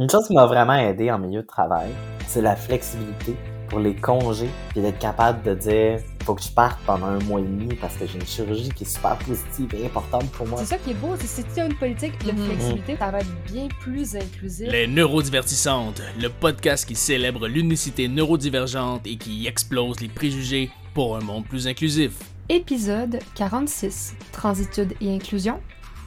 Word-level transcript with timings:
Une 0.00 0.08
chose 0.08 0.28
qui 0.28 0.34
m'a 0.34 0.46
vraiment 0.46 0.74
aidé 0.76 1.10
en 1.10 1.18
milieu 1.18 1.42
de 1.42 1.46
travail, 1.46 1.90
c'est 2.28 2.40
la 2.40 2.54
flexibilité 2.54 3.34
pour 3.68 3.80
les 3.80 3.96
congés, 3.96 4.48
puis 4.68 4.80
d'être 4.80 5.00
capable 5.00 5.42
de 5.42 5.54
dire 5.56 5.98
faut 6.22 6.34
que 6.36 6.42
je 6.42 6.50
parte 6.52 6.78
pendant 6.86 7.06
un 7.06 7.18
mois 7.24 7.40
et 7.40 7.42
demi 7.42 7.74
parce 7.74 7.96
que 7.96 8.06
j'ai 8.06 8.16
une 8.18 8.24
chirurgie 8.24 8.68
qui 8.70 8.84
est 8.84 8.86
super 8.86 9.16
positive 9.18 9.74
et 9.74 9.86
importante 9.86 10.30
pour 10.30 10.46
moi. 10.46 10.60
C'est 10.60 10.66
ça 10.66 10.78
qui 10.78 10.92
est 10.92 10.94
beau, 10.94 11.16
c'est 11.18 11.26
si 11.26 11.42
tu 11.52 11.58
as 11.60 11.66
une 11.66 11.74
politique 11.74 12.12
de 12.24 12.30
Mhm. 12.30 12.46
flexibilité, 12.46 12.96
ça 12.96 13.10
va 13.10 13.18
être 13.18 13.44
bien 13.50 13.66
plus 13.80 14.14
inclusif. 14.14 14.70
Les 14.70 14.86
Neurodivertissantes, 14.86 16.00
le 16.20 16.28
podcast 16.28 16.86
qui 16.86 16.94
célèbre 16.94 17.48
l'unicité 17.48 18.06
neurodivergente 18.06 19.04
et 19.06 19.16
qui 19.16 19.48
explose 19.48 19.98
les 20.00 20.08
préjugés 20.08 20.70
pour 20.94 21.16
un 21.16 21.20
monde 21.20 21.44
plus 21.46 21.66
inclusif. 21.66 22.12
Épisode 22.48 23.18
46, 23.34 24.14
Transitude 24.32 24.94
et 25.00 25.12
inclusion, 25.12 25.58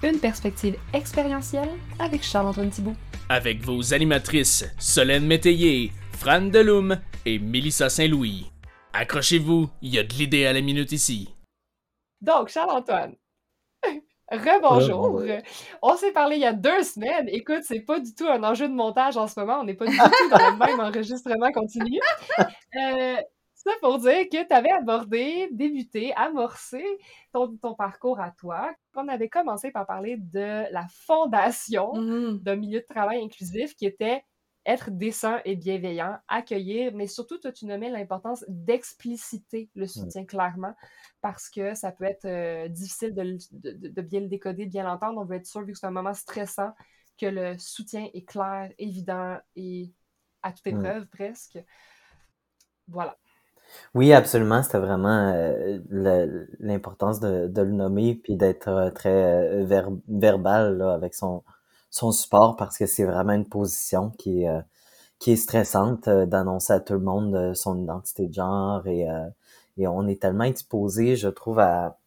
une 0.02 0.18
perspective 0.18 0.76
expérientielle 0.94 1.70
avec 2.00 2.24
Charles-Antoine 2.24 2.70
Thibault. 2.70 2.96
Avec 3.32 3.62
vos 3.62 3.94
animatrices 3.94 4.66
Solène 4.78 5.26
Métayer, 5.26 5.94
Fran 6.20 6.42
Deloum 6.42 7.00
et 7.26 7.40
Mélissa 7.40 7.88
Saint-Louis. 7.88 8.52
Accrochez-vous, 8.92 9.70
il 9.82 9.96
y 9.96 10.00
a 10.00 10.04
de 10.04 10.14
l'idée 10.16 10.46
à 10.46 10.52
la 10.52 10.60
minute 10.60 10.92
ici. 10.92 11.34
Donc, 12.20 12.50
Charles-Antoine, 12.50 13.16
rebonjour. 14.30 15.04
Rebonjour. 15.04 15.38
On 15.82 15.96
s'est 15.96 16.12
parlé 16.12 16.36
il 16.36 16.42
y 16.42 16.46
a 16.46 16.52
deux 16.52 16.84
semaines. 16.84 17.30
Écoute, 17.30 17.62
c'est 17.64 17.80
pas 17.80 18.02
du 18.02 18.14
tout 18.14 18.28
un 18.28 18.44
enjeu 18.44 18.68
de 18.68 18.74
montage 18.74 19.16
en 19.16 19.28
ce 19.30 19.40
moment. 19.40 19.62
On 19.62 19.64
n'est 19.64 19.76
pas 19.76 19.86
du 19.86 19.96
tout 19.96 20.30
dans 20.30 20.50
le 20.52 20.58
même 20.68 20.82
enregistrement 20.82 21.54
continu. 21.54 22.02
Euh, 22.38 23.16
ça 23.64 23.72
pour 23.82 24.00
dire 24.00 24.28
que 24.30 24.48
tu 24.48 24.54
avais 24.54 24.72
abordé, 24.72 25.50
débuté, 25.52 26.14
amorcé 26.16 26.84
ton, 27.34 27.56
ton 27.58 27.76
parcours 27.76 28.20
à 28.20 28.32
toi. 28.32 28.74
On 28.96 29.08
avait 29.08 29.30
commencé 29.30 29.72
par 29.72 29.86
parler 29.86 30.18
de 30.18 30.72
la 30.72 30.88
fondation 30.90 31.92
Mm-hmm. 31.94 32.44
d'un 32.44 32.56
milieu 32.56 32.80
de 32.82 32.86
travail 32.88 33.24
inclusif 33.24 33.76
qui 33.76 33.86
était 33.86 34.24
être 34.66 34.92
décent 34.92 35.40
et 35.44 35.56
bienveillant, 35.56 36.18
accueillir, 36.28 36.94
mais 36.94 37.08
surtout, 37.08 37.40
toi, 37.40 37.52
tu 37.52 37.66
nommais 37.66 37.90
l'importance 37.90 38.46
d'expliciter 38.48 39.70
le 39.76 39.88
soutien 39.88 40.24
clairement 40.26 40.76
parce 41.20 41.50
que 41.50 41.74
ça 41.74 41.92
peut 41.92 42.06
être 42.06 42.26
euh, 42.26 42.68
difficile 42.68 43.16
de, 43.16 43.22
le- 43.24 43.38
de- 43.54 43.72
de- 43.72 43.88
de 43.90 44.02
bien 44.02 44.20
le 44.20 44.28
décoder, 44.28 44.66
de 44.66 44.70
bien 44.72 44.84
l'entendre. 44.84 45.20
On 45.20 45.26
veut 45.26 45.38
être 45.38 45.48
sûr, 45.48 45.62
vu 45.64 45.74
que 45.74 45.80
c'est 45.80 45.88
un 45.88 45.92
moment 45.92 46.14
stressant, 46.14 46.74
que 47.18 47.26
le 47.26 47.58
soutien 47.58 48.08
est 48.14 48.24
clair, 48.28 48.72
évident 48.78 49.38
et 49.56 49.92
à 50.44 50.52
toute 50.52 50.66
Mm. 50.68 50.70
épreuve 50.78 51.08
presque. 51.08 51.58
Voilà. 52.88 53.18
Oui, 53.94 54.14
absolument. 54.14 54.64
C'était 54.64 54.80
vraiment 54.80 55.34
euh, 55.34 55.80
l'importance 56.60 57.20
de, 57.20 57.50
le 57.56 57.72
nommer 57.72 58.16
puis 58.16 58.36
d'être 58.36 58.68
euh, 58.70 58.90
très 58.92 59.10
euh, 59.62 59.66
ver- 59.66 59.90
verbal 60.08 60.78
là, 60.78 60.94
avec 60.94 61.14
son, 61.14 61.44
son 61.90 62.12
support 62.12 62.56
parce 62.56 62.78
que 62.78 62.86
c'est 62.86 63.06
vraiment 63.06 63.34
une 63.34 63.48
position 63.48 64.12
qui 64.12 64.44
est, 64.44 64.50
qui 65.20 65.32
est 65.34 65.38
stressante 65.38 66.10
d'annoncer 66.10 66.74
à 66.74 66.80
tout 66.82 66.94
le 66.94 67.00
monde 67.02 67.54
son 67.56 67.80
identité 67.80 68.28
de 68.28 68.34
genre 68.34 68.88
et, 68.88 69.08
et 69.78 69.88
on 69.88 70.08
est 70.08 70.22
tellement 70.22 70.44
exposé, 70.46 71.16
je 71.16 71.28
trouve, 71.30 71.60
à, 71.60 71.98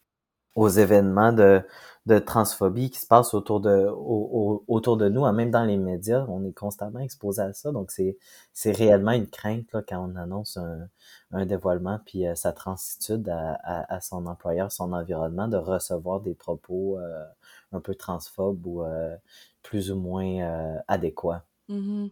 aux 0.54 0.68
événements 0.68 1.32
de, 1.32 1.62
de 2.06 2.19
transphobie 2.19 2.91
qui 2.91 2.98
se 3.00 3.06
passent 3.06 3.33
autour 3.34 3.60
de, 3.60 3.70
au- 3.88 4.62
au- 4.69 4.74
autour 4.74 4.97
de 4.98 5.08
nous, 5.08 5.24
hein, 5.24 5.33
même 5.33 5.50
dans 5.50 5.64
les 5.64 5.77
médias, 5.78 6.27
on 6.28 6.44
est 6.44 6.52
constamment 6.52 7.00
exposé 7.00 7.41
à 7.42 7.52
ça. 7.55 7.72
Donc, 7.72 7.91
c'est, 7.91 8.19
c'est 8.52 8.72
réellement 8.72 9.12
une 9.12 9.27
crainte 9.28 9.72
là, 9.72 9.83
quand 9.86 10.10
on 10.12 10.16
annonce 10.16 10.56
un, 10.58 10.88
un 11.32 11.47
dévoilement 11.47 11.98
puis 12.05 12.27
euh, 12.27 12.34
sa 12.34 12.52
transitude 12.52 13.28
à, 13.30 13.55
à, 13.94 14.00
son 14.02 14.27
employeur, 14.27 14.70
son 14.70 14.92
environnement, 14.92 15.48
de 15.48 15.56
recevoir 15.56 16.20
des 16.20 16.34
propos 16.34 16.98
euh, 16.98 17.25
un 17.72 17.80
peu 17.80 17.94
transphobes 17.94 18.66
ou 18.66 18.82
euh, 18.84 19.16
plus 19.62 19.91
ou 19.91 19.97
moins 19.97 20.41
euh, 20.42 20.78
adéquats. 20.88 21.44
Mhm. 21.69 22.10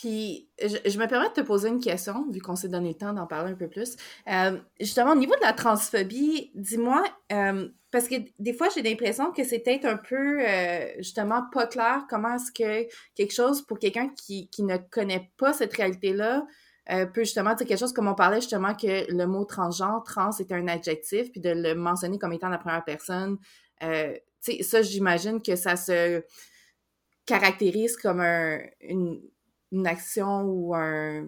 Puis, 0.00 0.48
je, 0.62 0.96
me 0.96 1.06
permets 1.08 1.28
de 1.28 1.32
te 1.32 1.40
poser 1.40 1.68
une 1.68 1.80
question, 1.80 2.24
vu 2.30 2.40
qu'on 2.40 2.54
s'est 2.54 2.68
donné 2.68 2.90
le 2.90 2.94
temps 2.94 3.12
d'en 3.12 3.26
parler 3.26 3.50
un 3.50 3.56
peu 3.56 3.66
plus. 3.66 3.96
Euh, 4.28 4.56
justement, 4.78 5.10
au 5.10 5.16
niveau 5.16 5.34
de 5.34 5.40
la 5.40 5.52
transphobie, 5.52 6.52
dis-moi, 6.54 7.02
euh, 7.32 7.68
parce 7.90 8.06
que 8.06 8.14
des 8.38 8.52
fois, 8.52 8.68
j'ai 8.72 8.82
l'impression 8.82 9.32
que 9.32 9.42
c'est 9.42 9.58
peut-être 9.58 9.86
un 9.86 9.96
peu, 9.96 10.38
euh, 10.40 10.86
justement, 10.98 11.42
pas 11.52 11.66
clair 11.66 12.04
comment 12.08 12.36
est-ce 12.36 12.52
que 12.52 12.88
quelque 13.16 13.32
chose, 13.32 13.62
pour 13.62 13.80
quelqu'un 13.80 14.08
qui, 14.10 14.48
qui 14.50 14.62
ne 14.62 14.76
connaît 14.76 15.32
pas 15.36 15.52
cette 15.52 15.74
réalité-là, 15.74 16.46
peut 17.12 17.24
justement 17.24 17.54
dire 17.54 17.66
quelque 17.66 17.78
chose 17.78 17.92
comme 17.92 18.08
on 18.08 18.14
parlait 18.14 18.40
justement 18.40 18.74
que 18.74 19.12
le 19.12 19.26
mot 19.26 19.44
transgenre, 19.44 20.02
trans, 20.04 20.30
était 20.38 20.54
un 20.54 20.68
adjectif, 20.68 21.30
puis 21.32 21.40
de 21.40 21.50
le 21.50 21.74
mentionner 21.74 22.18
comme 22.18 22.32
étant 22.32 22.48
la 22.48 22.56
première 22.56 22.84
personne. 22.84 23.36
Tu 23.80 23.86
sais, 24.40 24.62
ça, 24.62 24.80
j'imagine 24.80 25.42
que 25.42 25.54
ça 25.54 25.76
se 25.76 26.22
caractérise 27.26 27.98
comme 27.98 28.20
un, 28.20 28.60
une, 28.80 29.20
une 29.72 29.86
action 29.86 30.42
ou 30.42 30.74
un, 30.74 31.26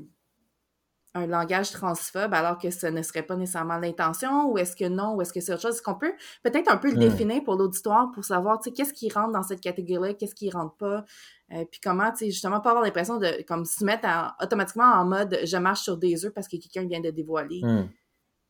un 1.15 1.27
langage 1.27 1.73
transphobe 1.73 2.33
alors 2.35 2.57
que 2.57 2.71
ce 2.71 2.87
ne 2.87 3.03
serait 3.03 3.25
pas 3.25 3.35
nécessairement 3.35 3.79
l'intention 3.79 4.49
ou 4.51 4.59
est-ce 4.59 4.77
que 4.77 4.85
non 4.89 5.15
ou 5.17 5.23
est-ce 5.23 5.33
que 5.33 5.41
c'est 5.41 5.53
autre 5.53 5.63
chose? 5.63 5.75
Est-ce 5.75 5.83
qu'on 5.83 5.97
peut 5.97 6.13
peut-être 6.45 6.71
un 6.73 6.77
peu 6.77 6.89
le 6.91 6.97
Hmm. 6.97 7.01
définir 7.01 7.43
pour 7.43 7.57
l'auditoire 7.57 8.13
pour 8.13 8.25
savoir, 8.25 8.61
tu 8.61 8.71
sais, 8.71 8.73
qu'est-ce 8.73 8.93
qui 8.93 9.11
rentre 9.11 9.33
dans 9.33 9.43
cette 9.43 9.61
catégorie-là, 9.61 10.15
qu'est-ce 10.15 10.37
qui 10.37 10.51
rentre 10.51 10.77
pas, 10.77 11.05
euh, 11.53 11.65
puis 11.71 11.81
comment, 11.83 12.11
tu 12.13 12.19
sais, 12.19 12.31
justement, 12.31 12.61
pas 12.61 12.71
avoir 12.71 12.85
l'impression 12.85 13.19
de 13.19 13.43
comme 13.47 13.65
se 13.65 13.85
mettre 13.85 14.07
en- 14.07 14.29
automatiquement 14.41 14.85
en 14.85 15.05
mode 15.05 15.37
je 15.45 15.57
marche 15.57 15.81
sur 15.83 15.97
des 15.97 16.25
œufs 16.25 16.33
parce 16.33 16.47
que 16.47 16.57
quelqu'un 16.57 16.87
vient 16.87 17.01
de 17.01 17.11
dévoiler 17.11 17.61
Hmm. 17.65 17.89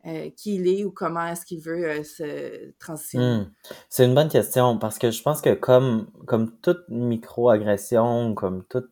euh, 0.06 0.28
qui 0.36 0.56
il 0.56 0.68
est 0.68 0.84
ou 0.84 0.90
comment 0.92 1.26
est-ce 1.26 1.46
qu'il 1.46 1.60
veut 1.62 1.84
euh, 1.88 2.02
se 2.04 2.72
transitionner. 2.78 3.44
Hmm. 3.44 3.52
C'est 3.88 4.04
une 4.04 4.14
bonne 4.14 4.28
question 4.28 4.78
parce 4.78 4.98
que 4.98 5.10
je 5.10 5.22
pense 5.22 5.40
que 5.40 5.54
comme, 5.54 6.08
comme 6.26 6.58
toute 6.60 6.84
microagression, 6.90 8.34
comme 8.34 8.64
tout 8.64 8.84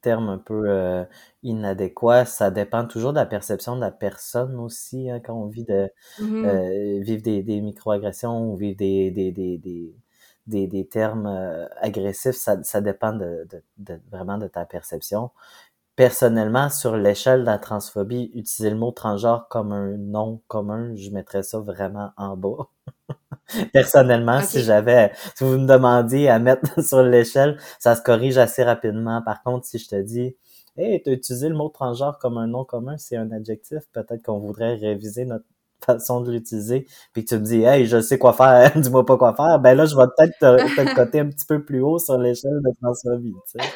terme 0.00 0.28
un 0.28 0.38
peu 0.38 0.64
euh, 0.68 1.04
inadéquat, 1.42 2.24
ça 2.24 2.50
dépend 2.50 2.86
toujours 2.86 3.12
de 3.12 3.18
la 3.18 3.26
perception 3.26 3.76
de 3.76 3.80
la 3.80 3.90
personne 3.90 4.56
aussi 4.58 5.10
hein, 5.10 5.20
quand 5.20 5.34
on 5.34 5.46
vit 5.48 5.64
de 5.64 5.90
Mhm. 6.18 6.44
euh, 6.44 7.00
vivre 7.02 7.22
des, 7.22 7.42
des 7.42 7.60
microagressions 7.60 8.52
ou 8.52 8.56
vivre 8.56 8.76
des, 8.78 9.10
des, 9.10 9.32
des, 9.32 9.58
des, 9.58 9.94
des, 10.46 10.66
des 10.68 10.86
termes 10.88 11.26
euh, 11.26 11.66
agressifs, 11.80 12.36
ça, 12.36 12.62
ça 12.62 12.80
dépend 12.80 13.12
de, 13.12 13.46
de, 13.50 13.62
de- 13.78 14.00
vraiment 14.10 14.38
de 14.38 14.46
ta 14.48 14.64
perception. 14.66 15.30
Personnellement, 15.96 16.70
sur 16.70 16.96
l'échelle 16.96 17.40
de 17.40 17.46
la 17.46 17.58
transphobie, 17.58 18.30
utiliser 18.34 18.70
le 18.70 18.76
mot 18.76 18.90
transgenre 18.92 19.48
comme 19.48 19.72
un 19.72 19.98
nom 19.98 20.40
commun, 20.48 20.94
je 20.96 21.10
mettrais 21.10 21.42
ça 21.42 21.58
vraiment 21.60 22.12
en 22.16 22.36
bas. 22.38 22.70
Personnellement, 23.72 24.40
si 24.42 24.62
j'avais, 24.62 25.12
si 25.36 25.44
vous 25.44 25.58
me 25.58 25.66
demandiez 25.66 26.28
à 26.28 26.38
mettre 26.38 26.80
sur 26.84 27.02
l'échelle, 27.02 27.58
ça 27.78 27.96
se 27.96 28.02
corrige 28.02 28.38
assez 28.38 28.62
rapidement. 28.62 29.22
Par 29.22 29.42
contre, 29.42 29.66
si 29.66 29.78
je 29.78 29.88
te 29.88 30.00
dis, 30.00 30.36
hey, 30.76 31.02
tu 31.02 31.10
as 31.10 31.12
utilisé 31.14 31.48
le 31.48 31.54
mot 31.54 31.68
transgenre 31.68 32.18
comme 32.18 32.38
un 32.38 32.46
nom 32.46 32.64
commun, 32.64 32.96
c'est 32.98 33.16
un 33.16 33.30
adjectif, 33.32 33.80
peut-être 33.92 34.22
qu'on 34.22 34.38
voudrait 34.38 34.74
réviser 34.74 35.24
notre 35.24 35.44
façon 35.84 36.20
de 36.20 36.32
l'utiliser, 36.32 36.86
puis 37.12 37.24
que 37.24 37.28
tu 37.30 37.34
me 37.38 37.44
dis, 37.44 37.62
hey, 37.62 37.86
je 37.86 38.00
sais 38.00 38.18
quoi 38.18 38.32
faire, 38.32 38.72
dis-moi 38.76 39.06
pas 39.06 39.16
quoi 39.16 39.34
faire, 39.34 39.60
ben 39.60 39.74
là, 39.74 39.86
je 39.86 39.96
vais 39.96 40.06
peut-être 40.16 40.38
te, 40.40 40.74
te 40.74 40.94
coter 40.94 41.20
un 41.20 41.28
petit 41.30 41.46
peu 41.46 41.64
plus 41.64 41.80
haut 41.80 41.98
sur 41.98 42.18
l'échelle 42.18 42.60
de 42.64 42.70
transphobie, 42.82 43.34
tu 43.52 43.60
sais. 43.60 43.72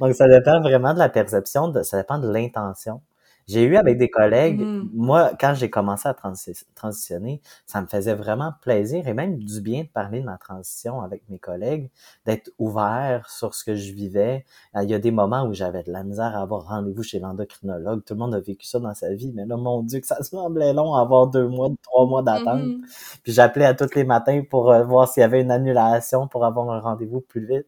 Donc, 0.00 0.14
ça 0.14 0.28
dépend 0.28 0.60
vraiment 0.60 0.92
de 0.94 0.98
la 0.98 1.08
perception, 1.08 1.68
de, 1.68 1.82
ça 1.82 1.98
dépend 1.98 2.18
de 2.18 2.30
l'intention. 2.30 3.00
J'ai 3.48 3.64
eu 3.64 3.76
avec 3.76 3.96
des 3.98 4.10
collègues, 4.10 4.60
Mhm. 4.60 4.90
moi, 4.92 5.30
quand 5.40 5.54
j'ai 5.54 5.70
commencé 5.70 6.06
à 6.08 6.12
transi- 6.12 6.64
transitionner, 6.74 7.40
ça 7.66 7.80
me 7.80 7.86
faisait 7.86 8.14
vraiment 8.14 8.52
plaisir 8.62 9.08
et 9.08 9.14
même 9.14 9.38
du 9.42 9.60
bien 9.62 9.84
de 9.84 9.88
parler 9.88 10.20
de 10.20 10.26
ma 10.26 10.36
transition 10.38 11.00
avec 11.00 11.22
mes 11.30 11.38
collègues, 11.38 11.90
d'être 12.26 12.50
ouvert 12.58 13.28
sur 13.30 13.54
ce 13.54 13.64
que 13.64 13.74
je 13.74 13.92
vivais. 13.92 14.44
Euh, 14.76 14.82
Il 14.84 14.90
y 14.90 14.94
a 14.94 14.98
des 14.98 15.10
moments 15.10 15.44
où 15.46 15.54
j'avais 15.54 15.82
de 15.82 15.90
la 15.92 16.04
misère 16.04 16.36
à 16.36 16.42
avoir 16.42 16.66
rendez-vous 16.68 17.02
chez 17.02 17.18
l'endocrinologue. 17.20 18.04
Tout 18.04 18.14
le 18.14 18.18
monde 18.20 18.34
a 18.34 18.40
vécu 18.40 18.66
ça 18.66 18.80
dans 18.80 18.94
sa 18.94 19.14
vie, 19.14 19.32
mais 19.34 19.46
là, 19.46 19.56
mon 19.56 19.82
Dieu, 19.82 20.00
que 20.00 20.06
ça 20.06 20.22
semblait 20.22 20.72
long 20.74 20.94
à 20.94 21.00
avoir 21.00 21.26
deux 21.28 21.48
mois, 21.48 21.68
trois 21.82 22.06
mois 22.06 22.22
d'attente. 22.22 22.60
Mhm. 22.64 22.82
Puis 23.22 23.32
j'appelais 23.32 23.64
à 23.64 23.74
tous 23.74 23.94
les 23.94 24.04
matins 24.04 24.42
pour 24.48 24.70
euh, 24.72 24.84
voir 24.84 25.08
s'il 25.08 25.22
y 25.22 25.24
avait 25.24 25.40
une 25.40 25.50
annulation 25.50 26.28
pour 26.28 26.44
avoir 26.44 26.70
un 26.70 26.80
rendez-vous 26.80 27.20
plus 27.22 27.46
vite. 27.46 27.66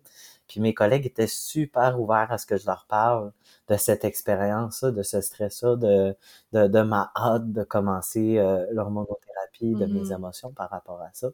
Puis 0.50 0.61
mes 0.61 0.75
collègues 0.75 1.06
étaient 1.06 1.27
super 1.28 2.00
ouverts 2.00 2.33
à 2.33 2.38
ce 2.38 2.47
que 2.47 2.59
je 2.59 2.66
leur 2.66 2.87
parle 2.88 3.33
de 3.69 3.77
cette 3.77 4.04
expérience-là, 4.04 4.91
de 4.92 5.03
ce 5.03 5.21
stress-là, 5.22 5.77
de, 5.77 6.16
de, 6.53 6.69
de 6.69 6.83
ma 6.83 7.13
hâte 7.16 7.53
de 7.53 7.65
commencer 7.65 8.39
euh, 8.39 8.66
l'hormonothérapie, 8.72 9.77
de 9.77 9.86
mes 9.86 10.10
Mhm. 10.10 10.13
émotions 10.13 10.53
par 10.53 10.71
rapport 10.71 11.01
à 11.03 11.10
ça. 11.15 11.28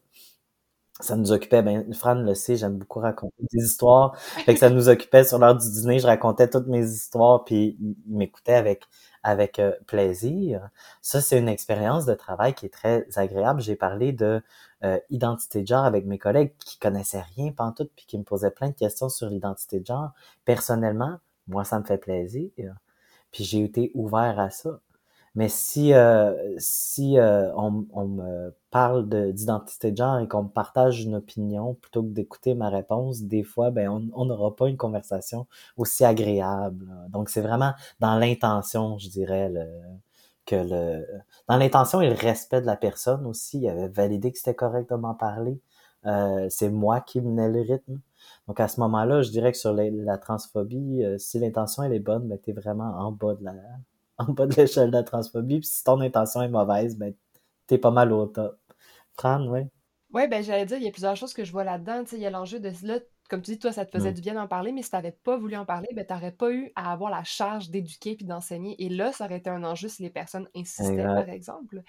Ça 1.01 1.15
nous 1.17 1.31
occupait, 1.31 1.63
ben, 1.63 1.93
Fran 1.93 2.15
le 2.15 2.35
sait, 2.35 2.57
j'aime 2.57 2.79
beaucoup 2.79 3.01
raconter 3.01 3.43
des 3.53 3.63
histoires. 3.65 4.17
Fait 4.47 4.55
que 4.55 4.61
ça 4.61 4.71
nous 4.71 4.89
occupait 4.89 5.25
sur 5.25 5.39
l'heure 5.39 5.55
du 5.55 5.71
dîner, 5.71 5.99
je 5.99 6.07
racontais 6.07 6.49
toutes 6.49 6.69
mes 6.69 6.87
histoires, 6.91 7.45
puis 7.45 7.77
ils 7.81 7.97
m'écoutaient 8.17 8.55
avec, 8.55 8.83
avec 9.27 9.59
euh, 9.59 9.73
plaisir. 9.87 10.69
Ça, 11.03 11.21
c'est 11.21 11.39
une 11.39 11.49
expérience 11.49 12.07
de 12.07 12.15
travail 12.15 12.55
qui 12.55 12.67
est 12.67 12.73
très 12.73 13.07
agréable. 13.17 13.61
J'ai 13.61 13.77
parlé 13.77 14.13
de 14.13 14.43
euh, 14.85 14.99
identité 15.11 15.63
de 15.63 15.67
genre 15.67 15.85
avec 15.85 16.07
mes 16.07 16.19
collègues 16.19 16.53
qui 16.59 16.79
connaissaient 16.79 17.25
rien 17.35 17.51
pantoute, 17.53 17.91
puis 17.97 18.07
qui 18.07 18.19
me 18.19 18.25
posaient 18.25 18.51
plein 18.53 18.69
de 18.69 18.75
questions 18.75 19.09
sur 19.09 19.29
l'identité 19.29 19.81
de 19.81 19.87
genre. 19.87 20.13
Personnellement, 20.45 21.19
moi, 21.49 21.65
ça 21.65 21.81
me 21.81 21.85
fait 21.85 21.99
plaisir. 21.99 22.51
Puis 23.33 23.45
j'ai 23.45 23.65
été 23.65 23.91
ouvert 23.95 24.39
à 24.39 24.51
ça. 24.51 24.81
Mais 25.37 25.49
si 25.49 25.93
euh, 25.95 26.35
si 26.59 27.19
euh, 27.19 27.53
on, 27.57 27.87
on, 27.93 28.07
me 28.09 28.55
parle 28.71 29.09
d'identité 29.33 29.93
de, 29.93 29.97
genre 29.97 30.19
et 30.19 30.29
qu'on 30.29 30.45
me 30.45 30.49
partage 30.49 31.03
une 31.03 31.15
opinion 31.15 31.75
plutôt 31.75 32.03
que 32.03 32.09
d'écouter 32.09 32.55
ma 32.55 32.71
réponse, 32.71 33.23
des 33.23 33.45
fois, 33.45 33.71
ben 33.71 34.11
on 34.15 34.25
n'aura 34.25 34.57
pas 34.57 34.69
une 34.69 34.79
conversation 34.79 35.47
aussi 35.77 36.05
agréable. 36.05 36.87
Donc 37.11 37.29
c'est 37.29 37.43
vraiment 37.43 37.73
dans 38.01 38.19
l'intention, 38.19 38.99
je 38.99 39.11
dirais, 39.11 39.51
le, 39.51 39.67
que 40.47 40.57
le 40.57 41.07
dans 41.49 41.57
l'intention 41.59 42.01
et 42.01 42.09
le 42.09 42.15
respect 42.17 42.61
de 42.63 42.67
la 42.67 42.77
personne 42.77 43.27
aussi. 43.27 43.61
Il 43.61 43.69
avait 43.69 43.89
validé 43.89 44.33
que 44.33 44.39
c'était 44.39 44.55
correct 44.55 44.91
de 44.91 44.97
m'en 44.97 45.15
parler. 45.15 45.61
Euh, 46.07 46.47
c'est 46.51 46.71
moi 46.71 47.01
qui 47.01 47.21
menais 47.21 47.49
le 47.51 47.61
rythme. 47.63 48.01
Donc 48.49 48.61
à 48.61 48.69
ce 48.69 48.81
moment-là, 48.81 49.23
je 49.23 49.31
dirais 49.31 49.53
que 49.53 49.59
sur 49.59 49.73
la, 49.75 50.19
transphobie, 50.19 51.05
euh, 51.05 51.19
si 51.19 51.39
l'intention 51.39 51.83
elle 51.83 51.93
est 51.93 52.01
bonne, 52.01 52.29
ben 52.29 52.39
t'es 52.39 52.53
vraiment 52.53 52.91
en 52.99 53.13
bas 53.13 53.35
de 53.35 53.45
la 53.45 53.55
en 54.29 54.33
bas 54.33 54.47
de 54.47 54.55
l'échelle 54.55 54.91
de 54.91 54.97
la 54.97 55.03
transphobie. 55.03 55.61
Puis 55.61 55.69
si 55.69 55.85
ton 55.85 56.01
intention 56.01 56.43
est 56.43 56.49
mauvaise, 56.49 56.97
ben 56.97 57.15
t'es 57.67 57.79
pas 57.79 57.91
mal 57.91 58.13
au 58.13 58.27
top. 58.27 58.59
Fran, 59.13 59.47
oui. 59.49 59.63
Oui, 60.13 60.29
ben 60.29 60.43
j'allais 60.43 60.67
dire, 60.67 60.79
il 60.79 60.85
y 60.85 60.89
a 60.89 60.93
plusieurs 60.93 61.17
choses 61.17 61.35
que 61.35 61.45
je 61.45 61.53
vois 61.53 61.65
là-dedans. 61.65 62.05
Il 62.13 62.19
y 62.19 62.27
a 62.27 62.31
l'enjeu 62.31 62.61
de 62.61 62.71
là, 62.87 63.01
comme 63.29 63.43
tu 63.43 63.53
dis, 63.53 63.59
toi, 63.59 63.73
ça 63.73 63.85
te 63.85 63.91
faisait 63.91 64.13
mm. 64.13 64.15
du 64.15 64.21
bien 64.21 64.35
d'en 64.35 64.47
parler, 64.47 64.73
mais 64.73 64.83
si 64.83 64.91
tu 64.91 64.97
n'avais 64.97 65.13
pas 65.13 65.37
voulu 65.37 65.57
en 65.57 65.67
parler, 65.67 65.89
ben, 65.95 66.07
tu 66.07 66.13
n'aurais 66.13 66.33
pas 66.33 66.53
eu 66.53 66.71
à 66.77 66.93
avoir 66.93 67.11
la 67.11 67.25
charge 67.25 67.71
d'éduquer 67.71 68.17
puis 68.17 68.25
d'enseigner. 68.25 68.83
Et 68.83 68.89
là, 68.89 69.13
ça 69.13 69.25
aurait 69.25 69.39
été 69.39 69.51
un 69.51 69.65
enjeu 69.65 69.89
si 69.89 70.03
les 70.03 70.11
personnes 70.11 70.49
insistaient, 70.55 71.03
par 71.03 71.29
exemple. 71.29 71.83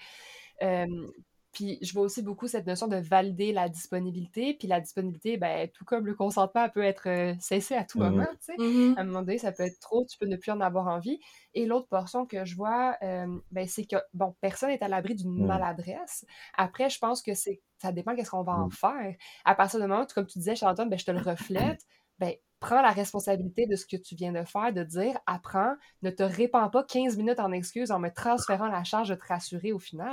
Puis 1.58 1.76
je 1.82 1.92
vois 1.92 2.04
aussi 2.04 2.22
beaucoup 2.22 2.46
cette 2.46 2.68
notion 2.68 2.86
de 2.86 2.94
valider 2.94 3.50
la 3.50 3.68
disponibilité. 3.68 4.54
Puis 4.54 4.68
la 4.68 4.80
disponibilité, 4.80 5.38
ben, 5.38 5.68
tout 5.74 5.84
comme 5.84 6.06
le 6.06 6.14
consentement, 6.14 6.68
peut 6.68 6.84
être 6.84 7.08
euh, 7.08 7.34
cessé 7.40 7.74
à 7.74 7.82
tout 7.82 7.98
moment. 7.98 8.28
Tu 8.46 8.52
sais. 8.52 8.56
Mmh 8.58 8.94
à 8.96 9.00
un 9.00 9.04
moment 9.04 9.22
donné, 9.22 9.38
ça 9.38 9.50
peut 9.50 9.64
être 9.64 9.80
trop, 9.80 10.06
tu 10.08 10.16
peux 10.18 10.26
ne 10.26 10.36
plus 10.36 10.52
en 10.52 10.60
avoir 10.60 10.86
envie. 10.86 11.18
Et 11.54 11.66
l'autre 11.66 11.88
portion 11.88 12.26
que 12.26 12.44
je 12.44 12.54
vois, 12.54 12.96
ben, 13.00 13.66
c'est 13.66 13.86
que, 13.86 13.96
bon, 14.14 14.36
personne 14.40 14.68
n'est 14.68 14.84
à 14.84 14.86
l'abri 14.86 15.16
d'une 15.16 15.34
mmh. 15.34 15.46
maladresse. 15.46 16.24
Après, 16.56 16.90
je 16.90 17.00
pense 17.00 17.22
que 17.22 17.34
c'est 17.34 17.60
ça 17.78 17.90
dépend 17.90 18.14
qu'est-ce 18.14 18.30
qu'on 18.30 18.44
va 18.44 18.52
en 18.52 18.68
mmh. 18.68 18.72
faire. 18.72 19.14
À 19.44 19.56
partir 19.56 19.80
du 19.80 19.86
moment 19.86 20.02
où, 20.02 20.06
comme 20.14 20.26
tu 20.26 20.38
disais, 20.38 20.54
Charlotte, 20.54 20.88
ben, 20.88 20.96
je 20.96 21.04
te 21.04 21.10
le 21.10 21.20
reflète, 21.20 21.80
ben, 22.20 22.34
prends 22.60 22.82
la 22.82 22.90
responsabilité 22.90 23.66
de 23.66 23.74
ce 23.74 23.84
que 23.84 23.96
tu 23.96 24.14
viens 24.14 24.32
de 24.32 24.44
faire, 24.44 24.72
de 24.72 24.84
dire, 24.84 25.18
apprends, 25.26 25.74
ne 26.02 26.10
te 26.10 26.22
répands 26.22 26.70
pas 26.70 26.84
15 26.84 27.16
minutes 27.16 27.40
en 27.40 27.50
excuses 27.50 27.90
en 27.90 27.98
me 27.98 28.10
transférant 28.10 28.68
la 28.68 28.84
charge 28.84 29.08
de 29.08 29.14
te 29.16 29.26
rassurer 29.26 29.72
au 29.72 29.78
final. 29.78 30.12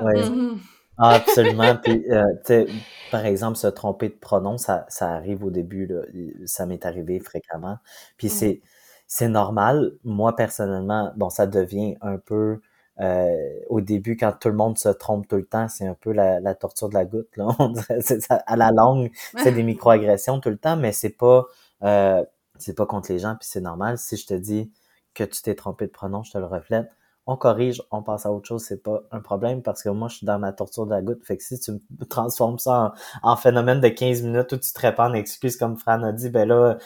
Ah, 0.97 1.15
absolument. 1.15 1.75
Puis, 1.75 2.05
euh, 2.11 2.65
par 3.11 3.25
exemple, 3.25 3.57
se 3.57 3.67
tromper 3.67 4.09
de 4.09 4.15
pronom, 4.15 4.57
ça, 4.57 4.85
ça 4.89 5.09
arrive 5.11 5.43
au 5.43 5.49
début. 5.49 5.87
Là. 5.87 6.01
Ça 6.45 6.65
m'est 6.65 6.85
arrivé 6.85 7.19
fréquemment. 7.19 7.77
Puis 8.17 8.29
c'est 8.29 8.61
c'est 9.07 9.27
normal. 9.27 9.93
Moi, 10.03 10.35
personnellement, 10.35 11.11
bon, 11.15 11.29
ça 11.29 11.45
devient 11.47 11.95
un 12.01 12.17
peu... 12.17 12.59
Euh, 13.01 13.35
au 13.69 13.81
début, 13.81 14.15
quand 14.15 14.31
tout 14.39 14.47
le 14.47 14.55
monde 14.55 14.77
se 14.77 14.87
trompe 14.89 15.27
tout 15.27 15.35
le 15.35 15.45
temps, 15.45 15.67
c'est 15.67 15.85
un 15.85 15.95
peu 15.95 16.13
la, 16.13 16.39
la 16.39 16.55
torture 16.55 16.87
de 16.89 16.93
la 16.95 17.03
goutte. 17.05 17.35
Là. 17.37 17.47
On 17.59 17.69
dirait, 17.69 18.01
ça, 18.01 18.35
à 18.47 18.55
la 18.55 18.71
longue, 18.71 19.11
c'est 19.43 19.51
des 19.51 19.63
microagressions 19.63 20.39
tout 20.39 20.49
le 20.49 20.57
temps, 20.57 20.77
mais 20.77 20.93
c'est 20.93 21.09
pas 21.09 21.45
euh, 21.83 22.23
c'est 22.57 22.73
pas 22.73 22.85
contre 22.85 23.11
les 23.11 23.19
gens, 23.19 23.35
puis 23.35 23.47
c'est 23.51 23.59
normal. 23.61 23.97
Si 23.97 24.15
je 24.15 24.25
te 24.25 24.33
dis 24.33 24.71
que 25.13 25.23
tu 25.25 25.41
t'es 25.41 25.55
trompé 25.55 25.87
de 25.87 25.91
pronom, 25.91 26.23
je 26.23 26.31
te 26.31 26.37
le 26.37 26.45
reflète 26.45 26.89
on 27.27 27.37
corrige, 27.37 27.81
on 27.91 28.03
passe 28.03 28.25
à 28.25 28.31
autre 28.31 28.47
chose, 28.47 28.63
c'est 28.63 28.83
pas 28.83 29.01
un 29.11 29.19
problème 29.19 29.63
parce 29.63 29.81
que 29.81 29.89
moi, 29.89 30.07
je 30.09 30.17
suis 30.17 30.27
dans 30.27 30.37
ma 30.37 30.53
torture 30.53 30.85
de 30.85 30.91
la 30.91 31.01
goutte. 31.01 31.25
Fait 31.25 31.37
que 31.37 31.43
si 31.43 31.59
tu 31.59 31.71
me 31.71 32.05
transformes 32.09 32.59
ça 32.59 32.93
en, 33.23 33.35
phénomène 33.35 33.81
de 33.81 33.87
15 33.87 34.21
minutes 34.21 34.51
où 34.51 34.57
tu 34.57 34.71
te 34.71 34.79
répands 34.79 35.09
en 35.09 35.13
excuses 35.13 35.57
comme 35.57 35.77
Fran 35.77 36.03
a 36.03 36.11
dit, 36.11 36.29
ben 36.29 36.47
là, 36.47 36.77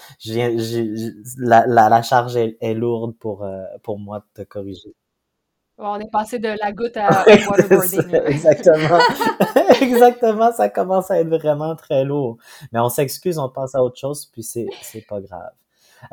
la, 1.37 1.65
la, 1.67 2.01
charge 2.01 2.37
est, 2.37 2.73
lourde 2.73 3.17
pour, 3.17 3.43
euh, 3.43 3.63
pour 3.83 3.99
moi 3.99 4.19
de 4.19 4.43
te 4.43 4.47
corriger. 4.47 4.95
on 5.77 5.99
est 5.99 6.09
passé 6.09 6.39
de 6.39 6.55
la 6.59 6.71
goutte 6.71 6.95
à 6.95 7.09
waterboarding. 7.49 8.15
exactement. 8.25 8.99
exactement, 9.81 10.53
ça 10.53 10.69
commence 10.69 11.11
à 11.11 11.19
être 11.19 11.29
vraiment 11.29 11.75
très 11.75 12.05
lourd. 12.05 12.37
Mais 12.71 12.79
on 12.79 12.89
s'excuse, 12.89 13.37
on 13.37 13.49
passe 13.49 13.75
à 13.75 13.83
autre 13.83 13.97
chose, 13.97 14.25
puis 14.31 14.43
c'est, 14.43 14.67
c'est 14.81 15.05
pas 15.05 15.19
grave. 15.19 15.51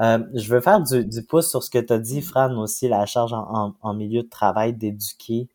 Euh, 0.01 0.19
je 0.35 0.53
veux 0.53 0.61
faire 0.61 0.83
du, 0.83 1.05
du 1.05 1.23
pouce 1.23 1.51
sur 1.51 1.63
ce 1.63 1.71
que 1.71 1.79
tu 1.79 1.93
as 1.93 1.99
dit, 1.99 2.23
Fran, 2.23 2.57
aussi, 2.57 2.89
la 2.89 3.07
charge 3.07 3.33
en, 3.33 3.75
en, 3.81 3.95
milieu 3.95 4.23
de 4.23 4.29
travail 4.29 4.73
d'éduquer 4.73 5.49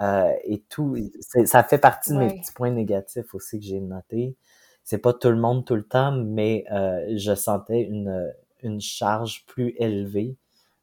euh, 0.00 0.32
et 0.44 0.60
tout. 0.68 0.96
Ça 1.44 1.62
fait 1.62 1.78
partie 1.78 2.10
de 2.12 2.18
mes 2.18 2.28
petits 2.28 2.52
points 2.52 2.70
négatifs 2.70 3.34
aussi 3.34 3.58
que 3.58 3.64
j'ai 3.64 3.80
notés. 3.80 4.36
C'est 4.82 4.98
pas 4.98 5.12
tout 5.12 5.30
le 5.30 5.36
monde 5.36 5.64
tout 5.64 5.76
le 5.76 5.84
temps, 5.84 6.12
mais 6.12 6.64
euh, 6.72 7.14
je 7.16 7.34
sentais 7.34 7.82
une, 7.82 8.32
une 8.62 8.80
charge 8.80 9.44
plus 9.46 9.74
élevée 9.78 10.36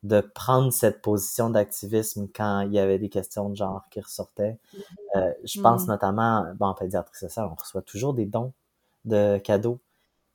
de 0.03 0.21
prendre 0.21 0.73
cette 0.73 1.01
position 1.01 1.51
d'activisme 1.51 2.27
quand 2.33 2.61
il 2.61 2.73
y 2.73 2.79
avait 2.79 2.97
des 2.97 3.09
questions 3.09 3.49
de 3.49 3.55
genre 3.55 3.83
qui 3.91 3.99
ressortaient. 3.99 4.57
Euh, 5.15 5.31
je 5.43 5.61
pense 5.61 5.85
mm. 5.85 5.87
notamment, 5.89 6.45
bon, 6.55 6.67
en 6.67 6.73
pédiatrie 6.73 7.17
sociale, 7.17 7.47
on 7.51 7.55
reçoit 7.55 7.83
toujours 7.83 8.13
des 8.13 8.25
dons 8.25 8.53
de 9.05 9.37
cadeaux 9.37 9.79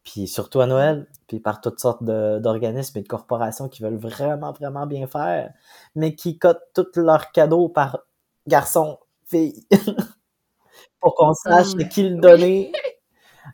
puis 0.06 0.28
surtout 0.28 0.60
à 0.60 0.66
Noël, 0.66 1.08
puis 1.26 1.40
par 1.40 1.60
toutes 1.60 1.80
sortes 1.80 2.04
d'organismes 2.04 2.98
et 2.98 3.02
de 3.02 3.08
corporations 3.08 3.68
qui 3.68 3.82
veulent 3.82 3.98
vraiment, 3.98 4.52
vraiment 4.52 4.86
bien 4.86 5.08
faire, 5.08 5.52
mais 5.96 6.14
qui 6.14 6.38
cotent 6.38 6.62
tous 6.74 7.00
leurs 7.00 7.32
cadeaux 7.32 7.68
par 7.68 7.98
garçon, 8.46 8.98
fille, 9.26 9.66
pour 11.00 11.16
qu'on 11.16 11.34
sache 11.34 11.74
à 11.78 11.84
qui 11.84 12.08
le 12.08 12.20
donner. 12.20 12.72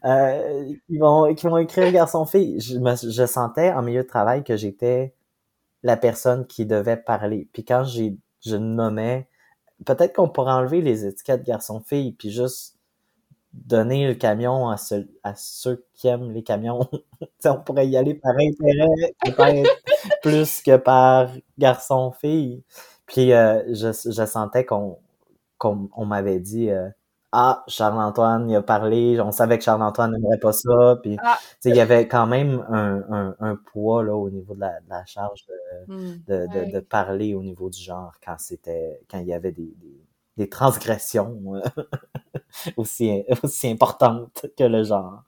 Euh, 0.05 0.75
ils, 0.89 0.99
vont, 0.99 1.27
ils 1.27 1.41
vont 1.43 1.59
écrire 1.59 1.91
garçon-fille. 1.93 2.61
Je, 2.61 2.75
je 3.11 3.27
sentais 3.27 3.73
en 3.73 3.83
milieu 3.83 4.03
de 4.03 4.09
travail 4.09 4.43
que 4.45 4.57
j'étais 4.57 5.15
la 5.83 5.97
personne 5.97 6.47
qui 6.47 6.67
devait 6.67 6.97
parler. 6.97 7.49
Puis 7.53 7.65
quand 7.65 7.85
j'ai 7.85 8.17
je 8.45 8.57
nommais, 8.57 9.29
peut-être 9.87 10.15
qu'on 10.15 10.29
pourrait 10.29 10.53
enlever 10.53 10.83
les 10.83 11.07
étiquettes 11.07 11.45
garçon-fille, 11.45 12.13
puis 12.13 12.31
juste 12.31 12.77
donner 13.53 14.07
le 14.07 14.15
camion 14.15 14.69
à, 14.71 14.77
à 15.23 15.35
ceux 15.35 15.85
qui 15.95 16.09
aiment 16.09 16.33
les 16.33 16.43
camions. 16.43 16.89
on 17.45 17.57
pourrait 17.61 17.89
y 17.89 17.97
aller 17.97 18.15
par 18.15 18.33
intérêt, 18.33 19.15
peut-être 19.25 19.71
plus 20.23 20.63
que 20.63 20.77
par 20.77 21.31
garçon-fille. 21.59 22.63
Puis 23.07 23.33
euh, 23.33 23.63
je, 23.75 23.93
je 23.93 24.27
sentais 24.27 24.65
qu'on 24.65 24.99
qu'on 25.59 25.89
on 25.97 26.07
m'avait 26.07 26.41
dit 26.41 26.71
euh, 26.71 26.89
Ah, 27.31 27.63
Charles-Antoine, 27.69 28.51
il 28.51 28.57
a 28.57 28.63
parlé, 28.63 29.21
on 29.21 29.33
savait 29.33 29.59
que 29.59 29.65
Charles-Antoine 29.65 30.13
n'aimerait 30.13 30.39
pas 30.39 30.53
ça. 30.53 30.99
Puis 31.03 31.19
ah. 31.23 31.39
il 31.65 31.77
y 31.77 31.81
avait 31.81 32.09
quand 32.09 32.27
même 32.27 32.65
un, 32.69 33.03
un, 33.11 33.37
un, 33.39 33.57
poids 33.57 34.03
là, 34.03 34.17
au 34.17 34.31
niveau 34.31 34.55
de 34.55 34.61
la, 34.61 34.81
de 34.81 34.89
la 34.89 35.05
charge 35.05 35.45
de, 35.47 35.95
hmm. 35.95 36.23
de, 36.27 36.47
de, 36.47 36.73
de, 36.73 36.81
parler 36.81 37.35
au 37.35 37.43
niveau 37.43 37.69
du 37.69 37.81
genre 37.81 38.13
quand 38.25 38.37
c'était 38.39 39.01
quand 39.11 39.19
il 39.19 39.27
y 39.27 39.35
avait 39.35 39.53
des, 39.53 39.75
des, 39.77 40.01
des 40.37 40.49
transgressions. 40.49 41.41
Euh, 41.55 41.61
aussi, 42.77 43.23
aussi 43.43 43.69
importante 43.69 44.47
que 44.57 44.65
le 44.65 44.85
genre. 44.85 45.25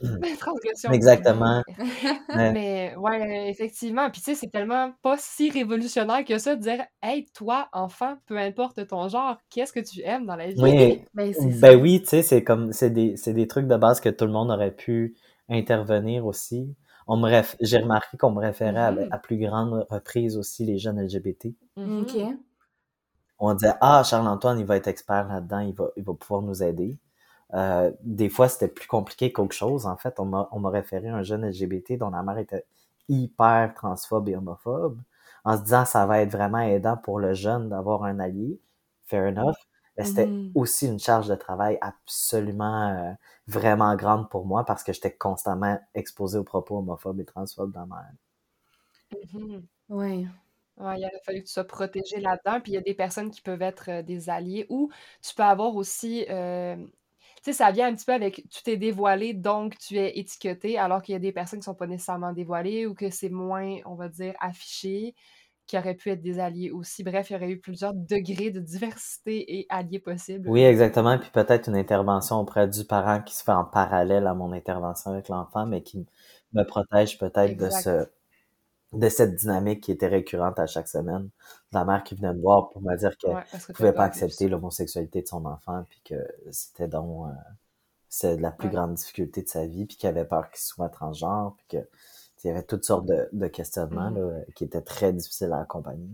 Exactement. 0.92 1.62
Mais 2.34 2.94
ouais, 2.96 3.50
effectivement. 3.50 4.10
Puis 4.10 4.20
tu 4.20 4.30
sais, 4.30 4.34
c'est 4.34 4.50
tellement 4.50 4.92
pas 5.02 5.16
si 5.18 5.50
révolutionnaire 5.50 6.24
que 6.24 6.38
ça 6.38 6.56
de 6.56 6.62
dire 6.62 6.84
Hey, 7.02 7.26
toi, 7.34 7.68
enfant, 7.72 8.16
peu 8.26 8.38
importe 8.38 8.86
ton 8.86 9.08
genre, 9.08 9.36
qu'est-ce 9.50 9.72
que 9.72 9.80
tu 9.80 10.00
aimes 10.02 10.26
dans 10.26 10.36
la 10.36 10.48
vie? 10.48 10.54
Oui, 10.58 11.02
ben, 11.14 11.32
ben 11.60 11.80
oui, 11.80 12.00
tu 12.02 12.08
sais, 12.08 12.22
c'est 12.22 12.42
comme 12.42 12.72
c'est 12.72 12.90
des, 12.90 13.14
des, 13.26 13.46
trucs 13.46 13.66
de 13.66 13.76
base 13.76 14.00
que 14.00 14.08
tout 14.08 14.24
le 14.24 14.32
monde 14.32 14.50
aurait 14.50 14.74
pu 14.74 15.14
intervenir 15.48 16.26
aussi. 16.26 16.74
On 17.06 17.16
me 17.16 17.42
J'ai 17.60 17.78
remarqué 17.78 18.16
qu'on 18.16 18.30
me 18.30 18.40
référait 18.40 18.80
à, 18.80 18.92
mm-hmm. 18.92 19.08
à, 19.10 19.18
plus 19.18 19.36
grande 19.36 19.86
reprise 19.90 20.36
aussi 20.36 20.64
les 20.64 20.78
jeunes 20.78 21.00
LGBT. 21.00 21.48
Mm-hmm. 21.76 22.00
OK 22.00 22.36
on 23.42 23.54
disait 23.54 23.74
ah 23.80 24.02
Charles 24.04 24.28
Antoine 24.28 24.58
il 24.60 24.66
va 24.66 24.76
être 24.76 24.86
expert 24.88 25.26
là-dedans, 25.28 25.58
il 25.58 25.74
va 25.74 25.88
il 25.96 26.04
va 26.04 26.14
pouvoir 26.14 26.42
nous 26.42 26.62
aider. 26.62 26.96
Euh, 27.54 27.92
des 28.02 28.30
fois 28.30 28.48
c'était 28.48 28.68
plus 28.68 28.86
compliqué 28.86 29.32
qu'autre 29.32 29.54
chose. 29.54 29.84
En 29.86 29.96
fait, 29.96 30.18
on 30.20 30.24
m'a 30.26 30.70
référé 30.70 31.08
à 31.08 31.16
un 31.16 31.22
jeune 31.22 31.46
LGBT 31.46 31.98
dont 31.98 32.10
la 32.10 32.22
mère 32.22 32.38
était 32.38 32.64
hyper 33.08 33.74
transphobe 33.74 34.28
et 34.28 34.36
homophobe, 34.36 34.98
en 35.44 35.56
se 35.58 35.62
disant 35.62 35.84
ça 35.84 36.06
va 36.06 36.20
être 36.20 36.30
vraiment 36.32 36.60
aidant 36.60 36.96
pour 36.96 37.18
le 37.18 37.34
jeune 37.34 37.68
d'avoir 37.68 38.04
un 38.04 38.20
allié. 38.20 38.60
Fair 39.06 39.28
enough. 39.28 39.56
Mais 39.98 40.04
c'était 40.04 40.26
mm-hmm. 40.26 40.52
aussi 40.54 40.86
une 40.86 40.98
charge 40.98 41.28
de 41.28 41.34
travail 41.34 41.76
absolument 41.82 42.88
euh, 42.88 43.12
vraiment 43.46 43.94
grande 43.96 44.30
pour 44.30 44.46
moi 44.46 44.64
parce 44.64 44.82
que 44.82 44.92
j'étais 44.92 45.14
constamment 45.14 45.78
exposé 45.94 46.38
aux 46.38 46.44
propos 46.44 46.78
homophobes 46.78 47.20
et 47.20 47.24
transphobes 47.26 47.72
dans 47.72 47.86
ma 47.86 48.02
mm-hmm. 49.12 49.62
Oui. 49.90 50.28
Ouais, 50.78 50.98
il 50.98 51.04
aurait 51.04 51.20
fallu 51.24 51.40
que 51.40 51.46
tu 51.46 51.52
sois 51.52 51.64
protégé 51.64 52.18
là-dedans. 52.20 52.60
Puis 52.60 52.72
il 52.72 52.74
y 52.74 52.78
a 52.78 52.82
des 52.82 52.94
personnes 52.94 53.30
qui 53.30 53.42
peuvent 53.42 53.62
être 53.62 53.90
euh, 53.90 54.02
des 54.02 54.30
alliés 54.30 54.66
ou 54.68 54.90
tu 55.22 55.34
peux 55.34 55.42
avoir 55.42 55.76
aussi. 55.76 56.24
Euh, 56.30 56.76
tu 56.76 57.50
sais, 57.50 57.52
ça 57.52 57.70
vient 57.72 57.88
un 57.88 57.94
petit 57.94 58.04
peu 58.04 58.12
avec 58.12 58.44
tu 58.50 58.62
t'es 58.62 58.76
dévoilé, 58.76 59.34
donc 59.34 59.76
tu 59.78 59.96
es 59.98 60.18
étiqueté, 60.18 60.78
alors 60.78 61.02
qu'il 61.02 61.12
y 61.12 61.16
a 61.16 61.18
des 61.18 61.32
personnes 61.32 61.58
qui 61.58 61.64
sont 61.64 61.74
pas 61.74 61.88
nécessairement 61.88 62.32
dévoilées 62.32 62.86
ou 62.86 62.94
que 62.94 63.10
c'est 63.10 63.30
moins, 63.30 63.78
on 63.84 63.96
va 63.96 64.08
dire, 64.08 64.34
affiché, 64.40 65.14
qui 65.66 65.76
auraient 65.76 65.94
pu 65.94 66.10
être 66.10 66.22
des 66.22 66.38
alliés 66.38 66.70
aussi. 66.70 67.02
Bref, 67.02 67.30
il 67.30 67.32
y 67.32 67.36
aurait 67.36 67.50
eu 67.50 67.58
plusieurs 67.58 67.94
degrés 67.94 68.50
de 68.50 68.60
diversité 68.60 69.58
et 69.58 69.66
alliés 69.70 69.98
possibles. 69.98 70.48
Oui, 70.48 70.62
exactement. 70.62 71.18
Puis 71.18 71.30
peut-être 71.32 71.68
une 71.68 71.76
intervention 71.76 72.38
auprès 72.38 72.68
du 72.68 72.84
parent 72.84 73.20
qui 73.22 73.34
se 73.34 73.42
fait 73.42 73.52
en 73.52 73.64
parallèle 73.64 74.26
à 74.26 74.34
mon 74.34 74.52
intervention 74.52 75.10
avec 75.10 75.28
l'enfant, 75.28 75.66
mais 75.66 75.82
qui 75.82 76.06
me 76.52 76.62
protège 76.64 77.18
peut-être 77.18 77.56
de 77.56 77.70
ce 77.70 78.06
de 78.92 79.08
cette 79.08 79.34
dynamique 79.36 79.82
qui 79.82 79.92
était 79.92 80.08
récurrente 80.08 80.58
à 80.58 80.66
chaque 80.66 80.88
semaine. 80.88 81.30
La 81.72 81.84
mère 81.84 82.04
qui 82.04 82.14
venait 82.14 82.32
me 82.34 82.40
voir 82.40 82.70
pour 82.70 82.82
me 82.82 82.96
dire 82.96 83.16
qu'elle 83.18 83.32
Ouais, 83.32 83.44
ne 83.68 83.74
pouvait 83.74 83.92
pas 83.94 84.04
accepter 84.04 84.48
l'homosexualité 84.48 85.22
de 85.22 85.26
son 85.28 85.44
enfant, 85.46 85.84
puis 85.88 86.00
que 86.04 86.14
c'était 86.50 86.88
donc 86.88 87.28
euh, 87.28 87.32
c'est 88.08 88.36
la 88.38 88.52
plus 88.52 88.68
Ouais. 88.68 88.70
grande 88.70 88.94
difficulté 88.94 89.42
de 89.42 89.48
sa 89.48 89.66
vie, 89.66 89.86
puis 89.86 89.96
qu'il 89.96 90.08
avait 90.08 90.24
peur 90.26 90.50
qu'il 90.50 90.60
soit 90.60 90.88
transgenre, 90.90 91.56
puis 91.58 91.66
que 91.80 91.88
il 92.44 92.48
y 92.48 92.50
avait 92.50 92.64
toutes 92.64 92.84
sortes 92.84 93.06
de, 93.06 93.28
de 93.32 93.46
questionnements 93.48 94.10
Mhm. 94.10 94.10
là, 94.10 94.40
qui 94.56 94.64
étaient 94.64 94.82
très 94.82 95.12
difficiles 95.12 95.52
à 95.52 95.60
accompagner. 95.60 96.10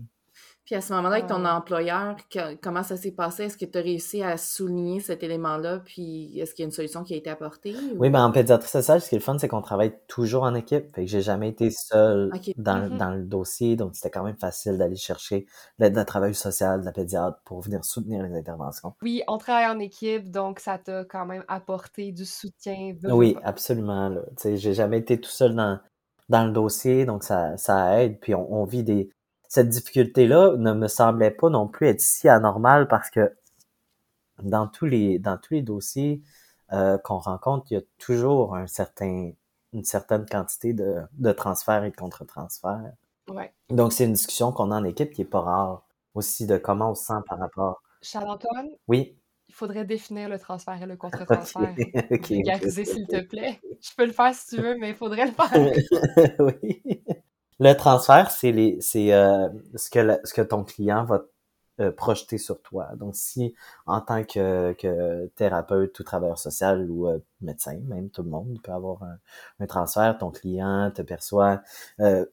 Puis 0.69 0.75
à 0.75 0.81
ce 0.81 0.93
moment-là, 0.93 1.15
avec 1.15 1.25
ton 1.25 1.43
Ouais. 1.43 1.49
employeur, 1.49 2.15
que- 2.29 2.53
comment 2.61 2.83
ça 2.83 2.95
s'est 2.95 3.09
passé? 3.11 3.45
Est-ce 3.45 3.57
que 3.57 3.65
tu 3.65 3.75
as 3.75 3.81
réussi 3.81 4.21
à 4.21 4.37
souligner 4.37 4.99
cet 4.99 5.23
élément-là? 5.23 5.79
Puis 5.83 6.39
est-ce 6.39 6.53
qu'il 6.53 6.61
y 6.61 6.65
a 6.65 6.67
une 6.67 6.71
solution 6.71 7.03
qui 7.03 7.15
a 7.15 7.17
été 7.17 7.27
apportée? 7.31 7.73
ou- 7.73 7.97
Oui, 7.97 8.11
ben 8.11 8.23
en 8.23 8.31
pédiatrie 8.31 8.69
sociale, 8.69 9.01
ce 9.01 9.09
qui 9.09 9.15
est 9.15 9.17
le 9.17 9.23
fun, 9.23 9.35
c'est 9.39 9.47
qu'on 9.47 9.63
travaille 9.63 9.95
toujours 10.07 10.43
en 10.43 10.53
équipe. 10.53 10.93
Fait 10.93 11.05
que 11.05 11.09
j'ai 11.09 11.21
jamais 11.23 11.49
été 11.49 11.71
seul 11.71 12.29
dans, 12.57 12.87
Mhm. 12.87 12.97
dans 12.99 13.09
le 13.15 13.23
dossier, 13.23 13.77
donc 13.77 13.95
c'était 13.95 14.11
quand 14.11 14.23
même 14.23 14.37
facile 14.37 14.77
d'aller 14.77 14.95
chercher 14.95 15.47
l'aide 15.79 15.95
de 15.95 16.03
travail 16.03 16.35
social, 16.35 16.81
de 16.81 16.85
la 16.85 16.91
pédiatre 16.91 17.39
pour 17.45 17.61
venir 17.61 17.83
soutenir 17.83 18.21
les 18.21 18.37
interventions. 18.37 18.93
Oui, 19.01 19.23
on 19.27 19.39
travaille 19.39 19.75
en 19.75 19.79
équipe, 19.79 20.29
donc 20.29 20.59
ça 20.59 20.77
t'a 20.77 21.03
quand 21.03 21.25
même 21.25 21.43
apporté 21.47 22.11
du 22.11 22.25
soutien. 22.25 22.93
Oui, 23.05 23.33
pas. 23.33 23.39
absolument. 23.43 24.11
Tu 24.11 24.19
sais, 24.37 24.57
j'ai 24.57 24.75
jamais 24.75 24.99
été 24.99 25.19
tout 25.19 25.31
seul 25.31 25.55
dans, 25.55 25.79
dans 26.29 26.45
le 26.45 26.51
dossier, 26.51 27.05
donc 27.07 27.23
ça, 27.23 27.57
ça 27.57 28.03
aide. 28.03 28.19
Puis 28.19 28.35
on, 28.35 28.53
on 28.53 28.65
vit 28.65 28.83
des. 28.83 29.09
Cette 29.49 29.67
difficulté-là 29.67 30.55
ne 30.57 30.73
me 30.73 30.87
semblait 30.87 31.31
pas 31.31 31.49
non 31.49 31.67
plus 31.67 31.87
être 31.87 31.99
si 32.01 32.29
anormale 32.29 32.87
parce 32.87 33.09
que 33.09 33.35
dans 34.41 34.67
tous 34.67 34.85
les 34.85 35.19
dans 35.19 35.37
tous 35.37 35.55
les 35.55 35.61
dossiers 35.61 36.21
euh, 36.71 36.97
qu'on 36.99 37.17
rencontre, 37.17 37.65
il 37.71 37.73
y 37.73 37.77
a 37.77 37.81
toujours 37.97 38.55
un 38.55 38.67
certain 38.67 39.31
une 39.73 39.83
certaine 39.83 40.25
quantité 40.25 40.73
de, 40.73 40.97
de 41.13 41.31
transferts 41.31 41.83
et 41.83 41.91
de 41.91 41.95
contre-transferts. 41.95 42.93
Ouais. 43.29 43.51
Donc 43.69 43.91
c'est 43.91 44.05
une 44.05 44.13
discussion 44.13 44.51
qu'on 44.51 44.71
a 44.71 44.75
en 44.79 44.83
équipe 44.83 45.11
qui 45.11 45.21
est 45.23 45.25
pas 45.25 45.41
rare 45.41 45.83
aussi 46.15 46.47
de 46.47 46.57
comment 46.57 46.91
on 46.91 46.95
se 46.95 47.05
sent 47.05 47.21
par 47.27 47.37
rapport. 47.39 47.81
Charles-Antoine, 48.01 48.69
Oui. 48.87 49.15
il 49.47 49.53
faudrait 49.53 49.85
définir 49.85 50.29
le 50.29 50.39
transfert 50.39 50.81
et 50.81 50.85
le 50.85 50.95
contre-transfert. 50.97 51.75
ok. 52.11 52.27
Vulgariser, 52.29 52.85
s'il 52.85 53.05
te 53.07 53.21
plaît. 53.21 53.59
Je 53.81 53.89
peux 53.95 54.05
le 54.05 54.11
faire 54.13 54.33
si 54.33 54.55
tu 54.55 54.61
veux, 54.61 54.75
mais 54.77 54.89
il 54.89 54.95
faudrait 54.95 55.25
le 55.27 55.31
faire. 55.33 56.33
oui. 56.39 56.81
Le 57.59 57.73
transfert, 57.73 58.31
c'est 58.31 58.51
les, 58.51 58.79
c'est 58.81 59.13
euh, 59.13 59.49
ce 59.75 59.89
que 59.89 60.41
ton 60.41 60.63
client 60.63 61.03
va 61.03 61.23
euh, 61.81 61.91
projeter 61.91 62.37
sur 62.37 62.61
toi. 62.61 62.87
Donc, 62.95 63.15
si 63.15 63.53
en 63.85 63.99
tant 63.99 64.23
que, 64.23 64.73
thérapeute 65.35 65.99
ou 65.99 66.03
travailleur 66.03 66.37
social 66.39 66.89
ou 66.89 67.07
euh, 67.07 67.19
médecin, 67.41 67.77
même 67.87 68.09
tout 68.09 68.23
le 68.23 68.29
monde 68.29 68.59
peut 68.63 68.71
avoir 68.71 68.99
un, 69.59 69.65
transfert, 69.67 70.17
ton 70.17 70.31
client 70.31 70.91
te 70.95 71.01
perçoit, 71.01 71.61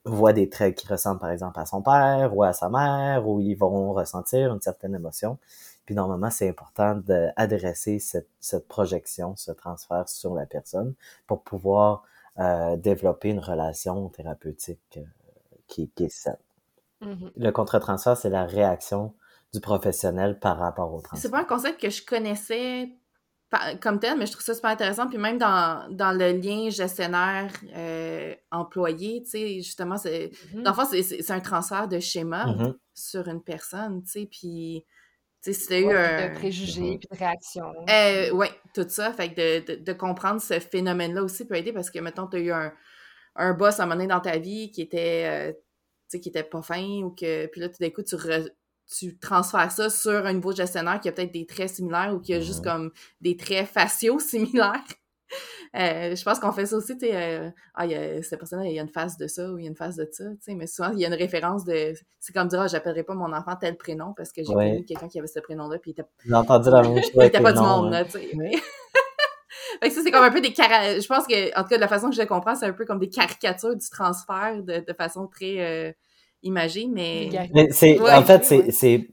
voit 0.05 0.33
des 0.33 0.49
traits 0.49 0.77
qui 0.77 0.87
ressemblent 0.87 1.21
par 1.21 1.31
exemple 1.31 1.59
à 1.59 1.67
son 1.67 1.83
père 1.83 2.37
ou 2.37 2.43
à 2.45 2.53
sa 2.53 2.69
mère, 2.69 3.27
ou 3.29 3.41
ils 3.41 3.57
vont 3.57 3.93
ressentir 3.93 4.53
une 4.55 4.61
certaine 4.61 4.95
émotion. 4.95 5.39
Puis 5.87 5.95
normalement, 5.95 6.31
c'est 6.31 6.49
important 6.49 6.97
d'adresser 6.97 7.99
cette, 7.99 8.29
cette 8.41 8.67
projection, 8.69 9.35
ce 9.37 9.53
transfert 9.53 10.09
sur 10.09 10.35
la 10.35 10.47
personne 10.47 10.95
pour 11.27 11.43
pouvoir 11.43 12.05
euh, 12.39 12.77
développer 12.77 13.31
une 13.31 13.41
relation 13.41 14.09
thérapeutique 14.11 14.81
euh, 14.99 15.03
qui, 15.67 15.91
qui 15.91 16.05
est 16.05 16.09
saine. 16.09 16.37
Mhm. 17.01 17.33
Le 17.37 17.51
contre-transfert, 17.51 18.17
c'est 18.17 18.31
la 18.31 18.45
réaction 18.45 19.15
du 19.53 19.61
professionnel 19.61 20.39
par 20.39 20.59
rapport 20.59 20.93
au 20.93 20.99
C'est 21.01 21.05
transfert. 21.09 21.31
pas 21.31 21.41
un 21.41 21.45
concept 21.45 21.81
que 21.81 21.91
je 21.91 22.05
connaissais 22.05 22.91
comme 23.81 24.01
tel, 24.01 24.19
mais 24.19 24.27
je 24.27 24.33
trouve 24.33 24.45
ça 24.45 24.55
super 24.55 24.71
intéressant. 24.71 25.09
Puis 25.09 25.19
même 25.19 25.39
dans, 25.39 25.89
dans 25.91 26.13
le 26.13 26.33
lien 26.33 26.69
gestionnaire-employé, 26.69 29.23
tu 29.23 29.31
sais, 29.31 29.57
justement, 29.63 29.97
c'est, 29.97 30.31
dans 30.55 30.71
le 30.71 30.77
fond, 30.77 30.85
c'est, 30.85 31.03
c'est- 31.03 31.23
c'est 31.23 31.33
un 31.33 31.41
transfert 31.41 31.89
de 31.89 31.99
schéma 32.01 32.47
Mhm. 32.47 32.75
sur 32.95 33.27
une 33.29 33.43
personne, 33.43 34.03
tu 34.03 34.11
sais, 34.11 34.27
puis, 34.31 34.85
tu 35.47 35.53
sais, 35.55 35.61
si 35.61 35.67
t'as 35.69 35.79
eu 35.79 35.93
un... 35.93 36.29
de 36.29 36.35
préjugés, 36.35 36.81
Mhm. 36.81 36.99
puis 36.99 37.09
de 37.13 37.17
réactions. 37.19 37.73
Euh, 37.89 38.31
ouais, 38.33 38.51
tout 38.75 38.87
ça. 38.89 39.13
Fait 39.13 39.33
que 39.33 39.61
de, 39.61 39.75
de, 39.77 39.83
de 39.85 39.93
comprendre 39.93 40.41
ce 40.41 40.59
phénomène-là 40.61 41.23
aussi 41.23 41.47
peut 41.47 41.55
aider 41.57 41.73
parce 41.73 41.91
que, 41.91 41.99
mettons, 42.01 42.27
t'as 42.27 42.39
eu 42.39 42.51
un, 42.53 42.73
un 43.37 43.55
boss 43.55 43.79
à 43.81 43.85
un 43.85 43.87
moment 43.87 43.97
donné 43.97 44.09
dans 44.09 44.21
ta 44.21 44.39
vie 44.39 44.71
qui 44.73 44.83
était, 44.83 45.51
euh, 45.51 45.53
tu 45.53 45.59
sais, 46.09 46.21
qui 46.21 46.29
était 46.31 46.43
pas 46.43 46.63
fin 46.63 46.83
ou 47.03 47.11
que, 47.11 47.47
puis 47.47 47.61
là, 47.61 47.69
tout 47.69 47.77
d'un 47.81 47.91
coup, 47.91 48.03
tu, 48.03 48.17
re- 48.17 48.51
tu 48.97 49.19
transfères 49.19 49.71
ça 49.73 49.91
sur 49.91 50.27
un 50.27 50.33
nouveau 50.33 50.53
gestionnaire 50.53 51.01
qui 51.01 51.09
a 51.09 51.13
peut-être 51.13 51.33
des 51.33 51.47
traits 51.47 51.71
similaires 51.71 52.15
ou 52.15 52.21
qui 52.21 52.35
a 52.35 52.41
juste 52.41 52.63
comme 52.65 52.93
des 53.21 53.37
traits 53.37 53.69
faciaux 53.69 54.19
similaires. 54.21 54.85
Euh, 55.75 56.15
je 56.17 56.25
pense 56.25 56.39
qu'on 56.39 56.53
fait 56.53 56.65
ça 56.65 56.77
aussi, 56.77 56.97
tu 56.97 57.07
sais, 57.07 57.15
euh, 57.15 57.51
ah, 57.75 57.85
il 57.85 57.91
y 57.93 57.95
a, 57.95 58.23
cette 58.23 58.39
personne-là, 58.39 58.65
il 58.67 58.75
y 58.75 58.79
a 58.79 58.83
une 58.83 58.89
face 58.89 59.19
de 59.19 59.27
ça 59.27 59.51
ou 59.51 59.59
il 59.59 59.65
y 59.65 59.67
a 59.67 59.69
une 59.71 59.77
face 59.77 59.97
de 59.97 60.09
ça, 60.11 60.25
tu 60.31 60.37
sais, 60.41 60.55
mais 60.55 60.67
souvent, 60.67 60.91
il 60.93 61.01
y 61.01 61.05
a 61.05 61.09
une 61.09 61.15
référence 61.15 61.65
de, 61.65 61.93
c'est 62.19 62.33
comme 62.33 62.49
dire, 62.49 62.61
ah, 62.61 62.67
j'appellerai 62.67 63.03
pas 63.03 63.15
mon 63.15 63.31
enfant 63.33 63.57
tel 63.61 63.77
prénom 63.77 64.15
parce 64.17 64.33
que 64.33 64.43
j'ai 64.43 64.55
Ouais. 64.55 64.71
connu 64.71 64.85
quelqu'un 64.87 65.09
qui 65.09 65.19
avait 65.19 65.27
ce 65.29 65.41
prénom-là 65.41 65.79
puis 65.79 65.91
il 65.91 65.93
était 66.01 66.09
J'ai 66.25 66.33
entendu 66.33 66.71
la 66.71 66.81
même 66.83 66.95
chose 67.03 67.11
il 67.15 67.23
était 67.25 67.41
pas 67.43 67.53
du 67.53 67.61
monde, 67.61 67.91
là, 67.91 68.05
tu 68.05 68.13
sais. 68.13 68.21
fait 69.83 69.89
que 69.89 69.95
ça, 69.95 70.01
c'est 70.03 70.11
comme 70.11 70.23
un 70.25 70.31
peu 70.31 70.41
des 70.41 70.53
cara... 70.55 70.99
Je 70.99 71.07
pense 71.07 71.27
que, 71.27 71.59
en 71.59 71.63
tout 71.65 71.69
cas, 71.69 71.77
de 71.77 71.83
la 71.83 71.89
façon 71.89 72.09
que 72.09 72.15
je 72.17 72.21
le 72.23 72.27
comprends, 72.27 72.55
c'est 72.55 72.67
un 72.67 72.73
peu 72.73 72.87
comme 72.87 73.01
des 73.01 73.11
caricatures 73.11 73.77
du 73.77 73.91
transfert 73.91 74.63
de, 74.63 74.79
de 74.87 74.93
façon 74.95 75.27
très 75.27 75.59
euh, 75.59 75.93
imagée, 76.43 76.87
mais... 76.91 77.29
Mais 77.53 77.69
c'est, 77.73 78.01
Ouais, 78.01 78.13
en 78.15 78.23
fait, 78.23 78.39
ouais, 78.39 78.45
c'est, 78.45 78.59
ouais. 78.59 78.71
c'est 78.71 79.09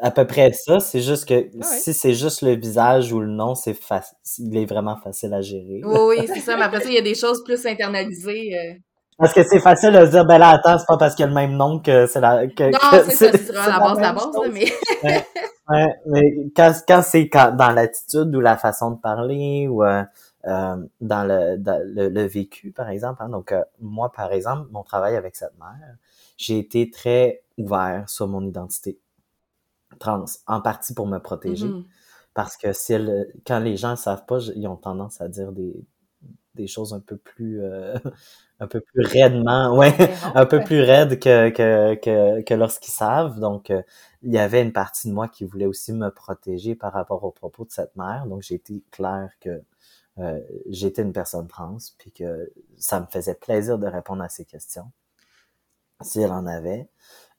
à 0.00 0.10
peu 0.10 0.26
près 0.26 0.52
ça. 0.52 0.80
C'est 0.80 1.00
juste 1.00 1.26
que 1.28 1.34
ouais. 1.34 1.50
si 1.62 1.92
c'est 1.94 2.14
juste 2.14 2.42
le 2.42 2.52
visage 2.56 3.12
ou 3.12 3.20
le 3.20 3.26
nom, 3.28 3.54
c'est 3.54 3.74
facile. 3.74 4.16
Il 4.38 4.56
est 4.56 4.66
vraiment 4.66 4.96
facile 4.96 5.32
à 5.34 5.40
gérer. 5.40 5.80
Oui, 5.84 5.98
oui, 6.18 6.26
c'est 6.26 6.40
ça. 6.40 6.56
Mais 6.56 6.62
après 6.64 6.80
ça, 6.80 6.88
il 6.88 6.94
y 6.94 6.98
a 6.98 7.02
des 7.02 7.14
choses 7.14 7.42
plus 7.44 7.64
internalisées. 7.66 8.54
euh. 8.56 8.74
Parce 9.18 9.34
que 9.34 9.42
c'est 9.42 9.60
facile 9.60 9.92
de 9.92 10.06
se 10.06 10.10
dire, 10.12 10.24
ben 10.24 10.38
là, 10.38 10.48
attends, 10.50 10.78
c'est 10.78 10.86
pas 10.88 10.96
parce 10.96 11.14
qu'il 11.14 11.24
y 11.24 11.26
a 11.26 11.28
le 11.28 11.34
même 11.34 11.52
nom 11.52 11.78
que 11.78 12.06
c'est 12.06 12.20
la, 12.20 12.46
que, 12.46 12.70
Non, 12.72 13.04
c'est 13.04 13.10
ça, 13.16 13.30
c'est 13.36 13.52
la 13.52 13.78
base 13.78 13.96
de 13.98 14.02
la 14.02 14.12
base, 14.14 14.28
mais... 14.50 14.64
Ouais, 15.68 15.94
mais 16.06 16.36
quand, 16.56 16.72
quand 16.88 17.00
c'est 17.02 17.30
dans 17.32 17.70
l'attitude 17.72 18.34
ou 18.34 18.40
la 18.40 18.56
façon 18.56 18.90
de 18.90 18.96
parler 18.98 19.68
ou 19.68 19.84
euh, 19.84 20.02
euh, 20.46 20.76
dans, 21.00 21.22
le, 21.24 21.58
dans 21.58 21.80
le, 21.86 22.08
le 22.08 22.22
vécu, 22.24 22.72
par 22.72 22.88
exemple. 22.88 23.22
hein. 23.22 23.28
donc, 23.28 23.52
euh, 23.52 23.62
moi, 23.80 24.10
par 24.10 24.32
exemple, 24.32 24.66
mon 24.72 24.82
travail 24.82 25.14
avec 25.14 25.36
cette 25.36 25.56
mère, 25.60 25.96
j'ai 26.36 26.58
été 26.58 26.90
très 26.90 27.42
ouvert 27.56 28.08
sur 28.08 28.26
mon 28.26 28.44
identité 28.44 28.98
trans, 29.98 30.24
en 30.46 30.60
partie 30.60 30.94
pour 30.94 31.06
me 31.06 31.18
protéger. 31.18 31.66
Mhm. 31.68 31.84
Parce 32.34 32.56
que 32.56 32.72
si 32.72 32.92
elle, 32.92 33.32
quand 33.46 33.58
les 33.60 33.76
gens 33.76 33.92
ne 33.92 33.96
savent 33.96 34.24
pas, 34.26 34.38
ils 34.54 34.66
ont 34.68 34.76
tendance 34.76 35.20
à 35.20 35.28
dire 35.28 35.52
des, 35.52 35.84
des 36.54 36.66
choses 36.66 36.92
un 36.94 37.00
peu 37.00 37.16
plus 37.16 37.62
euh, 37.62 37.94
un 38.60 38.66
peu 38.68 38.80
plus 38.80 39.04
raidement, 39.06 39.76
ouais, 39.76 39.94
un 40.34 40.46
peu 40.46 40.62
plus 40.62 40.82
raides 40.82 41.18
que, 41.18 41.50
que, 41.50 41.94
que, 41.96 42.42
que 42.42 42.54
lorsqu'ils 42.54 42.92
savent. 42.92 43.40
Donc, 43.40 43.70
euh, 43.70 43.82
il 44.22 44.32
y 44.32 44.38
avait 44.38 44.62
une 44.62 44.72
partie 44.72 45.08
de 45.08 45.14
moi 45.14 45.28
qui 45.28 45.44
voulait 45.44 45.66
aussi 45.66 45.92
me 45.92 46.10
protéger 46.10 46.74
par 46.74 46.92
rapport 46.92 47.24
aux 47.24 47.30
propos 47.30 47.64
de 47.64 47.70
cette 47.70 47.96
mère. 47.96 48.26
Donc, 48.26 48.42
j'ai 48.42 48.56
été 48.56 48.82
clair 48.90 49.30
que 49.40 49.62
euh, 50.18 50.40
j'étais 50.68 51.02
une 51.02 51.12
personne 51.12 51.48
trans, 51.48 51.78
puis 51.98 52.12
que 52.12 52.52
ça 52.78 53.00
me 53.00 53.06
faisait 53.06 53.34
plaisir 53.34 53.78
de 53.78 53.86
répondre 53.86 54.22
à 54.22 54.28
ces 54.28 54.44
questions, 54.44 54.90
si 56.02 56.20
elle 56.20 56.32
en 56.32 56.46
avait, 56.46 56.88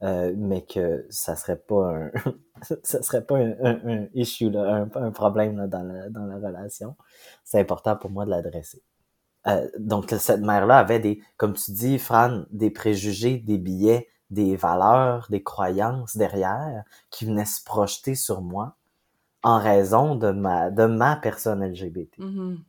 euh, 0.03 0.33
mais 0.35 0.63
que 0.63 1.05
ça 1.09 1.35
serait 1.35 1.57
pas 1.57 1.95
un, 1.95 2.11
ça 2.83 3.01
serait 3.03 3.25
pas 3.25 3.37
un, 3.37 3.51
un, 3.63 3.79
un 3.87 4.07
issue, 4.13 4.49
là, 4.49 4.61
un, 4.75 4.89
un 4.95 5.11
problème 5.11 5.57
là, 5.57 5.67
dans, 5.67 5.83
la, 5.83 6.09
dans 6.09 6.25
la 6.25 6.35
relation. 6.35 6.95
C'est 7.43 7.59
important 7.59 7.95
pour 7.95 8.09
moi 8.11 8.25
de 8.25 8.31
l'adresser. 8.31 8.81
Euh, 9.47 9.67
donc, 9.79 10.11
cette 10.19 10.41
mère-là 10.41 10.77
avait 10.79 10.99
des, 10.99 11.21
comme 11.37 11.53
tu 11.53 11.71
dis, 11.71 11.99
Fran, 11.99 12.43
des 12.51 12.69
préjugés, 12.71 13.37
des 13.39 13.57
billets, 13.57 14.07
des 14.29 14.55
valeurs, 14.55 15.27
des 15.29 15.43
croyances 15.43 16.15
derrière 16.15 16.83
qui 17.09 17.25
venaient 17.25 17.45
se 17.45 17.63
projeter 17.63 18.15
sur 18.15 18.41
moi 18.41 18.77
en 19.43 19.59
raison 19.59 20.15
de 20.15 20.31
ma, 20.31 20.69
de 20.71 20.85
ma 20.85 21.15
personne 21.15 21.65
LGBT. 21.65 22.19
Mhm. 22.19 22.63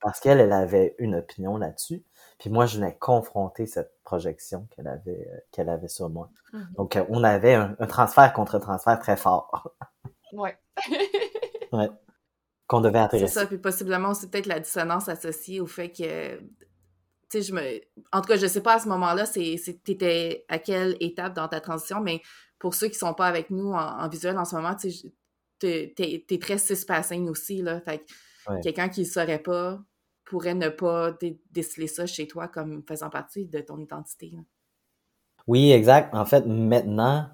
Parce 0.00 0.20
qu'elle, 0.20 0.40
elle 0.40 0.52
avait 0.52 0.94
une 0.98 1.16
opinion 1.16 1.56
là-dessus. 1.56 2.04
Puis 2.38 2.50
moi, 2.50 2.66
je 2.66 2.76
venais 2.76 2.96
confronter 2.98 3.66
cette 3.66 3.92
projection 4.04 4.66
qu'elle 4.70 4.88
avait, 4.88 5.28
euh, 5.32 5.38
qu'elle 5.52 5.68
avait 5.70 5.88
sur 5.88 6.10
moi. 6.10 6.30
Mhm. 6.52 6.68
Donc, 6.76 6.96
euh, 6.96 7.04
on 7.08 7.24
avait 7.24 7.54
un, 7.54 7.74
un 7.78 7.86
transfert 7.86 8.32
contre 8.32 8.58
transfert 8.58 8.98
très 8.98 9.16
fort. 9.16 9.72
Ouais. 10.32 10.58
ouais. 11.72 11.88
Qu'on 12.66 12.80
devait 12.80 12.98
C'est 12.98 13.04
intéresser. 13.04 13.34
ça, 13.34 13.46
puis 13.46 13.58
possiblement 13.58 14.10
aussi 14.10 14.28
peut-être 14.28 14.46
la 14.46 14.58
dissonance 14.58 15.08
associée 15.08 15.60
au 15.60 15.66
fait 15.66 15.90
que, 15.90 16.38
tu 16.40 16.46
sais, 17.28 17.42
je 17.42 17.52
me... 17.54 17.80
En 18.12 18.20
tout 18.20 18.28
cas, 18.28 18.36
je 18.36 18.46
sais 18.48 18.60
pas 18.60 18.74
à 18.74 18.78
ce 18.80 18.88
moment-là, 18.88 19.24
c'est, 19.24 19.56
c'est, 19.56 19.82
t'étais 19.84 20.44
à 20.48 20.58
quelle 20.58 20.96
étape 21.00 21.32
dans 21.34 21.46
ta 21.46 21.60
transition, 21.60 22.00
mais 22.00 22.22
pour 22.58 22.74
ceux 22.74 22.88
qui 22.88 22.96
sont 22.98 23.14
pas 23.14 23.26
avec 23.28 23.50
nous 23.50 23.70
en, 23.72 23.78
en 24.00 24.08
visuel 24.08 24.36
en 24.36 24.44
ce 24.44 24.56
moment, 24.56 24.74
tu 24.74 24.90
sais, 24.90 25.12
t'es, 25.96 26.38
très 26.40 26.58
cispassing 26.58 27.28
aussi, 27.28 27.62
là, 27.62 27.80
fait 27.80 27.98
que 27.98 28.04
Ouais. 28.48 28.60
quelqu'un 28.60 28.88
qui 28.88 29.02
le 29.04 29.08
saurait 29.10 29.38
pas 29.40 29.80
pourrait 30.26 30.54
ne 30.54 30.68
pas 30.68 31.12
dé- 31.12 31.40
déceler 31.52 31.86
ça 31.86 32.04
chez 32.04 32.26
toi 32.28 32.48
comme 32.48 32.82
faisant 32.86 33.08
partie 33.08 33.46
de 33.46 33.60
ton 33.60 33.78
identité. 33.78 34.32
là? 34.34 34.42
Oui, 35.46 35.70
exact. 35.70 36.14
En 36.14 36.26
fait, 36.26 36.44
maintenant, 36.44 37.28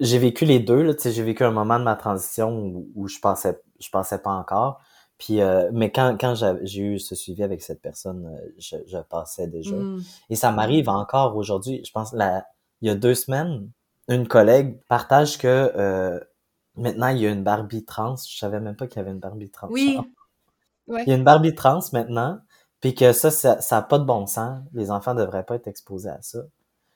j'ai 0.00 0.18
vécu 0.18 0.44
les 0.44 0.58
deux. 0.58 0.94
J'ai 1.02 1.22
vécu 1.22 1.44
un 1.44 1.52
moment 1.52 1.78
de 1.78 1.84
ma 1.84 1.94
transition 1.94 2.58
où, 2.58 2.90
où 2.94 3.08
je 3.08 3.18
pensais, 3.20 3.62
je 3.80 3.88
pensais 3.88 4.18
pas 4.18 4.32
encore. 4.32 4.80
Puis, 5.16 5.40
euh, 5.40 5.70
mais 5.72 5.92
quand, 5.92 6.16
quand 6.20 6.34
j'ai 6.62 6.80
eu 6.82 6.98
ce 6.98 7.14
suivi 7.14 7.44
avec 7.44 7.62
cette 7.62 7.80
personne, 7.80 8.26
euh, 8.26 8.48
je, 8.58 8.76
je 8.86 8.98
passais 8.98 9.46
déjà. 9.46 9.76
Mm. 9.76 10.02
Et 10.30 10.36
ça 10.36 10.50
m'arrive 10.50 10.88
encore 10.88 11.36
aujourd'hui. 11.36 11.82
Je 11.86 11.92
pense, 11.92 12.12
la, 12.12 12.44
il 12.80 12.88
y 12.88 12.90
a 12.90 12.96
deux 12.96 13.14
semaines, 13.14 13.70
une 14.08 14.26
collègue 14.26 14.80
partage 14.88 15.38
que 15.38 15.72
euh, 15.76 16.18
maintenant, 16.74 17.08
il 17.08 17.18
y 17.18 17.26
a 17.26 17.30
une 17.30 17.44
Barbie 17.44 17.84
trans. 17.84 18.16
Je 18.16 18.36
savais 18.36 18.58
même 18.58 18.74
pas 18.74 18.88
qu'il 18.88 18.96
y 18.96 19.00
avait 19.00 19.12
une 19.12 19.20
Barbie 19.20 19.50
trans. 19.50 19.68
Oui. 19.70 19.96
Ouais. 20.88 21.02
Il 21.06 21.10
y 21.10 21.12
a 21.12 21.16
une 21.16 21.24
Barbie 21.24 21.54
trans 21.54 21.80
maintenant, 21.92 22.40
puis 22.80 22.94
que 22.94 23.12
ça, 23.12 23.30
ça, 23.30 23.60
ça 23.60 23.78
a 23.78 23.82
pas 23.82 23.98
de 23.98 24.04
bon 24.04 24.26
sens. 24.26 24.62
Les 24.72 24.90
enfants 24.90 25.14
devraient 25.14 25.44
pas 25.44 25.54
être 25.56 25.68
exposés 25.68 26.10
à 26.10 26.20
ça. 26.22 26.40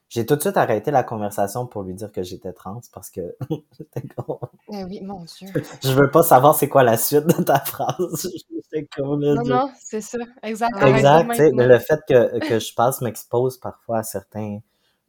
J'ai 0.09 0.25
tout 0.25 0.37
de 0.37 0.41
suite 0.41 0.57
arrêté 0.57 0.93
la 0.93 1.03
conversation 1.03 1.67
pour 1.67 1.83
lui 1.83 1.93
dire 1.95 2.13
que 2.13 2.23
j'étais 2.23 2.53
trans 2.53 2.81
parce 2.93 3.11
que 3.11 3.21
j'étais 3.73 4.03
comme- 4.03 4.39
Eh 4.73 4.85
oui, 4.85 5.01
mon 5.03 5.25
Dieu. 5.25 5.49
je 5.83 5.93
veux 5.93 6.11
pas 6.11 6.23
savoir 6.23 6.55
c'est 6.55 6.69
quoi 6.69 6.85
la 6.85 6.97
suite 6.97 7.27
de 7.27 7.43
ta 7.43 7.59
phrase. 7.65 8.31
J'étais 8.73 8.87
Non, 9.03 9.17
non, 9.45 9.71
c'est 9.81 10.01
ça. 10.01 10.19
Exact. 10.45 10.77
Exact, 10.81 11.27
maintenant. 11.27 11.67
le 11.67 11.79
fait 11.81 12.01
que, 12.09 12.39
que 12.39 12.59
je 12.61 12.73
passe 12.75 13.01
m'expose 13.01 13.59
parfois 13.59 13.99
à 13.99 14.03
certains 14.05 14.61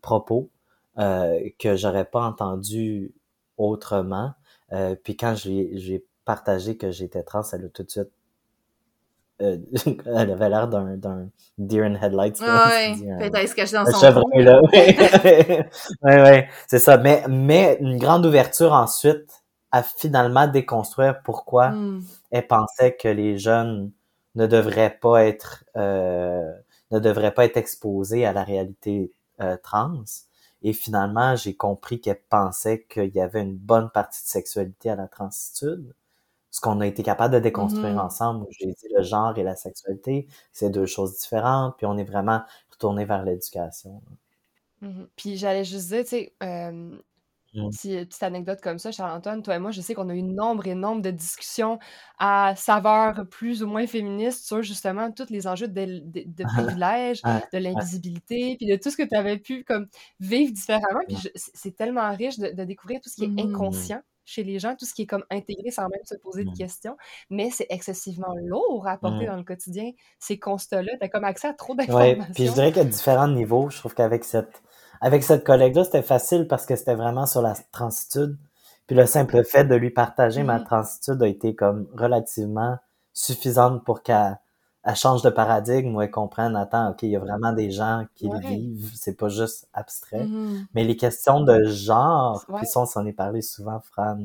propos 0.01 0.50
euh, 0.98 1.48
que 1.60 1.75
j'aurais 1.75 2.05
pas 2.05 2.22
entendu 2.24 3.13
autrement. 3.57 4.31
Euh, 4.72 4.96
puis 4.96 5.15
quand 5.15 5.36
j'ai 5.36 6.05
partagé 6.25 6.75
que 6.75 6.89
j'étais 6.91 7.24
trans, 7.24 7.43
elle 7.53 7.65
a 7.65 7.69
tout 7.69 7.84
de 7.84 7.89
suite 7.89 8.10
euh, 9.41 9.58
elle 10.06 10.32
avait 10.32 10.50
l'air 10.50 10.67
d'un 10.67 10.96
d'un 10.98 11.29
deer 11.58 11.84
in 11.86 11.96
headlights. 11.96 12.39
Ah 12.41 12.67
ouais. 12.70 12.96
un- 13.12 13.17
Peut-être 13.29 13.50
se 13.50 13.56
cacher 13.56 13.75
dans 13.75 13.88
un 13.88 13.91
son 13.91 14.00
chevreuil, 14.00 14.44
là. 14.44 14.62
ouais, 16.03 16.22
ouais, 16.22 16.50
c'est 16.67 16.79
ça. 16.79 16.98
Mais, 16.98 17.24
mais 17.29 17.77
une 17.82 17.98
grande 17.98 18.25
ouverture 18.25 18.74
ensuite 18.74 19.44
à 19.72 19.84
finalement 19.84 20.48
déconstruire 20.48 21.22
pourquoi 21.24 21.70
Mm. 21.72 22.03
elle 22.32 22.48
pensait 22.48 22.96
que 22.96 23.08
les 23.10 23.38
jeunes 23.38 23.91
ne 24.36 24.48
devraient 24.48 24.98
pas 25.01 25.25
être 25.25 25.63
euh, 25.75 26.51
ne 26.91 27.00
devraient 27.00 27.34
pas 27.34 27.46
être 27.46 27.58
exposés 27.58 28.25
à 28.25 28.32
la 28.34 28.44
réalité 28.44 29.12
euh, 29.41 29.58
trans. 29.62 30.03
Et 30.63 30.74
finalement, 30.74 31.36
j'ai 31.36 31.53
compris 31.56 32.00
qu'elle 32.01 32.20
pensait 32.29 32.84
qu'il 32.89 33.10
y 33.13 33.20
avait 33.22 33.41
une 33.41 33.56
bonne 33.58 33.89
partie 33.91 34.24
de 34.24 34.27
sexualité 34.29 34.89
à 34.89 34.96
la 34.96 35.08
transitude. 35.08 35.94
Ce 36.51 36.62
qu'on 36.62 36.80
a 36.82 36.88
été 36.88 37.04
capable 37.04 37.34
de 37.36 37.39
déconstruire 37.39 37.96
Mhm. 37.96 38.00
ensemble, 38.00 38.46
j'ai 38.51 38.68
dit 38.68 38.88
le 38.96 39.04
genre 39.04 39.38
et 39.38 39.44
la 39.44 39.56
sexualité, 39.56 40.27
c'est 40.51 40.70
deux 40.70 40.86
choses 40.86 41.18
différentes, 41.20 41.75
puis 41.77 41.86
on 41.86 41.98
est 41.98 42.04
vraiment 42.04 42.42
retourné 42.72 43.06
vers 43.06 43.24
l'éducation. 43.24 44.01
Mhm. 44.82 45.08
Puis 45.16 45.38
j'allais 45.38 45.63
juste 45.66 45.88
dire, 45.89 46.04
tu 46.04 46.10
sais, 46.10 46.36
euh, 46.44 46.98
Mm. 47.54 47.72
petit- 47.72 48.06
petite 48.06 48.24
anecdote 48.24 48.62
comme 48.62 48.80
ça, 48.80 48.92
Charles-Antoine, 48.92 49.44
toi 49.44 49.56
et 49.56 49.60
moi, 49.60 49.72
je 49.72 49.82
sais 49.82 49.94
qu'on 49.96 50.10
a 50.10 50.16
eu 50.16 50.24
nombre 50.24 50.68
et 50.68 50.75
nombre 50.75 51.01
de 51.01 51.12
discussions 51.12 51.80
à 52.20 52.56
saveur 52.58 53.27
plus 53.30 53.63
ou 53.63 53.68
moins 53.68 53.88
féministe 53.88 54.46
sur 54.48 54.63
justement 54.63 55.12
tous 55.12 55.30
les 55.32 55.48
enjeux 55.48 55.68
de, 55.70 56.01
de, 56.04 56.24
de 56.27 56.46
privilèges, 56.46 57.24
de 57.54 57.58
l'invisibilité, 57.60 58.58
puis 58.58 58.68
de 58.68 58.75
tout 58.77 58.92
ce 58.92 58.98
que 58.98 59.04
tu 59.04 59.16
avais 59.16 59.38
pu 59.39 59.63
comme 59.66 59.88
vivre 60.20 60.54
différemment. 60.54 61.01
Puis 61.08 61.30
c'est 61.36 61.75
tellement 61.75 62.12
riche 62.16 62.39
de, 62.39 62.50
de 62.51 62.63
découvrir 62.66 63.01
tout 63.01 63.10
ce 63.10 63.18
qui 63.18 63.25
est 63.25 63.34
Mhm. 63.36 63.39
inconscient 63.39 64.01
chez 64.27 64.43
les 64.43 64.60
gens, 64.60 64.75
tout 64.75 64.86
ce 64.86 64.93
qui 64.93 65.03
est 65.03 65.05
comme 65.07 65.24
intégré 65.31 65.72
sans 65.72 65.88
même 65.88 66.03
se 66.03 66.15
poser 66.15 66.43
de 66.43 66.51
questions, 66.55 66.98
mais 67.29 67.50
c'est 67.50 67.65
excessivement 67.69 68.36
lourd 68.43 68.86
à 68.86 68.91
apporter 68.91 69.22
Mhm. 69.24 69.27
dans 69.27 69.38
le 69.38 69.43
quotidien, 69.43 69.91
ces 70.19 70.38
constats-là. 70.38 70.91
T'as 71.00 71.07
comme 71.07 71.24
accès 71.24 71.48
à 71.48 71.53
trop 71.53 71.74
d'informations. 71.75 72.25
puis 72.36 72.46
je 72.46 72.51
dirais 72.51 72.72
qu'à 72.74 72.84
différents 72.84 73.29
niveaux, 73.29 73.69
je 73.69 73.77
trouve 73.79 73.96
qu'avec 73.96 74.24
cette 74.25 74.62
avec 75.00 75.24
cette 75.24 75.43
collègue-là, 75.46 75.84
c'était 75.84 76.01
facile 76.01 76.48
parce 76.48 76.65
que 76.65 76.75
c'était 76.75 76.96
vraiment 76.96 77.25
sur 77.27 77.41
la 77.43 77.53
transitude. 77.72 78.36
Puis 78.88 78.96
le 78.96 79.05
simple 79.05 79.43
fait 79.43 79.63
de 79.63 79.75
lui 79.75 79.91
partager 79.91 80.41
ma 80.43 80.57
Mhm. 80.60 80.65
transitude 80.65 81.22
a 81.24 81.27
été 81.27 81.53
comme 81.55 81.88
relativement 81.93 82.77
suffisante 83.13 83.84
pour 83.86 84.01
qu'elle 84.03 84.39
elle 84.88 84.96
change 84.96 85.22
de 85.22 85.29
paradigme 85.29 85.96
ou 85.96 86.01
elle 86.01 86.12
comprenne, 86.12 86.56
attends, 86.56 86.91
OK, 86.91 87.03
il 87.03 87.10
y 87.10 87.15
a 87.17 87.20
vraiment 87.20 87.53
des 87.53 87.72
gens 87.72 88.06
qui 88.15 88.27
Ouais. 88.27 88.39
le 88.41 88.48
vivent, 88.48 88.91
c'est 88.96 89.15
pas 89.17 89.29
juste 89.29 89.67
abstrait. 89.74 90.25
Mhm. 90.25 90.65
Mais 90.74 90.84
les 90.86 90.98
questions 90.98 91.41
de 91.41 91.63
genre, 91.65 92.44
Ouais. 92.50 92.60
puis 92.60 92.67
ça, 92.67 92.82
on 92.82 92.86
s'en 92.88 93.06
est 93.06 93.13
parlé 93.13 93.41
souvent, 93.41 93.79
Fran, 93.82 94.17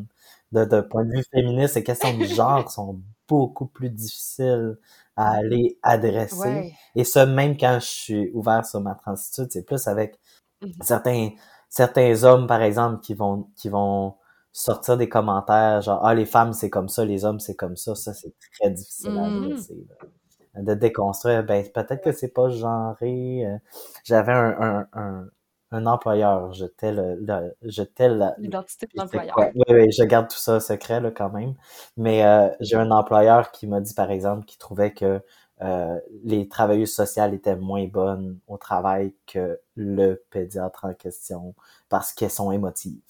de, 0.53 0.65
de 0.65 0.81
point 0.83 1.05
de 1.05 1.11
vue 1.13 1.25
féministe, 1.33 1.75
les 1.77 1.85
questions 1.85 2.17
de 2.17 2.25
genre 2.25 2.71
sont 2.71 3.01
beaucoup 3.29 3.67
plus 3.67 3.91
difficiles 3.91 4.79
à 5.17 5.33
aller 5.33 5.79
adresser. 5.83 6.39
Ouais. 6.39 6.73
Et 6.95 7.05
ça, 7.05 7.27
même 7.27 7.57
quand 7.59 7.79
je 7.81 7.87
suis 7.87 8.31
ouvert 8.33 8.65
sur 8.67 8.81
ma 8.81 8.95
transitude, 8.95 9.49
c'est 9.51 9.65
plus 9.65 9.87
avec 9.89 10.19
Mhm. 10.63 10.73
certains, 10.83 11.31
certains 11.69 12.23
hommes, 12.25 12.47
par 12.47 12.63
exemple, 12.63 13.01
qui 13.01 13.15
vont, 13.15 13.49
qui 13.57 13.69
vont 13.69 14.15
sortir 14.53 14.97
des 14.99 15.09
commentaires 15.09 15.81
genre, 15.81 16.05
ah, 16.05 16.15
les 16.15 16.27
femmes, 16.27 16.53
c'est 16.53 16.71
comme 16.71 16.89
ça, 16.89 17.05
les 17.05 17.25
hommes, 17.25 17.41
c'est 17.41 17.57
comme 17.57 17.77
ça. 17.77 17.95
Ça, 17.97 18.15
c'est 18.15 18.35
très 18.61 18.71
difficile 18.71 19.19
à 19.19 19.25
adresser. 19.27 19.75
là. 19.89 20.07
De 20.55 20.75
déconstruire, 20.75 21.45
ben, 21.45 21.65
peut-être 21.73 22.03
que 22.05 22.13
c'est 22.13 22.29
pas 22.33 22.49
genré. 22.51 23.45
euh. 23.47 23.57
J'avais 24.05 24.33
un, 24.33 24.55
un, 24.61 24.87
un, 24.93 25.29
un 25.71 25.87
employeur, 25.87 26.53
j'étais 26.53 26.93
le, 26.93 27.15
le, 27.17 27.57
j'étais 27.63 28.09
la, 28.09 28.35
L'identité 28.39 28.87
de 28.87 28.93
l'employeur. 28.97 29.35
Oui, 29.39 29.65
oui, 29.71 29.91
je 29.93 30.03
garde 30.05 30.29
tout 30.29 30.37
ça 30.37 30.61
secret 30.61 31.01
là, 31.01 31.11
quand 31.11 31.31
même. 31.31 31.55
Mais 31.97 32.25
euh, 32.25 32.49
j'ai 32.61 32.77
un 32.77 32.91
employeur 32.91 33.51
qui 33.53 33.67
m'a 33.67 33.81
dit, 33.81 33.95
par 33.95 34.11
exemple, 34.11 34.45
qu'il 34.45 34.59
trouvait 34.59 34.93
que 34.93 35.23
euh, 35.63 35.99
les 36.25 36.49
travailleuses 36.49 36.93
sociales 36.95 37.33
étaient 37.35 37.57
moins 37.57 37.87
bonnes 37.87 38.39
au 38.49 38.59
travail 38.59 39.15
que 39.27 39.61
le 39.77 40.23
pédiatre 40.31 40.85
en 40.85 40.93
question 40.95 41.55
parce 41.89 42.13
qu'elles 42.13 42.31
sont 42.31 42.53
émotives. 42.53 43.01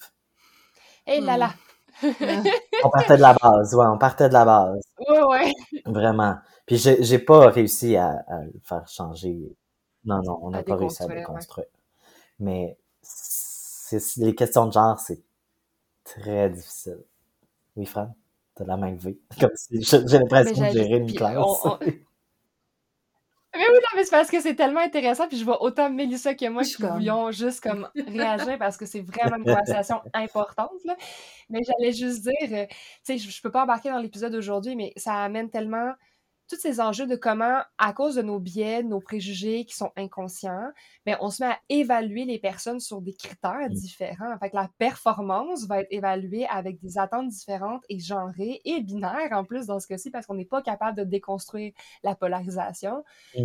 Et 1.05 1.19
là 1.21 1.37
là. 1.37 1.53
On 2.83 2.89
partait 2.89 3.17
de 3.17 3.21
la 3.21 3.33
base, 3.33 3.75
ouais, 3.75 3.85
on 3.85 3.97
partait 3.97 4.27
de 4.29 4.33
la 4.33 4.45
base, 4.45 4.81
Ouais, 5.09 5.23
ouais. 5.23 5.51
vraiment. 5.85 6.35
Puis 6.65 6.77
j'ai 6.77 7.03
j'ai 7.03 7.19
pas 7.19 7.49
réussi 7.49 7.95
à, 7.97 8.23
à 8.27 8.41
le 8.43 8.53
faire 8.63 8.87
changer. 8.87 9.37
Non, 10.05 10.21
non, 10.23 10.39
on 10.41 10.49
n'a 10.49 10.63
pas 10.63 10.75
réussi 10.75 11.03
à 11.03 11.07
ouais. 11.07 11.15
déconstruire. 11.17 11.67
Mais 12.39 12.77
c'est 13.01 13.99
les 14.17 14.33
questions 14.35 14.65
de 14.67 14.71
genre, 14.73 14.99
c'est 14.99 15.21
très 16.03 16.49
difficile. 16.49 16.99
Oui, 17.75 17.85
Fran, 17.85 18.15
t'as 18.55 18.65
la 18.65 18.77
main 18.77 18.91
levée. 18.91 19.19
Comme 19.39 19.51
si 19.55 19.81
j'ai 19.81 20.19
l'impression 20.19 20.61
de 20.67 20.71
gérer 20.71 20.97
une 20.97 21.13
classe. 21.13 21.37
on- 21.37 21.69
on- 21.73 21.79
Mais 23.55 23.59
oui, 23.69 23.75
non, 23.75 23.87
mais 23.95 24.03
c'est 24.03 24.09
parce 24.09 24.31
que 24.31 24.41
c'est 24.41 24.55
tellement 24.55 24.79
intéressant, 24.79 25.27
puis 25.27 25.37
je 25.37 25.45
vois 25.45 25.61
autant 25.61 25.87
Mélissa 25.87 26.33
que 26.33 26.49
moi 26.49 26.63
qui 26.63 26.73
comme- 26.73 26.93
voulions 26.93 27.29
juste 27.29 27.61
comme 27.61 27.87
réagir 27.95 28.57
parce 28.57 28.77
que 28.77 28.87
c'est 28.87 29.01
vraiment 29.01 29.35
une 29.37 29.43
conversation 29.43 30.01
importante, 30.15 30.83
là. 30.85 30.97
Mais 31.51 31.59
j'allais 31.63 31.91
juste 31.93 32.23
dire, 32.23 32.33
euh, 32.51 32.65
tu 32.65 32.75
sais, 33.03 33.17
je, 33.19 33.29
je 33.29 33.41
peux 33.43 33.51
pas 33.51 33.61
embarquer 33.63 33.91
dans 33.91 33.99
l'épisode 33.99 34.31
d'aujourd'hui, 34.31 34.75
mais 34.75 34.91
ça 34.97 35.23
amène 35.23 35.51
tellement 35.51 35.93
tous 36.53 36.59
ces 36.59 36.79
enjeux 36.79 37.07
de 37.07 37.15
comment, 37.15 37.61
à 37.77 37.93
cause 37.93 38.15
de 38.15 38.21
nos 38.21 38.39
biais, 38.39 38.83
de 38.83 38.87
nos 38.87 38.99
préjugés 39.01 39.65
qui 39.65 39.75
sont 39.75 39.91
inconscients, 39.95 40.69
ben, 41.05 41.17
on 41.21 41.29
se 41.29 41.43
met 41.43 41.49
à 41.49 41.59
évaluer 41.69 42.25
les 42.25 42.39
personnes 42.39 42.79
sur 42.79 43.01
des 43.01 43.13
critères 43.13 43.69
Mm. 43.69 43.73
différents. 43.73 44.37
Fait 44.39 44.49
que 44.51 44.55
la 44.55 44.69
performance 44.77 45.65
va 45.65 45.81
être 45.81 45.87
évaluée 45.91 46.45
avec 46.47 46.79
des 46.79 46.97
attentes 46.97 47.29
différentes 47.29 47.83
et 47.89 47.99
genrées 47.99 48.61
et 48.65 48.81
binaires 48.81 49.31
en 49.31 49.43
plus 49.45 49.65
dans 49.65 49.79
ce 49.79 49.87
cas-ci 49.87 50.11
parce 50.11 50.25
qu'on 50.27 50.35
n'est 50.35 50.45
pas 50.45 50.61
capable 50.61 50.97
de 50.97 51.03
déconstruire 51.03 51.73
la 52.03 52.15
polarisation. 52.15 53.03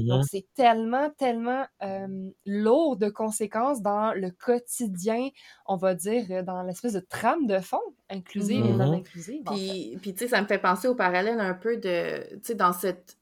Donc, 0.08 0.24
c'est 0.24 0.46
tellement, 0.54 1.10
tellement 1.18 1.66
euh, 1.82 2.30
lourd 2.46 2.96
de 2.96 3.08
conséquences 3.08 3.82
dans 3.82 4.12
le 4.14 4.30
quotidien, 4.30 5.28
on 5.66 5.76
va 5.76 5.94
dire, 5.94 6.44
dans 6.44 6.62
l'espèce 6.62 6.92
de 6.94 7.00
trame 7.00 7.46
de 7.46 7.58
fond, 7.60 7.80
inclusive 8.10 8.64
et 8.66 8.72
non 8.72 8.92
inclusive. 8.92 9.42
en 9.46 9.54
fait. 9.54 9.58
Puis, 9.58 9.98
puis 10.00 10.12
tu 10.14 10.20
sais, 10.20 10.28
ça 10.28 10.40
me 10.42 10.46
fait 10.46 10.58
penser 10.58 10.88
au 10.88 10.94
parallèle 10.94 11.40
un 11.40 11.54
peu 11.54 11.76
de, 11.76 12.22
tu 12.34 12.38
sais, 12.42 12.54
dans 12.54 12.72
cette, 12.72 13.16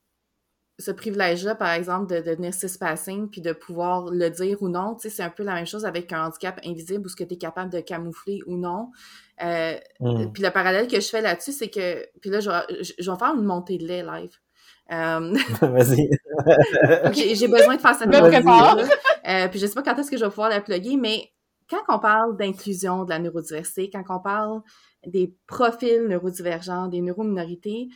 ce 0.78 0.90
privilège-là, 0.90 1.54
par 1.54 1.70
exemple, 1.72 2.06
de, 2.14 2.20
de 2.20 2.30
devenir 2.30 2.52
cispassing, 2.52 3.28
puis 3.30 3.40
de 3.40 3.52
pouvoir 3.52 4.10
le 4.10 4.28
dire 4.28 4.62
ou 4.62 4.68
non, 4.68 4.94
tu 4.94 5.08
sais, 5.08 5.16
c'est 5.16 5.22
un 5.22 5.30
peu 5.30 5.42
la 5.42 5.54
même 5.54 5.66
chose 5.66 5.86
avec 5.86 6.12
un 6.12 6.26
handicap 6.26 6.60
invisible 6.64 7.06
ou 7.06 7.08
ce 7.08 7.16
que 7.16 7.24
tu 7.24 7.34
es 7.34 7.38
capable 7.38 7.72
de 7.72 7.80
camoufler 7.80 8.40
ou 8.46 8.56
non. 8.56 8.90
Euh, 9.42 9.74
Mhm. 10.00 10.32
Puis 10.32 10.42
le 10.42 10.50
parallèle 10.50 10.86
que 10.86 11.00
je 11.00 11.08
fais 11.08 11.20
là-dessus, 11.22 11.52
c'est 11.52 11.68
que, 11.68 12.06
puis 12.20 12.28
là, 12.30 12.40
je 12.40 12.50
vais, 12.50 12.84
je- 12.84 12.92
je 12.98 13.10
vais 13.10 13.16
faire 13.18 13.34
une 13.34 13.44
montée 13.44 13.78
de 13.78 13.86
lait 13.86 14.02
live. 14.02 14.34
Euh, 14.92 15.34
Vas-y. 15.62 16.08
j'ai 17.12 17.34
j'ai 17.34 17.48
besoin 17.48 17.76
de 17.76 17.80
faire 17.80 17.94
cette 17.94 18.08
Me 18.08 18.20
prépare. 18.28 18.78
Euh, 19.28 19.48
puis 19.48 19.58
je 19.58 19.66
sais 19.66 19.74
pas 19.74 19.82
quand 19.82 19.98
est-ce 19.98 20.10
que 20.10 20.16
je 20.16 20.24
vais 20.24 20.30
pouvoir 20.30 20.48
la 20.50 20.60
plugger, 20.60 20.96
mais 20.96 21.28
quand 21.68 21.82
on 21.88 21.98
parle 21.98 22.36
d'inclusion 22.36 23.04
de 23.04 23.10
la 23.10 23.18
neurodiversité, 23.18 23.90
quand 23.90 24.04
on 24.08 24.20
parle 24.20 24.62
des 25.06 25.34
profils 25.46 26.06
neurodivergents, 26.08 26.88
des 26.88 27.00
neurominorités, 27.00 27.88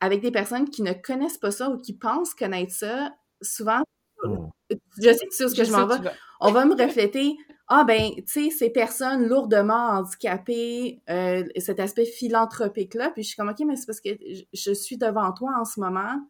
avec 0.00 0.20
des 0.20 0.30
personnes 0.30 0.68
qui 0.68 0.82
ne 0.82 0.92
connaissent 0.92 1.38
pas 1.38 1.50
ça 1.50 1.70
ou 1.70 1.78
qui 1.78 1.96
pensent 1.96 2.34
connaître 2.34 2.72
ça, 2.72 3.14
souvent, 3.42 3.82
Mhm. 4.24 4.50
je 4.98 5.12
sais 5.12 5.26
que 5.26 5.30
tu 5.30 5.36
sais 5.36 5.44
où 5.44 5.48
ce 5.48 5.54
que 5.54 5.64
je, 5.64 5.72
m'en 5.72 5.86
vais, 5.86 5.96
on 6.40 6.50
va 6.50 6.64
me 6.64 6.74
refléter, 6.74 7.36
ah 7.68 7.84
ben, 7.84 8.10
tu 8.16 8.24
sais, 8.26 8.50
ces 8.50 8.70
personnes 8.70 9.26
lourdement 9.26 9.88
handicapées, 9.98 11.02
euh, 11.10 11.44
cet 11.58 11.80
aspect 11.80 12.06
philanthropique-là, 12.06 13.10
puis 13.10 13.22
je 13.22 13.28
suis 13.28 13.36
comme, 13.36 13.48
OK, 13.48 13.60
mais 13.66 13.76
c'est 13.76 13.86
parce 13.86 14.00
que 14.00 14.10
je, 14.10 14.42
je 14.52 14.72
suis 14.72 14.96
devant 14.96 15.32
toi 15.32 15.50
en 15.58 15.64
ce 15.64 15.80
moment, 15.80 16.20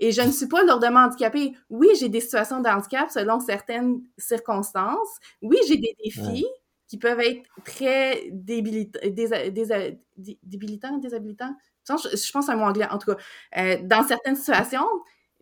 et 0.00 0.12
je 0.12 0.22
ne 0.22 0.32
suis 0.32 0.48
pas 0.48 0.64
lourdement 0.64 1.00
handicapée. 1.04 1.54
Oui, 1.68 1.88
j'ai 2.00 2.08
des 2.08 2.20
situations 2.20 2.60
de 2.60 2.68
handicap 2.68 3.10
selon 3.10 3.38
certaines 3.38 4.02
circonstances. 4.18 5.18
Oui, 5.42 5.58
j'ai 5.68 5.76
des 5.76 5.94
défis 6.02 6.46
qui 6.88 6.98
peuvent 6.98 7.20
être 7.20 7.42
très 7.64 8.28
débilita- 8.32 8.98
désa- 9.14 9.50
désa- 9.50 9.96
dé- 10.16 10.38
débilitants, 10.42 10.98
déshabilitants. 10.98 11.54
je, 11.88 12.16
je 12.16 12.32
pense 12.32 12.48
à 12.48 12.54
un 12.54 12.56
mot 12.56 12.64
anglais, 12.64 12.88
en 12.90 12.98
tout 12.98 13.12
cas, 13.14 13.18
euh, 13.58 13.76
dans 13.84 14.02
certaines 14.02 14.34
situations, 14.36 14.86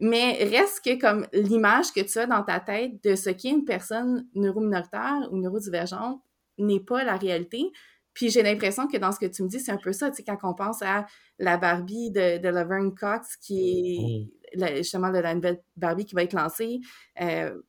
mais 0.01 0.44
reste 0.44 0.85
que 0.85 1.01
comme 1.01 1.27
l'image 1.33 1.92
que 1.92 2.01
tu 2.01 2.18
as 2.18 2.27
dans 2.27 2.42
ta 2.42 2.61
tête 2.61 3.03
de 3.03 3.14
ce 3.14 3.31
qu'est 3.31 3.49
une 3.51 3.64
personne 3.64 4.27
neurominoritaire 4.35 5.29
ou 5.33 5.38
neurodivergente 5.38 6.21
n'est 6.59 6.81
pas 6.81 7.03
la 7.05 7.16
réalité. 7.16 7.71
Puis 8.14 8.31
j'ai 8.31 8.42
l'impression 8.42 8.87
que 8.88 8.97
dans 8.97 9.12
ce 9.12 9.18
que 9.21 9.27
tu 9.27 9.42
me 9.44 9.49
dis, 9.49 9.61
c'est 9.61 9.73
un 9.73 9.77
peu 9.77 9.92
ça, 9.92 10.11
tu 10.11 10.16
sais, 10.16 10.25
quand 10.25 10.38
on 10.42 10.55
pense 10.55 10.83
à 10.83 11.07
la 11.38 11.57
Barbie 11.57 12.11
de, 12.11 12.38
de 12.38 12.49
Laverne 12.49 12.94
Cox, 12.94 13.37
qui 13.37 13.97
est 13.97 14.38
justement 14.54 15.11
de 15.11 15.18
la 15.18 15.34
nouvelle 15.34 15.62
Barbie 15.76 16.04
qui 16.04 16.14
va 16.14 16.22
être 16.22 16.32
lancée, 16.32 16.80
euh, 17.20 17.61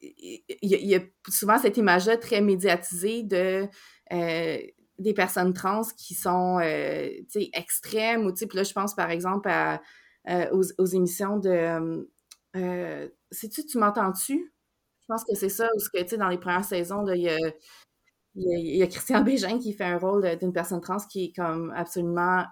il 0.00 0.42
y, 0.60 0.96
a 0.96 1.00
souvent 1.28 1.58
cette 1.58 1.76
image-là 1.76 2.16
très 2.16 2.40
médiatisée 2.40 3.22
de 3.22 3.68
euh, 4.12 4.58
des 4.98 5.14
personnes 5.14 5.52
trans 5.52 5.82
qui 5.96 6.14
sont 6.14 6.58
euh, 6.60 7.08
extrêmes, 7.52 8.26
ou 8.26 8.32
là, 8.52 8.62
je 8.64 8.72
pense 8.72 8.96
par 8.96 9.10
exemple 9.10 9.48
à, 9.48 9.80
aux, 10.50 10.86
émissions 10.86 11.38
de 11.38 12.04
sais-tu, 13.30 13.64
tu, 13.64 13.78
m'entends-tu? 13.78 14.52
Je 15.02 15.06
pense 15.06 15.24
que 15.24 15.36
c'est 15.36 15.48
ça, 15.48 15.68
ce 15.78 15.88
que, 15.88 16.16
dans 16.16 16.28
les 16.28 16.38
premières 16.38 16.64
saisons, 16.64 17.06
il 17.08 17.22
y 17.22 17.28
a 17.28 17.38
il 18.34 18.76
y, 18.76 18.82
a, 18.82 18.86
Christian 18.86 19.22
Bégin 19.22 19.58
qui 19.58 19.72
fait 19.72 19.84
un 19.84 19.98
rôle 19.98 20.36
d'une 20.38 20.52
personne 20.52 20.80
trans 20.80 20.96
qui 21.10 21.26
est 21.26 21.32
comme 21.36 21.72
absolument, 21.76 22.44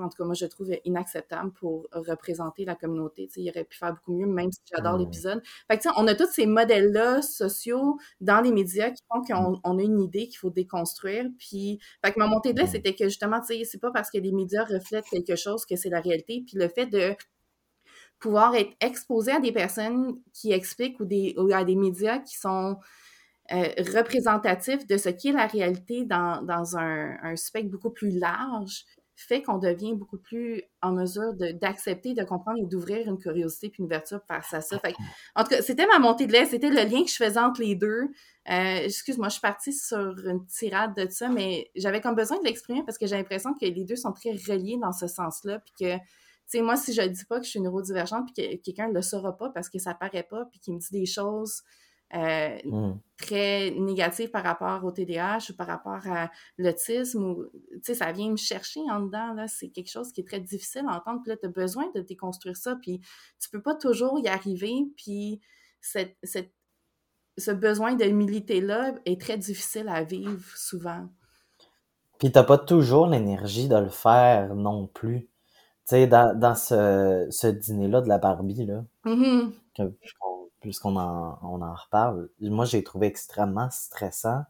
en 0.00 0.08
tout 0.08 0.16
cas, 0.18 0.24
moi, 0.24 0.34
je 0.34 0.46
trouve 0.46 0.70
inacceptable 0.84 1.52
pour 1.52 1.88
représenter 1.92 2.64
la 2.64 2.74
communauté. 2.74 3.28
il 3.36 3.50
aurait 3.50 3.64
pu 3.64 3.76
faire 3.76 3.94
beaucoup 3.94 4.12
mieux, 4.12 4.26
même 4.26 4.50
si 4.52 4.60
j'adore 4.72 4.98
l'épisode. 4.98 5.42
Fait 5.70 5.78
que, 5.78 5.88
on 5.96 6.06
a 6.06 6.14
tous 6.14 6.30
ces 6.30 6.46
modèles-là 6.46 7.22
sociaux 7.22 7.98
dans 8.20 8.40
les 8.40 8.52
médias 8.52 8.90
qui 8.90 9.02
font 9.12 9.22
qu'on 9.22 9.60
on 9.64 9.78
a 9.78 9.82
une 9.82 10.00
idée 10.00 10.28
qu'il 10.28 10.38
faut 10.38 10.50
déconstruire. 10.50 11.26
Puis, 11.38 11.78
fait 12.04 12.12
que 12.12 12.18
ma 12.18 12.26
montée 12.26 12.52
de 12.52 12.60
là, 12.60 12.66
c'était 12.66 12.94
que 12.94 13.04
justement, 13.04 13.40
c'est 13.42 13.80
pas 13.80 13.90
parce 13.90 14.10
que 14.10 14.18
les 14.18 14.32
médias 14.32 14.64
reflètent 14.64 15.06
quelque 15.10 15.36
chose 15.36 15.64
que 15.66 15.76
c'est 15.76 15.90
la 15.90 16.00
réalité. 16.00 16.44
Puis 16.46 16.56
le 16.56 16.68
fait 16.68 16.86
de 16.86 17.14
pouvoir 18.18 18.54
être 18.54 18.72
exposé 18.80 19.32
à 19.32 19.40
des 19.40 19.52
personnes 19.52 20.18
qui 20.32 20.52
expliquent 20.52 20.98
ou, 21.00 21.04
des, 21.04 21.34
ou 21.36 21.52
à 21.52 21.64
des 21.64 21.76
médias 21.76 22.18
qui 22.18 22.36
sont 22.36 22.78
euh, 23.52 23.68
représentatif 23.94 24.86
de 24.86 24.96
ce 24.96 25.10
qui 25.10 25.28
est 25.28 25.32
la 25.32 25.46
réalité 25.46 26.06
dans, 26.06 26.42
dans 26.42 26.78
un, 26.78 27.18
un, 27.22 27.36
spectre 27.36 27.70
beaucoup 27.70 27.90
plus 27.90 28.18
large 28.18 28.86
fait 29.16 29.42
qu'on 29.42 29.58
devient 29.58 29.94
beaucoup 29.94 30.18
plus 30.18 30.62
en 30.82 30.92
mesure 30.92 31.34
d'accepter, 31.34 32.14
de, 32.14 32.24
comprendre 32.24 32.58
et 32.60 32.66
d'ouvrir 32.66 33.06
une 33.08 33.18
curiosité 33.18 33.68
puis 33.68 33.80
une 33.80 33.86
ouverture 33.86 34.20
face 34.26 34.52
à 34.52 34.60
ça. 34.60 34.78
Fait, 34.78 34.94
en 35.36 35.44
tout 35.44 35.50
cas, 35.50 35.62
c'était 35.62 35.86
ma 35.86 35.98
montée 35.98 36.26
de 36.26 36.32
lait, 36.32 36.46
c'était 36.46 36.70
le 36.70 36.82
lien 36.82 37.04
que 37.04 37.10
je 37.10 37.16
faisais 37.16 37.38
entre 37.38 37.60
les 37.60 37.76
deux. 37.76 38.08
Euh, 38.50 38.78
Excuse-moi, 38.84 39.28
je 39.28 39.34
suis 39.34 39.40
partie 39.40 39.72
sur 39.72 40.18
une 40.26 40.44
tirade 40.46 40.96
de 40.96 41.08
ça, 41.08 41.28
mais 41.28 41.70
j'avais 41.76 42.00
comme 42.00 42.16
besoin 42.16 42.38
de 42.40 42.44
l'exprimer 42.44 42.82
parce 42.84 42.98
que 42.98 43.06
j'ai 43.06 43.16
l'impression 43.16 43.54
que 43.54 43.64
les 43.64 43.84
deux 43.84 43.96
sont 43.96 44.12
très 44.12 44.32
reliés 44.32 44.78
dans 44.80 44.92
ce 44.92 45.06
sens-là, 45.06 45.60
puis 45.60 45.72
que, 45.78 45.96
tu 45.96 46.02
sais, 46.46 46.62
moi, 46.62 46.76
si 46.76 46.92
je 46.92 47.02
ne 47.02 47.08
dis 47.08 47.24
pas 47.24 47.38
que 47.38 47.44
je 47.44 47.50
suis 47.50 47.60
neurodivergente, 47.60 48.26
puis 48.34 48.42
que 48.42 48.62
quelqu'un 48.62 48.88
ne 48.88 48.94
le 48.94 49.02
saura 49.02 49.36
pas 49.36 49.50
parce 49.50 49.68
que 49.68 49.78
ça 49.78 49.94
paraît 49.94 50.26
pas, 50.28 50.46
puis 50.46 50.58
qu'il 50.58 50.74
me 50.74 50.80
dit 50.80 50.90
des 50.90 51.06
choses 51.06 51.62
euh, 52.14 52.58
mmh. 52.64 52.92
très 53.16 53.70
négatif 53.72 54.30
par 54.30 54.44
rapport 54.44 54.84
au 54.84 54.92
TDAH 54.92 55.50
ou 55.50 55.54
par 55.54 55.66
rapport 55.66 56.06
à 56.06 56.30
l'autisme. 56.58 57.24
Ou, 57.24 57.44
ça 57.82 58.12
vient 58.12 58.30
me 58.30 58.36
chercher 58.36 58.80
en 58.90 59.00
dedans. 59.00 59.34
C'est 59.48 59.70
quelque 59.70 59.90
chose 59.90 60.12
qui 60.12 60.20
est 60.20 60.24
très 60.24 60.40
difficile 60.40 60.84
à 60.88 60.96
entendre. 60.96 61.20
Puis 61.22 61.30
là, 61.30 61.36
tu 61.36 61.46
as 61.46 61.50
besoin 61.50 61.90
de 61.94 62.00
déconstruire 62.00 62.56
ça. 62.56 62.76
Puis 62.80 63.00
tu 63.40 63.50
peux 63.50 63.62
pas 63.62 63.74
toujours 63.74 64.18
y 64.20 64.28
arriver. 64.28 64.74
Puis 64.96 65.40
cette, 65.80 66.16
cette, 66.22 66.52
ce 67.36 67.50
besoin 67.50 67.94
de 67.94 68.04
militer-là 68.04 68.94
est 69.06 69.20
très 69.20 69.38
difficile 69.38 69.88
à 69.88 70.04
vivre 70.04 70.44
souvent. 70.56 71.08
Puis 72.18 72.30
t'as 72.30 72.44
pas 72.44 72.58
toujours 72.58 73.06
l'énergie 73.08 73.68
de 73.68 73.76
le 73.76 73.88
faire 73.88 74.54
non 74.54 74.86
plus. 74.86 75.22
Tu 75.22 75.96
sais, 75.96 76.06
dans, 76.06 76.38
dans 76.38 76.54
ce, 76.54 77.26
ce 77.30 77.48
dîner-là 77.48 78.00
de 78.02 78.08
la 78.08 78.18
Barbie, 78.18 78.66
là, 78.66 78.84
mmh 79.04 79.50
puisqu'on 80.64 80.96
en, 80.96 81.38
on 81.42 81.60
en 81.60 81.74
reparle, 81.74 82.30
moi, 82.40 82.64
j'ai 82.64 82.82
trouvé 82.82 83.06
extrêmement 83.06 83.68
stressant. 83.70 84.44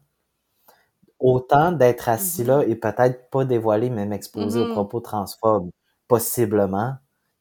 Autant 1.19 1.73
d'être 1.73 2.07
assis 2.07 2.45
là 2.45 2.59
mm-hmm. 2.59 2.69
et 2.69 2.75
peut-être 2.75 3.29
pas 3.29 3.43
dévoiler, 3.43 3.89
mais 3.89 4.05
m'exposer 4.05 4.61
aux 4.61 4.67
mm-hmm. 4.67 4.73
propos 4.73 5.01
transphobes, 5.01 5.69
possiblement, 6.07 6.93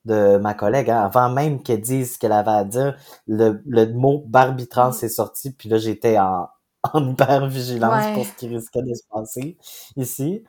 de 0.04 0.38
ma 0.38 0.54
collègue, 0.54 0.90
hein. 0.90 1.02
avant 1.02 1.30
même 1.30 1.62
qu'elle 1.62 1.80
dise 1.80 2.14
ce 2.14 2.18
qu'elle 2.18 2.32
avait 2.32 2.50
à 2.50 2.64
dire, 2.64 2.96
le, 3.28 3.62
le 3.64 3.92
mot 3.92 4.24
Barbie 4.26 4.66
trans 4.66 4.90
mm. 4.90 5.04
est 5.04 5.08
sorti, 5.08 5.52
puis 5.52 5.68
là, 5.68 5.78
j'étais 5.78 6.18
en, 6.18 6.48
en 6.92 7.12
hyper 7.12 7.46
vigilance 7.46 8.12
pour 8.12 8.26
ce 8.26 8.32
qui 8.32 8.48
risquait 8.48 8.82
de 8.82 8.92
se 8.92 9.02
passer 9.08 9.56
ici. 9.96 10.42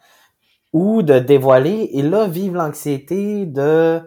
Ou 0.73 1.03
de 1.03 1.19
dévoiler, 1.19 1.91
et 1.93 2.01
là, 2.01 2.25
vive 2.25 2.55
l'anxiété 2.55 3.45
de 3.45 4.01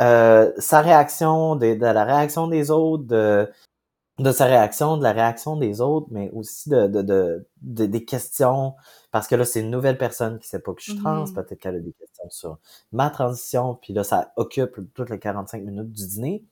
euh, 0.00 0.52
sa 0.58 0.80
réaction, 0.80 1.56
de, 1.56 1.74
de, 1.74 1.80
la 1.80 2.04
réaction 2.04 2.48
des 2.48 2.70
autres, 2.70 3.04
de, 3.04 3.50
de 4.18 4.32
sa 4.32 4.46
réaction, 4.46 4.96
de 4.96 5.02
la 5.02 5.12
réaction 5.12 5.56
des 5.56 5.80
autres, 5.80 6.08
mais 6.10 6.30
aussi 6.32 6.68
de, 6.70 6.86
de, 6.86 7.02
de, 7.62 7.86
des 7.86 8.04
questions, 8.04 8.74
parce 9.10 9.28
que 9.28 9.34
là, 9.34 9.44
c'est 9.44 9.60
une 9.60 9.70
nouvelle 9.70 9.98
personne 9.98 10.38
qui 10.38 10.48
sait 10.48 10.60
pas 10.60 10.72
que 10.74 10.80
je 10.80 10.92
suis 10.92 11.00
trans, 11.00 11.24
mm-hmm. 11.24 11.34
peut-être 11.34 11.60
qu'elle 11.60 11.76
a 11.76 11.80
des 11.80 11.92
questions 11.92 12.30
sur 12.30 12.58
ma 12.92 13.10
transition, 13.10 13.74
puis 13.74 13.92
là, 13.92 14.04
ça 14.04 14.32
occupe 14.36 14.80
toutes 14.94 15.10
les 15.10 15.18
45 15.18 15.62
minutes 15.64 15.92
du 15.92 16.06
dîner, 16.06 16.44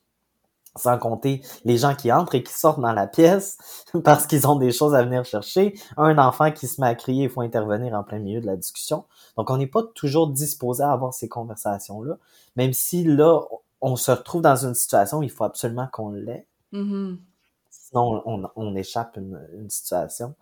sans 0.76 0.98
compter 0.98 1.42
les 1.64 1.78
gens 1.78 1.94
qui 1.94 2.12
entrent 2.12 2.34
et 2.34 2.42
qui 2.42 2.52
sortent 2.52 2.80
dans 2.80 2.92
la 2.92 3.06
pièce 3.06 3.58
parce 4.04 4.26
qu'ils 4.26 4.46
ont 4.46 4.56
des 4.56 4.72
choses 4.72 4.94
à 4.94 5.02
venir 5.02 5.24
chercher, 5.24 5.78
un 5.96 6.18
enfant 6.18 6.50
qui 6.50 6.66
se 6.66 6.80
met 6.80 6.86
à 6.86 6.94
crier, 6.94 7.24
il 7.24 7.30
faut 7.30 7.40
intervenir 7.40 7.94
en 7.94 8.02
plein 8.02 8.18
milieu 8.18 8.40
de 8.40 8.46
la 8.46 8.56
discussion. 8.56 9.04
Donc, 9.36 9.50
on 9.50 9.56
n'est 9.56 9.66
pas 9.66 9.82
toujours 9.94 10.28
disposé 10.28 10.82
à 10.82 10.92
avoir 10.92 11.14
ces 11.14 11.28
conversations-là, 11.28 12.18
même 12.56 12.72
si 12.72 13.04
là, 13.04 13.40
on 13.80 13.96
se 13.96 14.10
retrouve 14.10 14.42
dans 14.42 14.56
une 14.56 14.74
situation 14.74 15.18
où 15.18 15.22
il 15.22 15.30
faut 15.30 15.44
absolument 15.44 15.88
qu'on 15.92 16.10
l'ait. 16.10 16.46
Mm-hmm. 16.72 17.18
Sinon, 17.70 18.50
on, 18.56 18.74
échappe 18.74 19.16
une, 19.16 19.40
une 19.54 19.70
situation. 19.70 20.34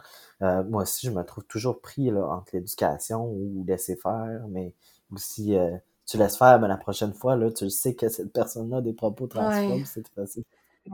Euh, 0.43 0.65
moi 0.65 0.83
aussi, 0.83 1.07
je 1.07 1.11
me 1.11 1.23
trouve 1.25 1.45
toujours 1.45 1.81
pris 1.81 2.11
là, 2.11 2.27
entre 2.27 2.51
l'éducation 2.55 3.27
ou 3.27 3.65
laisser 3.67 3.97
faire, 3.97 4.47
mais 4.49 4.73
aussi 5.13 5.55
euh, 5.57 5.77
tu 6.07 6.19
laisses 6.19 6.37
faire, 6.37 6.61
mais 6.61 6.69
la 6.69 6.77
prochaine 6.77 7.15
fois, 7.15 7.37
là, 7.37 7.51
tu 7.51 7.71
sais 7.71 7.95
que 7.95 8.09
cette 8.09 8.33
personne-là 8.33 8.79
a 8.79 8.81
des 8.81 8.93
propos 8.93 9.27
transphobes, 9.27 9.85
c'est 9.85 10.07
facile. 10.09 10.45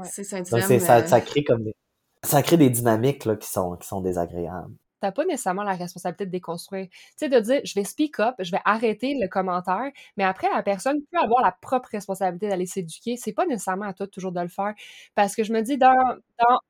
C'est 0.05 0.25
ça, 0.25 0.45
ça, 0.45 1.07
ça 1.07 1.21
crée 1.21 1.43
comme 1.43 1.65
des, 1.65 1.75
ça 2.23 2.43
crée 2.43 2.57
des 2.57 2.71
dynamiques 2.71 3.25
là, 3.25 3.37
qui, 3.37 3.49
sont, 3.49 3.77
qui 3.77 3.89
sont 3.89 4.01
désagréables 4.01 4.75
t'as 5.01 5.13
pas 5.13 5.25
nécessairement 5.25 5.63
la 5.63 5.75
responsabilité 5.75 6.27
de 6.27 6.31
déconstruire. 6.31 6.89
Tu 6.91 6.99
sais, 7.17 7.29
de 7.29 7.41
dire, 7.41 7.61
je 7.65 7.75
vais 7.75 7.85
speak 7.85 8.21
up, 8.21 8.35
je 8.39 8.51
vais 8.51 8.61
arrêter 8.65 9.17
le 9.21 9.29
commentaire, 9.29 9.91
mais 10.17 10.25
après, 10.25 10.49
la 10.55 10.63
personne 10.63 11.01
peut 11.11 11.19
avoir 11.19 11.43
la 11.43 11.53
propre 11.53 11.89
responsabilité 11.91 12.49
d'aller 12.49 12.67
s'éduquer. 12.67 13.17
C'est 13.17 13.33
pas 13.33 13.47
nécessairement 13.47 13.87
à 13.87 13.95
toi 13.95 14.07
toujours 14.07 14.33
de 14.33 14.41
le 14.41 14.49
faire. 14.49 14.75
Parce 15.15 15.35
que 15.35 15.43
je 15.43 15.53
me 15.53 15.63
dis, 15.63 15.79
dans, 15.79 16.17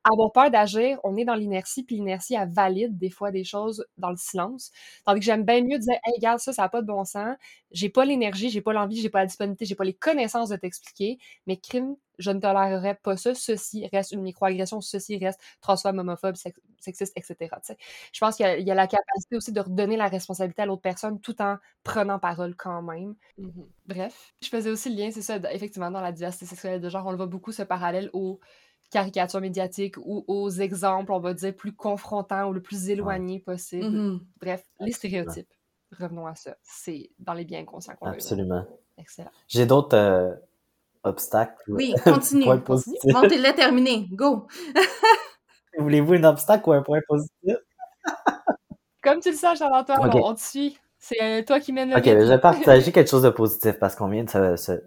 avoir 0.03 0.31
peur 0.31 0.51
d'agir, 0.51 0.99
on 1.03 1.17
est 1.17 1.25
dans 1.25 1.35
l'inertie, 1.35 1.83
puis 1.83 1.95
l'inertie, 1.95 2.35
elle 2.35 2.51
valide 2.51 2.97
des 2.97 3.09
fois 3.09 3.31
des 3.31 3.43
choses 3.43 3.85
dans 3.97 4.09
le 4.09 4.17
silence. 4.17 4.71
Tandis 5.05 5.19
que 5.19 5.25
j'aime 5.25 5.43
bien 5.43 5.61
mieux 5.61 5.79
dire, 5.79 5.93
hey, 6.05 6.13
regarde, 6.15 6.39
ça, 6.39 6.53
ça 6.53 6.63
n'a 6.63 6.69
pas 6.69 6.81
de 6.81 6.87
bon 6.87 7.03
sens. 7.05 7.35
J'ai 7.71 7.89
pas 7.89 8.05
l'énergie, 8.05 8.49
j'ai 8.49 8.61
pas 8.61 8.73
l'envie, 8.73 8.99
j'ai 8.99 9.09
pas 9.09 9.19
la 9.19 9.25
disponibilité, 9.27 9.65
j'ai 9.65 9.75
pas 9.75 9.83
les 9.83 9.93
connaissances 9.93 10.49
de 10.49 10.55
t'expliquer, 10.55 11.17
mais 11.47 11.57
crime, 11.57 11.95
je 12.21 12.31
ne 12.31 12.39
tolérerais 12.39 12.95
pas 12.95 13.17
ça, 13.17 13.33
ceci 13.33 13.87
reste 13.91 14.11
une 14.11 14.21
microagression, 14.21 14.81
ceci 14.81 15.17
reste 15.17 15.41
transphobe, 15.61 15.97
homophobe, 15.97 16.35
sexiste, 16.79 17.13
etc. 17.17 17.55
Je 18.13 18.19
pense 18.19 18.35
qu'il 18.35 18.45
y, 18.45 18.71
a 18.71 18.75
la 18.75 18.87
capacité 18.87 19.35
aussi 19.35 19.51
de 19.51 19.59
redonner 19.59 19.97
la 19.97 20.07
responsabilité 20.07 20.61
à 20.61 20.65
l'autre 20.65 20.81
personne 20.81 21.19
tout 21.19 21.41
en 21.41 21.57
prenant 21.83 22.19
parole 22.19 22.55
quand 22.55 22.81
même. 22.81 23.15
Mm-hmm. 23.39 23.65
Bref, 23.87 24.33
je 24.41 24.49
faisais 24.49 24.69
aussi 24.69 24.89
le 24.89 25.01
lien, 25.01 25.11
c'est 25.11 25.21
ça, 25.21 25.37
effectivement, 25.51 25.91
dans 25.91 26.01
la 26.01 26.11
diversité 26.11 26.45
sexuelle 26.45 26.81
de 26.81 26.89
genre, 26.89 27.05
on 27.05 27.11
le 27.11 27.17
voit 27.17 27.27
beaucoup 27.27 27.51
ce 27.51 27.63
parallèle 27.63 28.09
aux 28.13 28.39
caricatures 28.91 29.41
médiatiques 29.41 29.95
ou 29.97 30.23
aux 30.27 30.49
exemples, 30.49 31.11
on 31.11 31.19
va 31.19 31.33
dire, 31.33 31.55
plus 31.55 31.73
confrontants 31.73 32.49
ou 32.49 32.53
le 32.53 32.61
plus 32.61 32.89
éloignés 32.89 33.39
possible. 33.39 33.85
Mm-hmm. 33.85 34.19
Bref, 34.39 34.63
les 34.81 34.91
stéréotypes. 34.91 35.51
Revenons 35.99 36.27
à 36.27 36.35
ça. 36.35 36.55
C'est 36.61 37.09
dans 37.19 37.33
les 37.33 37.45
biens 37.45 37.65
conscients 37.65 37.95
qu'on 37.99 38.07
Absolument. 38.07 38.65
Excellent. 38.97 39.31
J'ai 39.47 39.65
d'autres 39.65 39.97
euh, 39.97 40.33
obstacle. 41.03 41.55
Oui, 41.67 41.93
continue. 42.03 42.43
point 42.43 42.57
positif. 42.57 42.99
Montez-le 43.05 43.55
terminé. 43.55 44.07
Go! 44.11 44.47
Voulez-vous 45.77 46.13
un 46.13 46.23
obstacle 46.25 46.69
ou 46.69 46.73
un 46.73 46.81
point 46.81 46.99
positif? 47.07 47.55
Comme 49.01 49.19
tu 49.19 49.31
le 49.31 49.35
sais, 49.35 49.55
Charles-Antoine, 49.55 50.11
on, 50.13 50.35
te 50.35 50.39
suit. 50.39 50.77
C'est 50.99 51.21
euh, 51.21 51.43
toi 51.43 51.59
qui 51.59 51.73
mène 51.73 51.89
le 51.89 51.97
Ok, 51.97 52.05
je 52.05 52.11
vais 52.11 52.37
partager 52.37 52.91
quelque 52.91 53.09
chose 53.09 53.23
de 53.23 53.29
positif 53.29 53.79
parce 53.79 53.95
qu'on 53.95 54.07
vient 54.07 54.23
de 54.23 54.55
se, 54.55 54.79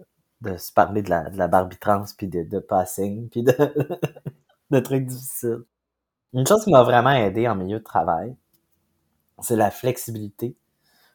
de 0.45 0.57
se 0.57 0.71
parler 0.71 1.01
de 1.01 1.09
la, 1.09 1.29
de 1.29 1.37
la 1.37 1.47
Barbie 1.47 1.77
trans, 1.77 2.05
puis 2.17 2.27
de, 2.27 2.43
de 2.43 2.59
passing, 2.59 3.29
puis 3.29 3.43
de, 3.43 3.53
de 4.71 4.79
trucs 4.79 5.05
difficiles. 5.05 5.63
Une 6.33 6.47
chose 6.47 6.63
qui 6.63 6.71
m'a 6.71 6.83
vraiment 6.83 7.11
aidé 7.11 7.47
en 7.47 7.55
milieu 7.55 7.79
de 7.79 7.83
travail, 7.83 8.35
c'est 9.39 9.55
la 9.55 9.71
flexibilité 9.71 10.55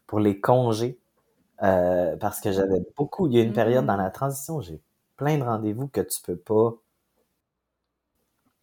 pour 0.07 0.21
les 0.21 0.41
congés. 0.41 0.99
Euh, 1.63 2.17
parce 2.17 2.41
que 2.41 2.53
j'avais 2.53 2.81
beaucoup, 2.97 3.27
il 3.29 3.35
y 3.35 3.41
a 3.41 3.43
une 3.43 3.53
période 3.53 3.87
dans 3.87 3.97
la 3.97 4.11
transition, 4.11 4.61
j'ai 4.63 4.81
plein 5.17 5.39
de 5.39 5.43
rendez-vous 5.43 5.89
que 5.89 6.01
tu 6.01 6.23
peux 6.23 6.37
pas 6.37 6.75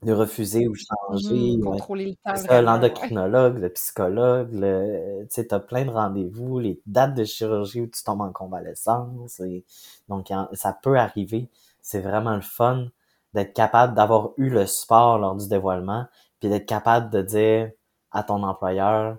de 0.04 0.14
refuser 0.14 0.68
ou 0.68 0.76
changer. 0.76 1.60
Contrôler 1.60 2.06
le 2.06 2.16
temps. 2.16 2.36
ça, 2.36 2.62
l'endocrinologue, 2.62 3.58
le 3.58 3.70
psychologue, 3.70 4.50
le, 4.54 5.24
tu 5.24 5.28
sais, 5.32 5.48
t'as 5.48 5.60
plein 5.60 5.86
de 5.86 5.90
rendez-vous, 5.90 6.60
les 6.60 6.82
dates 6.86 7.16
de 7.16 7.24
chirurgie 7.24 7.82
où 7.82 7.88
tu 7.88 8.04
tombes 8.04 8.22
en 8.22 8.32
convalescence. 8.32 9.40
Et, 9.40 9.66
donc, 10.08 10.32
ça 10.54 10.74
peut 10.74 10.98
arriver. 10.98 11.50
C'est 11.82 12.02
vraiment 12.02 12.36
le 12.36 12.42
fun 12.42 12.88
d'être 13.34 13.54
capable 13.54 13.96
d'avoir 13.96 14.32
eu 14.38 14.50
le 14.50 14.66
support 14.66 15.18
lors 15.18 15.36
du 15.36 15.48
dévoilement, 15.48 16.06
puis 16.40 16.50
d'être 16.50 16.66
capable 16.66 17.10
de 17.10 17.22
dire 17.22 17.72
à 18.12 18.24
ton 18.24 18.44
employeur, 18.44 19.18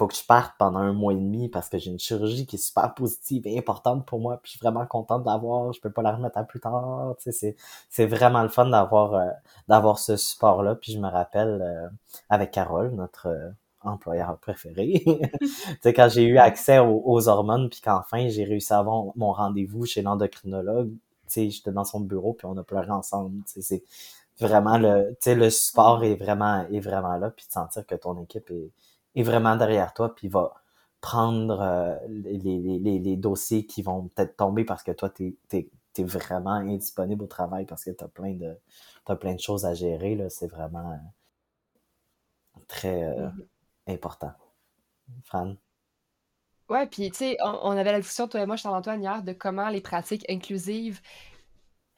faut 0.00 0.06
que 0.06 0.16
je 0.16 0.24
parte 0.24 0.54
pendant 0.58 0.78
un 0.78 0.94
mois 0.94 1.12
et 1.12 1.16
demi 1.16 1.50
parce 1.50 1.68
que 1.68 1.76
j'ai 1.76 1.90
une 1.90 1.98
chirurgie 1.98 2.46
qui 2.46 2.56
est 2.56 2.58
super 2.58 2.94
positive 2.94 3.46
et 3.46 3.58
importante 3.58 4.06
pour 4.06 4.18
moi, 4.18 4.38
puis 4.42 4.52
je 4.52 4.56
suis 4.56 4.60
vraiment 4.66 4.86
contente 4.86 5.24
d'avoir, 5.24 5.74
je 5.74 5.80
peux 5.80 5.90
pas 5.90 6.00
la 6.00 6.12
remettre 6.12 6.38
à 6.38 6.44
plus 6.44 6.58
tard, 6.58 7.14
tu 7.18 7.24
sais, 7.24 7.32
c'est, 7.32 7.56
c'est 7.90 8.06
vraiment 8.06 8.42
le 8.42 8.48
fun 8.48 8.64
d'avoir, 8.64 9.12
euh, 9.12 9.28
d'avoir 9.68 9.98
ce 9.98 10.16
support-là, 10.16 10.74
puis 10.74 10.92
je 10.92 10.98
me 10.98 11.06
rappelle, 11.06 11.60
euh, 11.60 11.88
avec 12.30 12.50
Carole, 12.50 12.94
notre 12.94 13.26
euh, 13.26 13.50
employeur 13.82 14.38
préféré, 14.38 15.02
tu 15.04 15.48
sais, 15.82 15.92
quand 15.92 16.08
j'ai 16.08 16.24
eu 16.24 16.38
accès 16.38 16.78
aux, 16.78 17.28
hormones, 17.28 17.68
puis 17.68 17.82
qu'enfin 17.82 18.28
j'ai 18.30 18.44
réussi 18.44 18.72
à 18.72 18.78
avoir 18.78 19.04
mon 19.16 19.32
rendez-vous 19.32 19.84
chez 19.84 20.00
l'endocrinologue, 20.00 20.88
tu 20.88 20.98
sais, 21.26 21.50
j'étais 21.50 21.72
dans 21.72 21.84
son 21.84 22.00
bureau, 22.00 22.32
puis 22.32 22.46
on 22.46 22.56
a 22.56 22.62
pleuré 22.62 22.90
ensemble, 22.90 23.44
tu 23.44 23.60
sais, 23.60 23.82
c'est 24.38 24.46
vraiment 24.46 24.78
le, 24.78 25.10
tu 25.10 25.16
sais, 25.20 25.34
le 25.34 25.50
support 25.50 26.04
est 26.04 26.14
vraiment, 26.14 26.66
est 26.72 26.80
vraiment 26.80 27.18
là, 27.18 27.28
puis 27.28 27.44
de 27.46 27.52
sentir 27.52 27.86
que 27.86 27.96
ton 27.96 28.18
équipe 28.22 28.50
est 28.50 28.70
est 29.14 29.22
vraiment 29.22 29.56
derrière 29.56 29.92
toi, 29.94 30.14
puis 30.14 30.28
va 30.28 30.54
prendre 31.00 31.60
euh, 31.60 31.96
les, 32.08 32.38
les, 32.38 32.98
les, 32.98 33.16
dossiers 33.16 33.64
qui 33.64 33.82
vont 33.82 34.08
peut-être 34.08 34.36
tomber 34.36 34.64
parce 34.64 34.82
que 34.82 34.92
toi, 34.92 35.08
tu 35.10 35.36
es, 35.52 35.70
vraiment 35.98 36.52
indisponible 36.52 37.24
au 37.24 37.26
travail 37.26 37.66
parce 37.66 37.84
que 37.84 37.90
tu 37.90 38.02
as 38.02 38.08
plein 38.08 38.32
de 38.32 38.56
as 39.06 39.16
plein 39.16 39.34
de 39.34 39.40
choses 39.40 39.66
à 39.66 39.74
gérer. 39.74 40.18
C'est 40.30 40.46
vraiment 40.46 40.92
euh, 40.92 42.60
très 42.68 43.02
euh, 43.02 43.28
mm-hmm. 43.28 43.94
important. 43.94 44.32
Fran? 45.24 45.56
Ouais, 46.70 46.86
puis 46.86 47.10
tu 47.10 47.18
sais, 47.18 47.36
on, 47.42 47.58
on, 47.64 47.70
avait 47.72 47.92
la 47.92 47.98
discussion, 47.98 48.28
toi 48.28 48.40
et 48.40 48.46
moi, 48.46 48.56
Charles-Antoine, 48.56 49.02
hier, 49.02 49.22
de 49.22 49.32
comment 49.32 49.68
les 49.68 49.80
pratiques 49.80 50.24
inclusives 50.30 51.00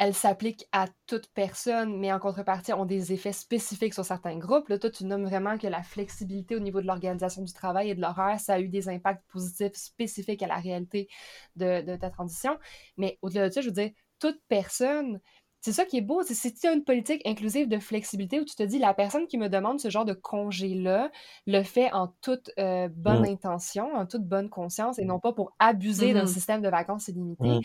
elles 0.03 0.15
s'appliquent 0.15 0.67
à 0.73 0.87
toute 1.07 1.29
personne, 1.29 1.97
mais 1.97 2.13
en 2.13 2.19
contrepartie 2.19 2.73
ont 2.73 2.87
des 2.87 3.13
effets 3.13 3.33
spécifiques 3.33 3.95
sur 3.95 4.05
certains 4.05 4.37
groupes. 4.37 4.69
Là, 4.69 4.77
toi, 4.77 4.91
tu 4.91 5.05
nommes 5.05 5.25
vraiment 5.25 5.59
que 5.59 5.69
la 5.69 5.85
flexibilité 5.85 6.57
au 6.57 6.59
niveau 6.59 6.81
de 6.81 6.89
l'organisation 6.89 7.41
du 7.41 7.53
travail 7.53 7.91
et 7.91 7.95
de 7.95 8.01
l'horaire, 8.01 8.41
ça 8.41 8.55
a 8.55 8.61
eu 8.61 8.67
des 8.67 8.89
impacts 8.89 9.25
positifs 9.31 9.75
spécifiques 9.75 10.43
à 10.43 10.49
la 10.49 10.57
réalité 10.57 11.09
de, 11.55 11.95
ta 11.95 12.11
transition. 12.11 12.59
Mais 12.97 13.21
au-delà 13.23 13.49
de 13.49 13.55
ça, 13.55 13.61
je 13.61 13.69
veux 13.69 13.73
dire, 13.73 13.93
toute 14.19 14.41
personne, 14.49 15.21
c'est 15.61 15.71
ça 15.71 15.85
qui 15.85 15.99
est 15.99 16.03
beau, 16.03 16.25
c'est 16.25 16.35
si 16.35 16.53
tu 16.53 16.67
as 16.67 16.73
une 16.73 16.83
politique 16.83 17.23
inclusive 17.25 17.69
de 17.69 17.79
flexibilité 17.79 18.41
où 18.41 18.45
tu 18.45 18.57
te 18.57 18.65
dis 18.65 18.81
la 18.81 18.95
personne 18.95 19.29
qui 19.29 19.39
me 19.39 19.49
demande 19.49 19.79
ce 19.79 19.89
genre 19.89 20.05
de 20.05 20.15
congé-là 20.15 21.13
le 21.47 21.63
fait 21.63 21.93
en 21.93 22.09
toute 22.23 22.51
euh, 22.59 22.89
bonne 22.89 23.23
mm. 23.23 23.33
intention, 23.35 23.95
en 23.95 24.07
toute 24.07 24.25
bonne 24.25 24.51
conscience 24.51 24.99
et 24.99 25.05
non 25.05 25.21
pas 25.21 25.33
pour 25.33 25.55
abuser 25.61 26.13
d'un 26.13 26.25
mm-hmm. 26.25 26.27
système 26.27 26.61
de 26.61 26.69
vacances 26.69 27.07
illimité. 27.07 27.47
Mm 27.47 27.61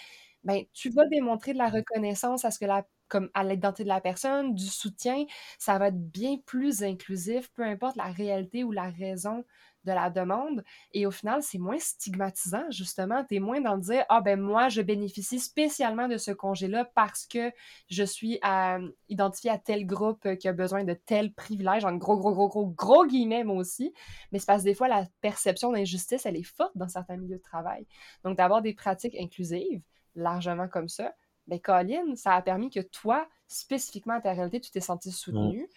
ben, 0.48 0.64
tu 0.72 0.90
vas 0.90 1.06
démontrer 1.08 1.52
de 1.52 1.58
la 1.58 1.68
reconnaissance 1.68 2.46
à 2.46 2.52
ce 2.52 2.60
que 2.60 2.66
la, 2.66 2.88
comme 3.10 3.30
à 3.34 3.44
l'identité 3.44 3.84
de 3.84 3.90
la 3.90 4.00
personne, 4.00 4.56
du 4.56 4.66
soutien, 4.66 5.26
ça 5.60 5.78
va 5.78 5.90
être 5.90 6.00
bien 6.10 6.38
plus 6.46 6.84
inclusif, 6.84 7.52
peu 7.54 7.64
importe 7.64 7.98
la 7.98 8.06
réalité 8.06 8.64
ou 8.64 8.72
la 8.72 8.90
raison 8.90 9.44
de 9.84 9.92
la 9.92 10.10
demande. 10.10 10.64
Et 10.94 11.06
au 11.06 11.12
final, 11.12 11.44
c'est 11.44 11.58
moins 11.58 11.80
stigmatisant, 11.80 12.64
justement. 12.72 13.26
Tu 13.26 13.36
es 13.36 13.40
moins 13.40 13.60
dans 13.60 13.76
le 13.76 13.82
dire 13.82 14.06
Ah, 14.08 14.22
ben 14.22 14.40
moi, 14.40 14.70
je 14.70 14.82
bénéficie 14.82 15.40
spécialement 15.40 16.08
de 16.08 16.18
ce 16.18 16.32
congé-là 16.32 16.86
parce 16.96 17.26
que 17.26 17.52
je 17.90 18.04
suis 18.04 18.40
à, 18.42 18.80
identifié 19.10 19.50
à 19.52 19.58
tel 19.58 19.86
groupe 19.86 20.34
qui 20.38 20.48
a 20.48 20.54
besoin 20.54 20.86
de 20.86 20.94
tel 20.94 21.34
privilège, 21.34 21.84
en 21.84 21.96
gros, 21.96 22.18
gros, 22.18 22.34
gros, 22.34 22.48
gros, 22.48 22.68
gros 22.68 23.06
guillemets, 23.06 23.44
moi 23.44 23.58
aussi. 23.58 23.94
Mais 24.32 24.40
c'est 24.40 24.46
parce 24.46 24.64
que 24.64 24.70
des 24.70 24.76
fois, 24.76 24.88
la 24.88 25.06
perception 25.20 25.74
d'injustice, 25.74 26.26
elle 26.26 26.38
est 26.38 26.44
forte 26.44 26.72
dans 26.76 26.88
certains 26.88 27.18
milieux 27.18 27.38
de 27.38 27.42
travail. 27.42 27.86
Donc, 28.24 28.38
d'avoir 28.38 28.62
des 28.62 28.74
pratiques 28.74 29.16
inclusives, 29.20 29.82
largement 30.18 30.68
comme 30.68 30.90
ça, 30.90 31.14
mais 31.48 31.58
ben, 31.58 31.62
Colin, 31.62 32.16
ça 32.16 32.34
a 32.34 32.42
permis 32.42 32.70
que 32.70 32.82
toi, 32.82 33.28
spécifiquement 33.48 34.16
à 34.16 34.22
ta 34.22 34.34
réalité, 34.34 34.60
tu 34.60 34.72
t'es 34.72 34.82
senti 34.82 35.12
soutenu. 35.12 35.62
Mm. 35.62 35.68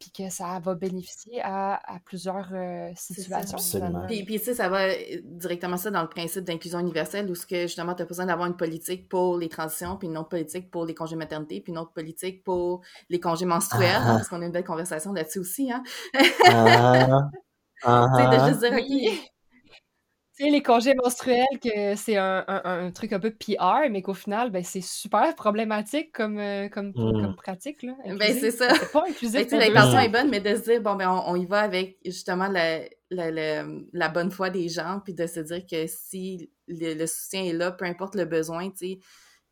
Puis 0.00 0.10
que 0.10 0.28
ça 0.28 0.58
va 0.58 0.74
bénéficier 0.74 1.40
à, 1.42 1.80
plusieurs 2.04 2.48
euh, 2.52 2.90
situations. 2.96 3.56
Absolument. 3.56 4.06
Puis, 4.08 4.24
puis 4.24 4.38
tu 4.38 4.46
sais, 4.46 4.54
ça 4.54 4.68
va 4.68 4.88
euh, 4.88 4.94
directement 5.22 5.76
ça 5.76 5.90
dans 5.92 6.02
le 6.02 6.08
principe 6.08 6.44
d'inclusion 6.44 6.80
universelle, 6.80 7.30
où 7.30 7.34
ce 7.36 7.46
que 7.46 7.62
justement, 7.62 7.94
tu 7.94 8.02
as 8.02 8.04
besoin 8.04 8.26
d'avoir 8.26 8.48
une 8.48 8.56
politique 8.56 9.08
pour 9.08 9.38
les 9.38 9.48
transitions, 9.48 9.96
puis 9.96 10.08
une 10.08 10.18
autre 10.18 10.30
politique 10.30 10.68
pour 10.70 10.84
les 10.84 10.94
congés 10.94 11.14
maternité, 11.14 11.60
puis 11.60 11.72
une 11.72 11.78
autre 11.78 11.92
politique 11.92 12.42
pour 12.42 12.82
les 13.08 13.20
congés 13.20 13.46
menstruels, 13.46 14.02
ah. 14.02 14.14
parce 14.16 14.28
qu'on 14.28 14.42
a 14.42 14.46
une 14.46 14.52
belle 14.52 14.64
conversation 14.64 15.12
là-dessus 15.12 15.38
aussi. 15.38 15.72
Hein? 15.72 15.84
ah, 16.48 17.30
ah, 17.84 18.06
tu 18.16 18.22
sais, 18.22 18.36
de 18.36 18.48
juste 18.48 18.60
dire, 18.60 18.72
OK, 18.72 19.33
sais, 20.36 20.50
les 20.50 20.62
congés 20.62 20.94
menstruels, 20.94 21.44
que 21.62 21.94
c'est 21.96 22.16
un, 22.16 22.44
un, 22.46 22.90
truc 22.90 23.12
un 23.12 23.20
peu 23.20 23.30
PR, 23.30 23.88
mais 23.90 24.02
qu'au 24.02 24.14
final, 24.14 24.50
ben, 24.50 24.64
c'est 24.64 24.80
super 24.80 25.34
problématique 25.36 26.12
comme, 26.12 26.38
euh, 26.38 26.68
comme, 26.68 26.92
comme 26.92 27.32
mmh. 27.32 27.36
pratique. 27.36 27.82
Là, 27.82 27.94
ben, 28.04 28.36
c'est 28.38 28.50
ça. 28.50 28.74
C'est 28.74 28.92
pas 28.92 29.04
inclusif. 29.08 29.48
Ben, 29.50 29.72
L'intention 29.72 30.00
est 30.00 30.08
bonne, 30.08 30.30
mais 30.30 30.40
de 30.40 30.56
se 30.56 30.62
dire, 30.62 30.80
bon, 30.80 30.96
ben, 30.96 31.08
on, 31.10 31.36
y 31.36 31.46
va 31.46 31.60
avec 31.60 31.98
justement 32.04 32.48
la, 32.48 32.80
la, 33.10 33.64
la, 33.92 34.08
bonne 34.08 34.30
foi 34.30 34.50
des 34.50 34.68
gens, 34.68 35.00
puis 35.04 35.14
de 35.14 35.26
se 35.26 35.40
dire 35.40 35.64
que 35.66 35.86
si 35.86 36.50
le, 36.66 37.06
soutien 37.06 37.44
est 37.44 37.52
là, 37.52 37.70
peu 37.70 37.84
importe 37.84 38.16
le 38.16 38.24
besoin, 38.24 38.70
tu 38.70 38.76
sais, 38.76 38.98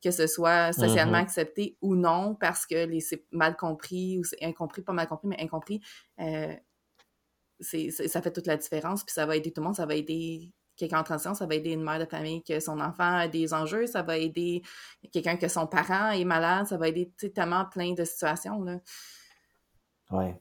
que 0.02 0.10
ce 0.10 0.26
soit 0.26 0.72
socialement 0.72 1.18
mmh 1.18 1.22
accepté 1.22 1.78
ou 1.80 1.94
non, 1.94 2.34
parce 2.34 2.66
que 2.66 2.88
c'est 2.98 3.24
mal 3.30 3.56
compris 3.56 4.18
ou 4.18 4.24
c'est 4.24 4.42
incompris, 4.42 4.82
pas 4.82 4.92
mal 4.92 5.06
compris, 5.06 5.28
mais 5.28 5.40
incompris, 5.40 5.80
euh, 6.20 6.52
c'est, 7.60 7.90
ça 7.90 8.20
fait 8.20 8.32
toute 8.32 8.48
la 8.48 8.56
différence, 8.56 9.04
puis 9.04 9.12
ça 9.12 9.26
va 9.26 9.36
aider 9.36 9.52
tout 9.52 9.60
le 9.60 9.66
monde, 9.66 9.76
ça 9.76 9.86
va 9.86 9.94
aider 9.94 10.50
quelqu'un 10.76 11.00
en 11.00 11.04
transition, 11.04 11.35
ça 11.35 11.46
va 11.46 11.54
aider 11.54 11.70
une 11.70 11.82
mère 11.82 11.98
de 11.98 12.04
famille 12.04 12.42
que 12.42 12.61
son 12.61 12.80
enfant 12.80 13.16
a 13.16 13.28
des 13.28 13.54
enjeux, 13.54 13.87
ça 13.87 14.02
va 14.02 14.18
aider 14.18 14.62
quelqu'un 15.12 15.37
que 15.37 15.48
son 15.48 15.66
parent 15.66 16.11
est 16.11 16.24
malade, 16.24 16.66
ça 16.66 16.76
va 16.76 16.88
aider 16.88 17.11
tellement 17.35 17.64
plein 17.66 17.92
de 17.92 18.04
situations. 18.04 18.62
Là. 18.62 18.78
Ouais. 20.11 20.40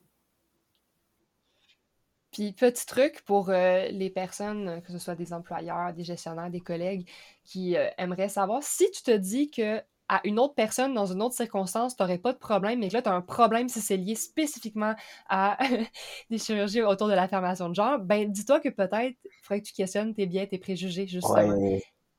Puis, 2.32 2.54
petit 2.54 2.86
truc 2.86 3.24
pour 3.26 3.50
euh, 3.50 3.88
les 3.88 4.10
personnes, 4.10 4.82
que 4.84 4.92
ce 4.94 4.98
soit 4.98 5.16
des 5.16 5.34
employeurs, 5.34 5.94
des 5.94 6.06
gestionnaires, 6.06 6.50
des 6.50 6.62
collègues, 6.62 7.10
qui 7.44 7.76
euh, 7.76 7.90
aimeraient 7.98 8.30
savoir, 8.30 8.64
si 8.64 8.90
tu 8.92 9.04
te 9.04 9.12
dis 9.12 9.52
que 9.52 9.82
à 10.12 10.20
une 10.26 10.40
autre 10.40 10.56
personne 10.56 10.94
dans 10.94 11.06
une 11.06 11.22
autre 11.22 11.36
circonstance, 11.36 11.96
tu 11.96 12.04
n'aurais 12.04 12.18
pas 12.18 12.34
de 12.34 12.38
problème, 12.38 12.80
mais 12.80 12.90
que 12.90 12.96
là, 12.96 13.02
tu 13.02 13.08
as 13.08 13.14
un 13.14 13.22
problème 13.22 13.70
si 13.70 13.80
c'est 13.80 13.96
lié 13.96 14.16
spécifiquement 14.16 14.94
à 15.30 15.58
des 16.30 16.38
chirurgies 16.38 16.82
autour 16.82 17.08
de 17.08 17.14
l'affirmation 17.14 17.70
de 17.70 17.76
genre, 17.76 17.98
ben 17.98 18.30
dis-toi 18.30 18.60
que 18.60 18.68
peut-être 18.68 19.16
il 19.24 19.30
faudrait 19.42 19.62
que 19.62 19.68
tu 19.68 19.74
questionnes 19.74 20.14
tes 20.14 20.26
biais, 20.26 20.46
tes 20.48 20.58
préjugés, 20.58 21.08
justement. 21.08 21.58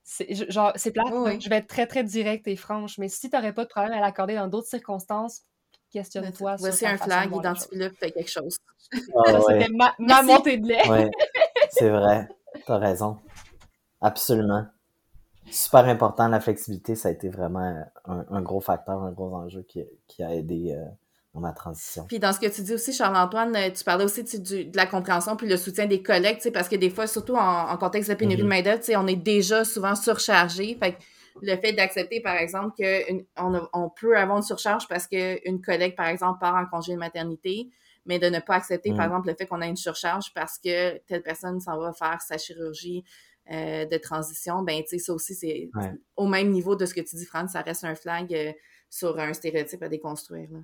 C'est, 0.04 0.50
genre, 0.50 0.72
c'est 0.74 0.90
plate, 0.90 1.12
je 1.38 1.48
vais 1.50 1.56
être 1.56 1.66
très, 1.66 1.86
très 1.86 2.02
directe 2.02 2.48
et 2.48 2.56
franche, 2.56 2.96
mais 2.96 3.08
si 3.08 3.28
tu 3.28 3.36
n'aurais 3.36 3.52
pas 3.52 3.64
de 3.64 3.68
problème 3.68 3.92
à 3.92 4.00
l'accorder 4.00 4.36
dans 4.36 4.48
d'autres 4.48 4.68
circonstances, 4.68 5.42
questionne-toi. 5.92 6.56
Voici 6.60 6.86
un 6.86 6.96
flag, 6.96 7.30
identifie-le, 7.30 7.90
fais 7.90 8.10
quelque 8.10 8.30
chose. 8.30 8.56
Ah 9.26 9.38
c'était 9.48 9.68
ma, 9.68 9.94
ma 9.98 10.22
montée 10.22 10.56
de 10.56 10.66
lait. 10.66 11.10
c'est 11.68 11.90
vrai, 11.90 12.26
tu 12.64 12.72
as 12.72 12.78
raison. 12.78 13.18
Absolument 14.00 14.66
super 15.50 15.84
important, 15.86 16.28
la 16.28 16.40
flexibilité, 16.40 16.94
ça 16.94 17.08
a 17.08 17.12
été 17.12 17.28
vraiment 17.28 17.84
un, 18.06 18.42
gros 18.42 18.60
facteur, 18.60 19.02
un 19.02 19.12
gros 19.12 19.34
enjeu 19.34 19.62
qui, 19.62 19.84
qui 20.08 20.22
a 20.22 20.34
aidé 20.34 20.74
euh, 20.76 20.84
dans 21.34 21.40
ma 21.40 21.52
transition. 21.52 22.04
Puis 22.06 22.18
dans 22.18 22.32
ce 22.32 22.40
que 22.40 22.46
tu 22.46 22.62
dis 22.62 22.74
aussi, 22.74 22.92
Charles-Antoine, 22.92 23.54
euh, 23.56 23.70
tu 23.70 23.84
parlais 23.84 24.04
aussi 24.04 24.22
de 24.22 24.76
la 24.76 24.86
compréhension 24.86 25.36
puis 25.36 25.48
le 25.48 25.56
soutien 25.56 25.86
des 25.86 26.02
collègues, 26.02 26.38
parce 26.52 26.68
que 26.68 26.76
des 26.76 26.90
fois, 26.90 27.06
surtout 27.06 27.36
en, 27.36 27.76
contexte 27.76 28.10
de 28.10 28.14
pénurie 28.14 28.42
de 28.42 28.46
mm-hmm. 28.46 28.48
main-d'œuvre, 28.48 28.82
on 28.96 29.06
est 29.06 29.16
déjà 29.16 29.64
souvent 29.64 29.94
surchargé. 29.94 30.76
Fait 30.80 30.96
le 31.40 31.56
fait 31.56 31.72
d'accepter, 31.72 32.20
par 32.20 32.36
exemple, 32.36 32.76
qu'on 32.76 33.68
on 33.72 33.88
peut 33.88 34.16
avoir 34.16 34.36
une 34.36 34.42
surcharge 34.42 34.86
parce 34.88 35.06
qu'une 35.06 35.62
collègue, 35.62 35.96
par 35.96 36.06
exemple, 36.06 36.38
part 36.40 36.54
en 36.54 36.66
congé 36.66 36.92
de 36.92 36.98
maternité, 36.98 37.70
mais 38.04 38.18
de 38.18 38.28
ne 38.28 38.40
pas 38.40 38.56
accepter, 38.56 38.90
par 38.90 39.06
mm. 39.06 39.10
exemple, 39.10 39.28
le 39.28 39.34
fait 39.34 39.46
qu'on 39.46 39.60
a 39.62 39.66
une 39.66 39.76
surcharge 39.76 40.32
parce 40.34 40.58
que 40.58 40.98
telle 41.06 41.22
personne 41.22 41.60
s'en 41.60 41.78
va 41.78 41.92
faire 41.92 42.20
sa 42.20 42.36
chirurgie 42.36 43.04
euh, 43.50 43.86
de 43.86 43.96
transition, 43.96 44.62
ben, 44.62 44.82
tu 44.82 44.90
sais, 44.90 44.98
ça 44.98 45.12
aussi, 45.12 45.34
c'est 45.34 45.68
au 46.16 46.26
même 46.26 46.50
niveau 46.50 46.76
de 46.76 46.86
ce 46.86 46.94
que 46.94 47.00
tu 47.00 47.16
dis, 47.16 47.24
France, 47.24 47.52
ça 47.52 47.62
reste 47.62 47.84
un 47.84 47.94
flag 47.94 48.32
euh, 48.32 48.52
sur 48.88 49.18
un 49.18 49.32
stéréotype 49.32 49.82
à 49.82 49.88
déconstruire. 49.88 50.48
Là. 50.52 50.58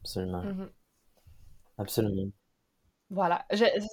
Absolument. 0.00 0.42
Mm-hmm. 0.44 0.68
Absolument. 1.78 2.30
Voilà. 3.10 3.44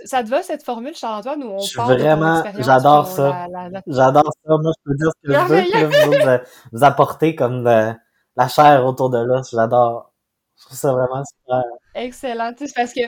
ça 0.04 0.24
te 0.24 0.30
va, 0.30 0.44
cette 0.44 0.64
formule, 0.64 0.94
Charles-Antoine, 0.94 1.44
où 1.44 1.52
on 1.54 1.60
je 1.60 1.76
parle 1.76 1.98
vraiment, 1.98 2.44
j'adore 2.60 3.08
ça. 3.08 3.48
J'adore 3.88 4.32
ça. 4.46 4.58
Moi, 4.58 4.72
je 4.78 4.84
peux 4.84 4.96
dire 4.96 5.12
ce 5.24 5.28
que 5.28 5.34
je 5.34 5.40
veux, 5.48 5.62
que 5.62 6.40
vous, 6.40 6.44
vous, 6.74 6.84
apportez 6.84 7.34
comme 7.34 7.64
la 7.64 8.48
chair 8.48 8.86
autour 8.86 9.10
de 9.10 9.20
l'os. 9.20 9.50
J'adore. 9.52 10.12
Je 10.58 10.66
trouve 10.66 10.78
ça 10.78 10.92
vraiment 10.92 11.24
super. 11.24 11.64
Excellent. 11.96 12.54
parce 12.76 12.94
que 12.94 13.02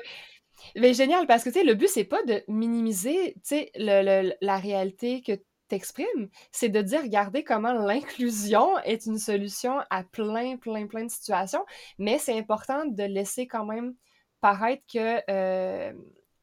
mais 0.76 0.94
génial, 0.94 1.28
parce 1.28 1.44
que 1.44 1.50
tu 1.50 1.60
sais, 1.60 1.66
le 1.66 1.74
but, 1.76 1.88
c'est 1.90 2.04
pas 2.04 2.24
de 2.24 2.44
minimiser 2.48 3.34
tu 3.36 3.40
sais, 3.44 3.72
le, 3.76 4.34
la 4.42 4.58
réalité 4.58 5.22
que 5.22 5.34
t'exprimes, 5.68 6.30
c'est 6.52 6.70
de 6.70 6.82
dire, 6.82 7.02
regardez 7.02 7.44
comment 7.44 7.74
l'inclusion 7.74 8.78
est 8.80 9.06
une 9.06 9.18
solution 9.18 9.80
à 9.90 10.04
plein, 10.04 10.58
plein, 10.58 10.88
plein 10.88 11.06
de 11.06 11.12
situations, 11.12 11.66
mais 11.98 12.20
c'est 12.20 12.38
important 12.38 12.86
de 12.86 13.04
laisser 13.04 13.48
quand 13.48 13.66
même 13.66 13.94
paraître 14.42 14.84
que 14.94 15.20
euh, 15.30 15.92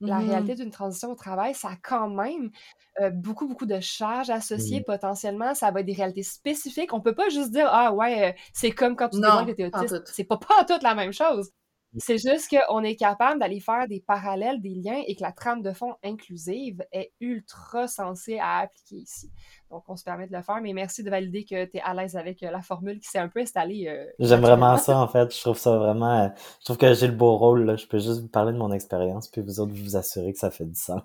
la 0.07 0.19
Mhm. 0.19 0.27
réalité 0.27 0.55
d'une 0.55 0.71
transition 0.71 1.11
au 1.13 1.15
travail, 1.15 1.55
ça 1.55 1.69
a 1.71 1.77
quand 1.83 2.11
même 2.11 2.51
euh, 3.01 3.11
beaucoup, 3.11 3.49
beaucoup 3.49 3.67
de 3.67 3.81
charges 3.81 4.31
associées 4.31 4.83
potentiellement. 4.83 5.55
Ça 5.55 5.71
va 5.71 5.81
être 5.81 5.87
des 5.87 5.95
réalités 5.95 6.23
spécifiques. 6.23 6.93
On 6.93 7.01
peut 7.01 7.15
pas 7.15 7.29
juste 7.31 7.51
dire, 7.53 7.69
ah 7.71 7.93
ouais, 7.95 8.31
euh, 8.31 8.33
c'est 8.53 8.73
comme 8.73 8.97
quand 8.97 9.09
tu 9.09 9.23
dévoiles 9.23 9.47
que 9.47 9.53
t'es 9.53 9.65
autiste. 9.67 10.03
C'est 10.05 10.25
pas, 10.25 10.37
pas 10.39 10.65
toute 10.67 10.83
la 10.83 10.95
même 10.95 11.13
chose. 11.13 11.51
C'est 11.99 12.19
juste 12.19 12.49
qu'on 12.51 12.83
est 12.83 12.97
capable 12.97 13.39
d'aller 13.41 13.61
faire 13.61 13.87
des 13.89 14.01
parallèles, 14.07 14.61
des 14.61 14.75
liens 14.75 15.01
et 15.07 15.15
que 15.15 15.23
la 15.23 15.33
trame 15.33 15.63
de 15.63 15.73
fond 15.73 15.95
inclusive 16.03 16.85
est 16.93 17.13
ultra 17.21 17.87
sensée 17.89 18.39
à 18.39 18.59
appliquer 18.59 18.97
ici. 18.97 19.31
Donc, 19.71 19.85
on 19.89 19.97
se 19.97 20.05
permet 20.05 20.27
de 20.27 20.33
le 20.33 20.43
faire, 20.43 20.61
mais 20.63 20.73
merci 20.73 21.03
de 21.03 21.11
valider 21.11 21.45
que 21.45 21.65
tu 21.67 21.77
es 21.77 21.81
à 21.81 21.95
l'aise 21.95 22.17
avec 22.17 22.43
euh, 22.43 22.51
la 22.51 22.63
formule 22.63 22.99
qui 23.01 23.09
s'est 23.09 23.19
un 23.19 23.29
peu 23.29 23.41
installée. 23.41 23.87
euh, 23.89 24.05
J'aime 24.19 24.41
vraiment 24.41 24.77
ça, 24.77 24.99
en 24.99 25.09
fait. 25.09 25.35
Je 25.35 25.41
trouve 25.41 25.59
ça 25.59 25.77
vraiment... 25.77 26.25
euh, 26.25 26.29
Je 26.61 26.65
trouve 26.65 26.79
que 26.79 26.93
j'ai 26.95 27.07
le 27.07 27.15
beau 27.15 27.37
rôle, 27.37 27.65
là. 27.65 27.77
Je 27.77 27.87
peux 27.87 27.99
juste 27.99 28.21
vous 28.23 28.29
parler 28.29 28.53
de 28.53 28.59
mon 28.59 28.73
expérience, 28.73 29.29
puis 29.29 29.41
vous 29.43 29.61
autres, 29.61 29.73
vous 29.75 29.97
assurer 29.97 30.33
que 30.33 30.39
ça 30.39 30.51
fait 30.51 30.65
du 30.67 30.75
sens. 30.79 31.01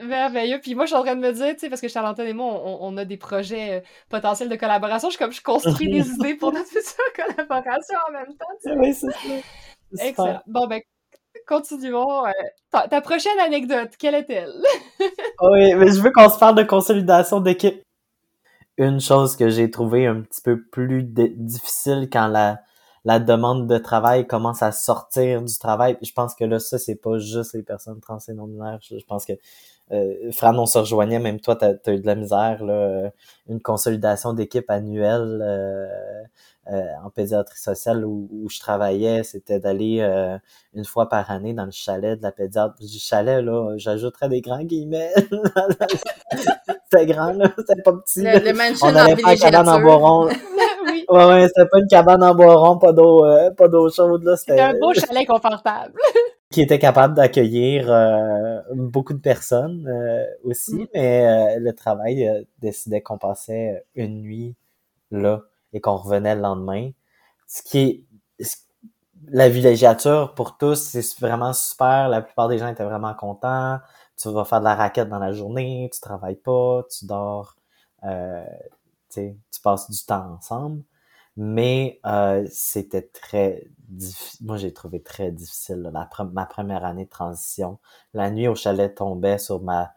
Merveilleux. 0.00 0.60
Puis 0.60 0.76
moi, 0.76 0.84
je 0.84 0.90
suis 0.90 0.96
en 0.96 1.02
train 1.02 1.16
de 1.16 1.20
me 1.20 1.32
dire, 1.32 1.54
tu 1.54 1.58
sais, 1.58 1.68
parce 1.68 1.80
que 1.80 1.88
Charlotte 1.88 2.18
et 2.20 2.32
moi, 2.32 2.46
on, 2.46 2.78
on 2.82 2.96
a 2.98 3.04
des 3.04 3.16
projets 3.16 3.82
potentiels 4.08 4.48
de 4.48 4.54
collaboration. 4.54 5.08
Je 5.08 5.16
suis 5.16 5.24
comme, 5.24 5.32
je 5.32 5.42
construis 5.42 5.88
des 5.90 6.08
idées 6.08 6.36
pour 6.36 6.52
notre 6.52 6.68
future 6.68 7.02
collaboration 7.16 7.98
en 8.08 8.12
même 8.12 8.36
temps. 8.36 8.46
tu 8.62 8.70
sais. 8.70 8.76
Oui, 8.76 8.94
c'est 8.94 9.10
ça. 9.10 9.18
Excellent. 9.98 10.42
Bon, 10.46 10.66
ben, 10.66 10.80
continuons. 11.46 12.26
euh, 12.26 12.30
ta, 12.70 12.88
ta 12.88 13.00
prochaine 13.00 13.38
anecdote, 13.40 13.90
quelle 13.98 14.14
est-elle? 14.14 14.54
Oui, 15.40 15.74
mais 15.74 15.92
je 15.92 16.00
veux 16.00 16.10
qu'on 16.10 16.28
se 16.28 16.38
parle 16.38 16.56
de 16.56 16.64
consolidation 16.64 17.40
d'équipe. 17.40 17.82
Une 18.76 19.00
chose 19.00 19.36
que 19.36 19.48
j'ai 19.48 19.70
trouvé 19.70 20.06
un 20.06 20.22
petit 20.22 20.40
peu 20.42 20.60
plus 20.72 21.02
difficile 21.04 22.08
quand 22.12 22.28
la, 22.28 22.60
la 23.04 23.18
demande 23.18 23.66
de 23.66 23.78
travail 23.78 24.26
commence 24.26 24.62
à 24.62 24.72
sortir 24.72 25.42
du 25.42 25.58
travail. 25.58 25.94
Puis 25.96 26.06
je 26.06 26.12
pense 26.12 26.34
que 26.34 26.44
là, 26.44 26.58
ça, 26.58 26.78
c'est 26.78 26.96
pas 26.96 27.18
juste 27.18 27.54
les 27.54 27.62
personnes 27.62 28.00
trans 28.00 28.18
et 28.28 28.32
non-binaires. 28.32 28.78
Je, 28.82 28.98
je 28.98 29.04
pense 29.04 29.24
que 29.24 29.32
euh, 29.92 30.30
Fran, 30.32 30.54
on 30.58 30.66
se 30.66 30.78
rejoignait, 30.78 31.18
même 31.18 31.40
toi, 31.40 31.56
t'as 31.56 31.72
as 31.86 31.92
eu 31.92 32.00
de 32.00 32.06
la 32.06 32.14
misère, 32.14 32.62
là, 32.64 32.72
euh, 32.74 33.10
une 33.48 33.60
consolidation 33.60 34.34
d'équipe 34.34 34.68
annuelle 34.70 35.40
euh, 35.42 35.86
euh, 36.70 36.84
en 37.02 37.08
pédiatrie 37.08 37.58
sociale 37.58 38.04
où, 38.04 38.28
où 38.30 38.50
je 38.50 38.58
travaillais, 38.60 39.22
c'était 39.22 39.58
d'aller 39.58 40.00
euh, 40.00 40.36
une 40.74 40.84
fois 40.84 41.08
par 41.08 41.30
année 41.30 41.54
dans 41.54 41.64
le 41.64 41.70
chalet 41.70 42.18
de 42.18 42.22
la 42.22 42.32
pédiatre. 42.32 42.74
Du 42.78 42.98
chalet, 42.98 43.42
là, 43.42 43.74
j'ajouterais 43.78 44.28
des 44.28 44.42
grands 44.42 44.62
guillemets. 44.62 45.12
c'était 46.90 47.06
grand, 47.06 47.32
là, 47.32 47.50
c'était 47.56 47.82
pas 47.82 47.92
petit. 47.94 48.22
Le, 48.22 48.38
le 48.40 48.84
On 48.84 48.94
allait 48.94 49.16
faire 49.16 49.50
cabane 49.50 49.68
en. 49.68 50.28
Ouais, 51.08 51.24
ouais, 51.24 51.48
c'était 51.48 51.66
pas 51.68 51.78
une 51.78 51.86
cabane 51.86 52.22
en 52.22 52.34
bois 52.34 52.54
rond, 52.54 52.78
pas 52.78 52.92
d'eau, 52.92 53.24
euh, 53.24 53.50
pas 53.52 53.68
d'eau 53.68 53.88
chaude, 53.90 54.22
là, 54.24 54.36
C'était 54.36 54.60
un 54.60 54.74
beau 54.78 54.92
chalet 54.92 55.26
confortable. 55.26 55.94
qui 56.50 56.62
était 56.62 56.78
capable 56.78 57.14
d'accueillir 57.14 57.90
euh, 57.90 58.60
beaucoup 58.74 59.14
de 59.14 59.18
personnes 59.20 59.86
euh, 59.88 60.24
aussi, 60.44 60.74
Mm. 60.76 60.86
mais 60.94 61.56
euh, 61.56 61.60
le 61.60 61.72
travail 61.74 62.26
euh, 62.28 62.42
décidait 62.60 63.02
qu'on 63.02 63.18
passait 63.18 63.84
une 63.94 64.20
nuit 64.22 64.54
là 65.10 65.42
et 65.74 65.80
qu'on 65.80 65.96
revenait 65.96 66.34
le 66.36 66.42
lendemain. 66.42 66.90
Ce 67.48 67.62
qui 67.62 68.06
est 68.40 68.44
ce- 68.44 68.56
la 69.30 69.48
villégiature 69.50 70.34
pour 70.34 70.58
tous, 70.58 70.76
c'est 70.76 71.20
vraiment 71.20 71.52
super. 71.54 72.08
La 72.08 72.22
plupart 72.22 72.48
des 72.48 72.58
gens 72.58 72.68
étaient 72.68 72.84
vraiment 72.84 73.14
contents. 73.14 73.78
Tu 74.16 74.30
vas 74.30 74.44
faire 74.46 74.60
de 74.60 74.64
la 74.66 74.74
raquette 74.76 75.08
dans 75.10 75.18
la 75.20 75.32
journée, 75.32 75.90
tu 75.92 76.00
travailles 76.00 76.36
pas, 76.36 76.84
tu 76.90 77.06
dors, 77.06 77.56
euh, 78.04 78.44
tu 79.12 79.34
passes 79.62 79.90
du 79.90 80.04
temps 80.06 80.36
ensemble. 80.38 80.82
Mais 81.38 82.00
euh, 82.06 82.46
c'était 82.52 83.02
très 83.02 83.64
difficile. 83.88 84.46
Moi, 84.46 84.58
j'ai 84.58 84.72
trouvé 84.74 85.02
très 85.02 85.32
difficile 85.32 85.78
là, 85.82 85.90
la 85.92 86.04
pre- 86.06 86.30
ma 86.32 86.46
première 86.46 86.84
année 86.84 87.06
de 87.06 87.10
transition. 87.10 87.78
La 88.14 88.30
nuit 88.30 88.48
au 88.48 88.56
chalet 88.56 88.94
tombait 88.94 89.38
sur 89.38 89.62
ma 89.62 89.92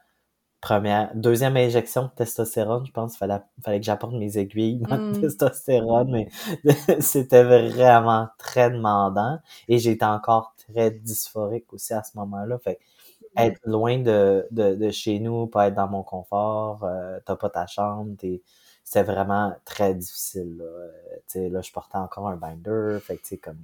première, 0.61 1.11
deuxième 1.15 1.57
injection 1.57 2.05
de 2.05 2.09
testostérone. 2.11 2.85
Je 2.85 2.91
pense 2.91 3.13
qu'il 3.13 3.19
fallait, 3.19 3.41
fallait 3.63 3.79
que 3.79 3.85
j'apporte 3.85 4.13
mes 4.15 4.37
aiguilles 4.37 4.79
de 4.79 4.87
Mm. 4.89 5.21
testostérone, 5.21 6.09
mais 6.11 6.29
c'était 7.01 7.43
vraiment 7.43 8.29
très 8.37 8.71
demandant. 8.71 9.39
Et 9.67 9.79
j'étais 9.79 10.05
encore 10.05 10.55
très 10.69 10.91
dysphorique 10.91 11.71
aussi 11.73 11.93
à 11.93 12.03
ce 12.03 12.17
moment-là. 12.17 12.59
Fait 12.59 12.75
que 12.77 12.81
être 13.37 13.59
loin 13.65 13.99
de, 13.99 14.47
de, 14.51 14.75
de 14.75 14.91
chez 14.91 15.19
nous, 15.19 15.47
pas 15.47 15.67
être 15.67 15.75
dans 15.75 15.87
mon 15.87 16.03
confort, 16.03 16.83
euh, 16.83 17.19
t'as 17.25 17.35
pas 17.35 17.49
ta 17.49 17.67
chambre, 17.67 18.15
t'es 18.17 18.41
c'était 18.91 19.03
vraiment 19.09 19.53
très 19.63 19.93
difficile. 19.95 20.57
Là. 20.57 20.65
Euh, 20.65 20.89
tu 21.27 21.39
sais, 21.39 21.49
là, 21.49 21.61
je 21.61 21.71
portais 21.71 21.97
encore 21.97 22.27
un 22.27 22.35
binder. 22.35 22.97
Fait 23.01 23.15
que, 23.15 23.21
tu 23.21 23.27
sais, 23.29 23.37
comme, 23.37 23.61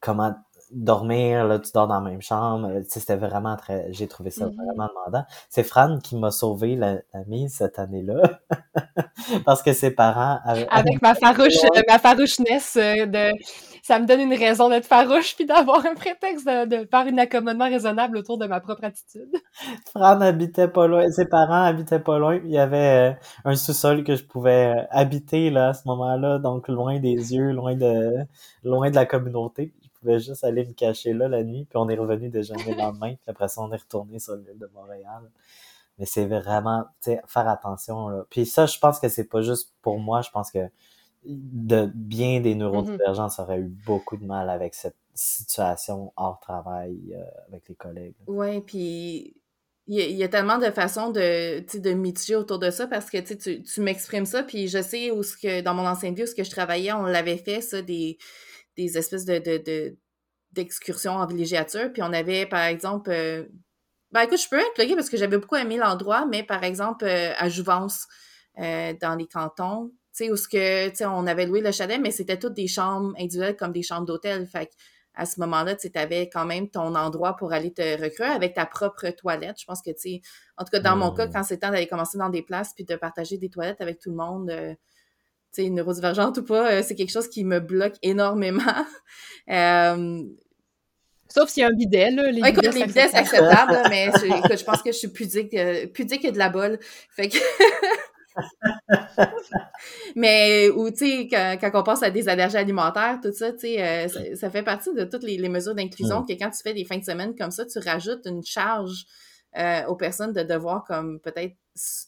comment 0.00 0.34
dormir, 0.72 1.46
là, 1.46 1.58
tu 1.58 1.70
dors 1.72 1.86
dans 1.88 2.00
la 2.02 2.10
même 2.10 2.20
chambre. 2.20 2.68
euh, 2.68 2.80
Tu 2.82 2.90
sais, 2.90 3.00
c'était 3.00 3.16
vraiment 3.16 3.56
très, 3.56 3.90
j'ai 3.92 4.08
trouvé 4.08 4.30
ça 4.30 4.44
Mhm. 4.46 4.56
vraiment 4.56 4.88
demandant. 4.88 5.24
C'est 5.48 5.62
Fran 5.62 6.00
qui 6.00 6.16
m'a 6.16 6.30
sauvé 6.30 6.76
la, 6.76 6.96
la 7.14 7.24
mise 7.26 7.54
cette 7.54 7.78
année-là. 7.78 8.40
Parce 9.46 9.62
que 9.62 9.72
ses 9.72 9.90
parents 9.92 10.38
avaient, 10.44 10.66
Avec 10.70 11.00
ma 11.00 11.14
farouche, 11.14 11.54
ma 11.88 11.98
faroucheness 11.98 12.76
euh, 12.76 13.06
de, 13.06 13.30
ça 13.86 14.00
me 14.00 14.06
donne 14.06 14.18
une 14.18 14.34
raison 14.34 14.68
d'être 14.68 14.84
farouche 14.84 15.36
puis 15.36 15.46
d'avoir 15.46 15.86
un 15.86 15.94
prétexte 15.94 16.44
de, 16.44 16.88
faire 16.90 17.06
un 17.06 17.18
accommodement 17.18 17.66
raisonnable 17.66 18.16
autour 18.16 18.36
de 18.36 18.46
ma 18.46 18.58
propre 18.58 18.82
attitude. 18.82 19.30
Fran 19.86 20.20
habitait 20.20 20.66
pas 20.66 20.88
loin, 20.88 21.08
ses 21.08 21.26
parents 21.26 21.62
habitaient 21.62 22.00
pas 22.00 22.18
loin, 22.18 22.40
il 22.44 22.50
y 22.50 22.58
avait 22.58 23.12
euh, 23.12 23.14
un 23.44 23.54
sous-sol 23.54 24.02
que 24.02 24.16
je 24.16 24.24
pouvais 24.24 24.74
euh, 24.74 24.82
habiter 24.90 25.56
à 25.56 25.72
ce 25.72 25.86
moment-là, 25.86 26.40
donc 26.40 26.66
loin 26.66 26.98
des 26.98 27.32
yeux, 27.32 27.52
loin 27.52 27.76
de 27.76 28.26
la 28.64 29.06
communauté. 29.06 29.72
Je 29.84 29.88
pouvais 30.00 30.18
juste 30.18 30.42
aller 30.42 30.66
me 30.66 30.72
cacher 30.72 31.12
là 31.12 31.28
la 31.28 31.44
nuit, 31.44 31.64
puis 31.70 31.76
on 31.76 31.88
est 31.88 31.96
revenu 31.96 32.28
déjeuner 32.28 32.64
le 32.66 32.78
lendemain, 32.78 33.14
puis 33.14 33.28
après 33.28 33.46
ça 33.46 33.60
on 33.62 33.70
est 33.70 33.76
retourné 33.76 34.18
sur 34.18 34.34
l'île 34.34 34.58
de 34.58 34.68
Montréal. 34.74 35.30
Mais 36.00 36.06
c'est 36.06 36.26
vraiment, 36.26 36.86
faire 37.00 37.48
attention. 37.48 38.26
Puis 38.30 38.46
ça, 38.46 38.66
je 38.66 38.78
pense 38.80 38.98
que 38.98 39.08
c'est 39.08 39.28
pas 39.28 39.42
juste 39.42 39.74
pour 39.80 40.00
moi, 40.00 40.22
je 40.22 40.30
pense 40.30 40.50
que 40.50 40.68
de 41.28 41.90
bien 41.94 42.40
des 42.40 42.54
neurodivergents 42.54 43.28
auraient 43.38 43.58
eu 43.60 43.68
beaucoup 43.86 44.16
de 44.16 44.24
mal 44.24 44.48
avec 44.50 44.74
cette 44.74 44.96
situation 45.14 46.12
hors 46.16 46.38
travail 46.40 47.14
euh, 47.14 47.22
avec 47.48 47.68
les 47.68 47.74
collègues. 47.74 48.14
Ouais, 48.26 48.60
puis 48.60 49.34
il 49.86 49.94
y, 49.96 50.02
a- 50.02 50.06
il 50.06 50.16
y 50.16 50.24
a 50.24 50.28
tellement 50.28 50.58
de 50.58 50.70
façons 50.70 51.10
de, 51.10 51.60
de 51.78 51.90
mitiger 51.92 52.36
autour 52.36 52.58
de 52.58 52.70
ça 52.70 52.86
parce 52.86 53.08
que 53.10 53.18
tu 53.18 53.62
tu, 53.62 53.80
m'exprimes 53.80 54.26
ça, 54.26 54.42
puis 54.42 54.68
je 54.68 54.82
sais 54.82 55.10
où 55.10 55.22
ce 55.22 55.36
que 55.36 55.60
dans 55.62 55.74
mon 55.74 55.86
ancienne 55.86 56.14
vie 56.14 56.24
où 56.24 56.26
ce 56.26 56.34
que 56.34 56.44
je 56.44 56.50
travaillais, 56.50 56.92
on 56.92 57.04
l'avait 57.04 57.38
fait 57.38 57.60
ça 57.60 57.82
des, 57.82 58.18
des 58.76 58.98
espèces 58.98 59.24
de, 59.24 59.38
de, 59.38 59.58
de- 59.58 59.96
d'excursions 60.52 61.12
en 61.12 61.26
villégiature, 61.26 61.92
puis 61.92 62.02
on 62.02 62.12
avait 62.12 62.46
par 62.46 62.64
exemple 62.64 63.10
euh, 63.10 63.44
ben 64.12 64.22
écoute, 64.22 64.40
je 64.40 64.48
peux 64.48 64.58
être 64.58 64.94
parce 64.94 65.10
que 65.10 65.16
j'avais 65.16 65.38
beaucoup 65.38 65.56
aimé 65.56 65.76
l'endroit, 65.76 66.26
mais 66.26 66.42
par 66.42 66.64
exemple 66.64 67.04
euh, 67.04 67.32
à 67.36 67.48
Jouvence, 67.48 68.06
dans 68.56 69.16
les 69.18 69.26
cantons, 69.26 69.92
sais, 70.24 70.30
où 70.30 70.36
ce 70.36 70.48
que, 70.48 70.88
tu 70.88 70.96
sais, 70.96 71.06
on 71.06 71.26
avait 71.26 71.46
loué 71.46 71.60
le 71.60 71.72
chalet, 71.72 72.00
mais 72.00 72.10
c'était 72.10 72.38
toutes 72.38 72.54
des 72.54 72.68
chambres 72.68 73.12
individuelles 73.18 73.56
comme 73.56 73.72
des 73.72 73.82
chambres 73.82 74.06
d'hôtel. 74.06 74.46
Fait 74.46 74.66
que 74.66 74.72
à 75.16 75.24
ce 75.24 75.40
moment-là, 75.40 75.74
tu 75.74 75.90
avais 75.94 76.28
quand 76.28 76.44
même 76.44 76.68
ton 76.68 76.94
endroit 76.94 77.36
pour 77.36 77.52
aller 77.52 77.72
te 77.72 77.82
recruter 78.00 78.24
avec 78.24 78.54
ta 78.54 78.66
propre 78.66 79.08
toilette. 79.10 79.56
Je 79.58 79.64
pense 79.64 79.80
que, 79.80 79.90
tu 79.90 79.96
sais, 79.98 80.20
en 80.58 80.64
tout 80.64 80.70
cas, 80.70 80.80
dans 80.80 80.94
mon 80.94 81.10
cas, 81.10 81.26
Mm. 81.26 81.32
quand 81.32 81.42
c'est 81.42 81.56
temps 81.56 81.70
d'aller 81.70 81.86
commencer 81.86 82.18
dans 82.18 82.28
des 82.28 82.42
places 82.42 82.72
puis 82.74 82.84
de 82.84 82.96
partager 82.96 83.38
des 83.38 83.48
toilettes 83.48 83.80
avec 83.80 83.98
tout 83.98 84.10
le 84.10 84.16
monde, 84.16 84.50
euh, 84.50 84.74
tu 85.54 85.62
sais, 85.64 85.70
neurodivergente 85.70 86.36
ou 86.38 86.44
pas, 86.44 86.70
euh, 86.70 86.82
c'est 86.82 86.94
quelque 86.94 87.12
chose 87.12 87.28
qui 87.28 87.44
me 87.44 87.60
bloque 87.60 87.96
énormément. 88.02 88.62
Euh, 89.48 90.24
Sauf 91.28 91.50
s'il 91.50 91.60
y 91.60 91.64
a 91.64 91.68
un 91.68 91.72
bidet, 91.72 92.10
là. 92.10 92.30
Les 92.32 92.40
ah, 92.42 92.48
écoute, 92.50 92.64
bidets, 92.64 92.78
les 92.78 92.86
bidets, 92.86 93.08
c'est 93.08 93.16
acceptable. 93.16 93.78
mais 93.90 94.10
je, 94.12 94.26
écoute, 94.26 94.58
je 94.58 94.64
pense 94.64 94.82
que 94.82 94.90
je 94.90 94.96
suis 94.96 95.08
pudique, 95.08 95.54
euh, 95.54 95.86
pudique 95.86 96.24
et 96.24 96.32
de 96.32 96.38
la 96.38 96.48
bolle. 96.48 96.80
Fait 97.10 97.28
que... 97.28 97.38
mais, 100.16 100.68
ou, 100.70 100.90
tu 100.90 100.96
sais, 100.98 101.28
quand, 101.28 101.56
quand 101.60 101.70
on 101.80 101.82
pense 101.82 102.02
à 102.02 102.10
des 102.10 102.28
allergies 102.28 102.56
alimentaires, 102.56 103.18
tout 103.22 103.32
ça, 103.32 103.52
tu 103.52 103.60
sais, 103.60 103.82
euh, 103.82 104.08
ça, 104.08 104.36
ça 104.36 104.50
fait 104.50 104.62
partie 104.62 104.92
de 104.94 105.04
toutes 105.04 105.22
les, 105.22 105.36
les 105.38 105.48
mesures 105.48 105.74
d'inclusion 105.74 106.24
que 106.24 106.32
quand 106.32 106.50
tu 106.50 106.62
fais 106.62 106.74
des 106.74 106.84
fins 106.84 106.98
de 106.98 107.04
semaine 107.04 107.34
comme 107.36 107.50
ça, 107.50 107.64
tu 107.66 107.78
rajoutes 107.78 108.26
une 108.26 108.42
charge 108.44 109.06
euh, 109.58 109.84
aux 109.86 109.96
personnes 109.96 110.32
de 110.32 110.42
devoir, 110.42 110.84
comme, 110.84 111.20
peut-être 111.20 111.54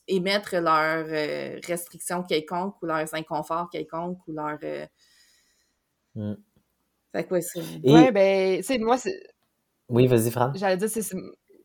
émettre 0.07 0.57
leurs 0.57 1.07
euh, 1.09 1.59
restrictions 1.67 2.23
quelconques 2.23 2.81
ou 2.83 2.87
leurs 2.87 3.14
inconforts 3.14 3.69
quelconques 3.71 4.27
ou 4.27 4.33
leurs... 4.33 4.59
euh, 4.62 4.87
Mm. 6.14 6.35
Fait 7.12 7.25
que, 7.25 7.35
ouais, 7.35 7.41
c'est... 7.41 7.61
Et 7.85 7.93
Ouais, 7.93 8.12
ben, 8.12 8.57
tu 8.59 8.64
sais, 8.64 8.79
moi, 8.79 8.99
c'est- 8.99 9.23
oui, 9.88 10.07
vas-y, 10.07 10.31
Fran. 10.31 10.53
j'allais 10.55 10.77
dire, 10.77 10.88
c'est- 10.91 11.14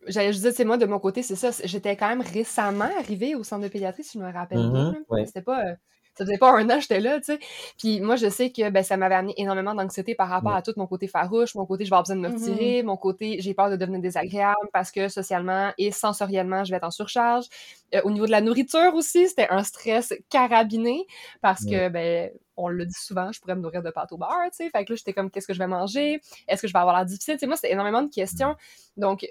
j'allais 0.08 0.32
juste 0.34 0.44
dire, 0.44 0.54
c'est 0.56 0.66
moi, 0.66 0.78
de 0.78 0.86
mon 0.86 1.00
côté, 1.00 1.24
c'est 1.24 1.36
ça. 1.36 1.50
J'étais 1.64 1.96
quand 1.96 2.08
même 2.10 2.22
récemment 2.22 2.90
arrivée 3.00 3.36
au 3.36 3.44
centre 3.44 3.64
de 3.64 3.68
pédiatrie, 3.70 4.04
si 4.04 4.18
je 4.20 4.24
me 4.24 4.32
rappelle 4.32 4.66
bien. 4.66 4.84
Mhm, 4.84 4.92
là. 4.92 4.98
ouais. 5.10 5.26
C'était 5.26 5.42
pas, 5.42 5.66
euh, 5.66 5.76
ça 6.16 6.26
faisait 6.26 6.38
pas 6.38 6.52
un 6.52 6.70
an 6.70 6.76
que 6.76 6.82
j'étais 6.82 7.00
là, 7.00 7.18
tu 7.20 7.26
sais. 7.26 7.40
Puis 7.80 8.00
moi, 8.02 8.16
je 8.16 8.30
sais 8.30 8.52
que 8.52 8.70
ben, 8.70 8.84
ça 8.84 8.98
m'avait 8.98 9.16
amené 9.16 9.34
énormément 9.38 9.74
d'anxiété 9.74 10.14
par 10.16 10.30
rapport 10.30 10.54
à 10.54 10.62
tout 10.62 10.74
mon 10.78 10.86
côté 10.88 11.08
farouche, 11.08 11.56
mon 11.56 11.66
côté 11.66 11.86
je 11.86 11.90
vais 11.90 11.94
avoir 11.96 12.04
besoin 12.04 12.18
de 12.18 12.22
me 12.22 12.28
Mm-hmm. 12.28 12.30
retirer, 12.30 12.84
mon 12.84 12.98
côté 12.98 13.38
j'ai 13.40 13.54
peur 13.56 13.70
de 13.72 13.76
devenir 13.76 14.00
désagréable 14.00 14.70
parce 14.74 14.92
que 14.92 15.08
socialement 15.10 15.72
et 15.78 15.92
sensoriellement, 15.92 16.64
je 16.64 16.72
vais 16.72 16.78
être 16.78 16.84
en 16.84 16.92
surcharge. 16.92 17.46
Euh, 17.96 18.02
au 18.04 18.12
niveau 18.12 18.26
de 18.26 18.32
la 18.32 18.42
nourriture 18.42 18.94
aussi, 18.96 19.28
c'était 19.28 19.48
un 19.50 19.64
stress 19.64 20.14
carabiné 20.30 21.06
parce 21.42 21.66
que, 21.66 21.90
ben, 21.90 22.32
on 22.56 22.68
le 22.70 22.86
dit 22.86 22.94
souvent, 22.94 23.32
je 23.32 23.40
pourrais 23.40 23.56
me 23.56 23.62
nourrir 23.62 23.82
de 23.82 23.90
pâtes 23.90 24.12
au 24.12 24.18
beurre, 24.18 24.30
tu 24.52 24.58
sais. 24.58 24.70
Fait 24.70 24.86
que 24.86 24.94
là, 24.94 24.96
j'étais 24.96 25.14
comme, 25.14 25.32
qu'est-ce 25.32 25.48
que 25.48 25.54
je 25.54 25.60
vais 25.60 25.68
manger? 25.68 26.22
Est-ce 26.48 26.62
que 26.62 26.68
je 26.68 26.74
vais 26.74 26.80
avoir 26.80 26.96
l'air 26.96 27.06
difficile? 27.06 27.36
Tu 27.36 27.40
sais, 27.42 27.48
moi, 27.48 27.56
c'était 27.56 27.72
énormément 27.74 28.04
de 28.04 28.10
questions. 28.14 28.56
Donc, 28.98 29.26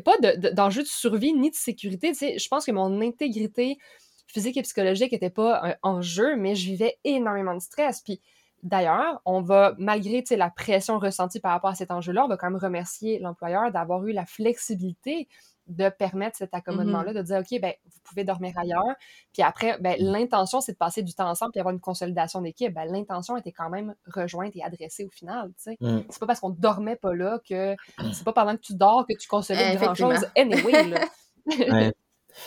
pas 0.00 0.16
de- 0.18 0.50
d'enjeu 0.50 0.82
de, 0.82 0.88
survie 0.88 1.32
ni 1.32 1.50
de 1.50 1.54
sécurité. 1.56 2.12
Je 2.14 2.48
pense 2.48 2.64
que 2.64 2.72
mon 2.72 3.00
intégrité 3.00 3.78
physique 4.26 4.56
et 4.56 4.62
psychologique 4.62 5.12
n'était 5.12 5.30
pas 5.30 5.60
un 5.66 5.74
enjeu, 5.82 6.36
mais 6.36 6.54
je 6.54 6.66
vivais 6.66 6.98
énormément 7.04 7.54
de 7.54 7.60
stress. 7.60 8.02
Puis 8.02 8.20
d'ailleurs, 8.62 9.20
on 9.24 9.40
va, 9.40 9.74
malgré 9.78 10.22
la 10.30 10.50
pression 10.50 10.98
ressentie 10.98 11.40
par 11.40 11.52
rapport 11.52 11.70
à 11.70 11.74
cet 11.74 11.90
enjeu-là, 11.90 12.24
on 12.24 12.28
va 12.28 12.36
quand 12.36 12.50
même 12.50 12.60
remercier 12.60 13.18
l'employeur 13.18 13.70
d'avoir 13.72 14.06
eu 14.06 14.12
la 14.12 14.26
flexibilité 14.26 15.28
de 15.68 15.88
permettre 15.90 16.36
cet 16.36 16.54
accommodement-là, 16.54 17.12
de 17.12 17.22
dire, 17.22 17.38
OK, 17.38 17.60
ben, 17.60 17.72
vous 17.84 18.00
pouvez 18.04 18.24
dormir 18.24 18.52
ailleurs. 18.58 18.94
Puis 19.32 19.42
après, 19.42 19.78
ben, 19.80 19.96
l'intention, 19.98 20.60
c'est 20.60 20.72
de 20.72 20.78
passer 20.78 21.02
du 21.02 21.14
temps 21.14 21.28
ensemble 21.28 21.52
puis 21.52 21.60
avoir 21.60 21.74
une 21.74 21.80
consolidation 21.80 22.40
d'équipe. 22.40 22.72
Ben, 22.72 22.86
l'intention 22.90 23.36
était 23.36 23.52
quand 23.52 23.70
même 23.70 23.94
rejointe 24.06 24.56
et 24.56 24.62
adressée 24.62 25.04
au 25.04 25.10
final, 25.10 25.48
tu 25.62 25.72
sais. 25.72 25.76
Mm. 25.80 26.00
C'est 26.08 26.20
pas 26.20 26.26
parce 26.26 26.40
qu'on 26.40 26.50
dormait 26.50 26.96
pas 26.96 27.14
là 27.14 27.40
que 27.48 27.76
c'est 28.12 28.24
pas 28.24 28.32
pendant 28.32 28.56
que 28.56 28.62
tu 28.62 28.74
dors 28.74 29.06
que 29.06 29.16
tu 29.16 29.28
consolides 29.28 29.74
Effectivement. 29.74 30.10
grand-chose. 30.10 30.28
Anyway, 30.36 30.88
là. 30.88 31.00
Ouais. 31.48 31.94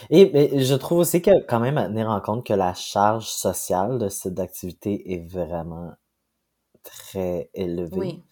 Et 0.10 0.30
mais 0.32 0.64
je 0.64 0.76
trouve 0.76 1.00
aussi 1.00 1.22
que 1.22 1.32
quand 1.48 1.60
même 1.60 1.78
à 1.78 1.86
tenir 1.88 2.10
en 2.10 2.22
compte 2.22 2.46
que 2.46 2.54
la 2.54 2.74
charge 2.74 3.26
sociale 3.26 3.98
de 3.98 4.10
cette 4.10 4.40
activité 4.40 5.14
est 5.14 5.28
vraiment 5.28 5.92
très 6.84 7.50
élevée. 7.54 7.98
Oui. 7.98 8.24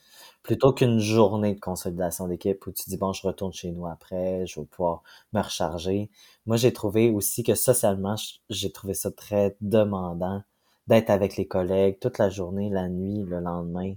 Plutôt 0.43 0.73
qu'une 0.73 0.99
journée 0.99 1.53
de 1.55 1.59
consolidation 1.59 2.27
d'équipe 2.27 2.65
où 2.65 2.71
tu 2.71 2.89
dis 2.89 2.97
bon, 2.97 3.13
je 3.13 3.25
retourne 3.27 3.53
chez 3.53 3.71
nous 3.71 3.85
après, 3.87 4.45
je 4.47 4.59
vais 4.59 4.65
pouvoir 4.65 5.03
me 5.33 5.41
recharger. 5.41 6.09
Moi, 6.45 6.57
j'ai 6.57 6.73
trouvé 6.73 7.09
aussi 7.11 7.43
que 7.43 7.55
socialement, 7.55 8.15
j'ai 8.49 8.71
trouvé 8.71 8.93
ça 8.93 9.11
très 9.11 9.55
demandant 9.61 10.41
d'être 10.87 11.09
avec 11.11 11.35
les 11.37 11.47
collègues 11.47 11.99
toute 11.99 12.17
la 12.17 12.29
journée, 12.29 12.69
la 12.69 12.87
nuit, 12.89 13.23
le 13.25 13.39
lendemain. 13.41 13.93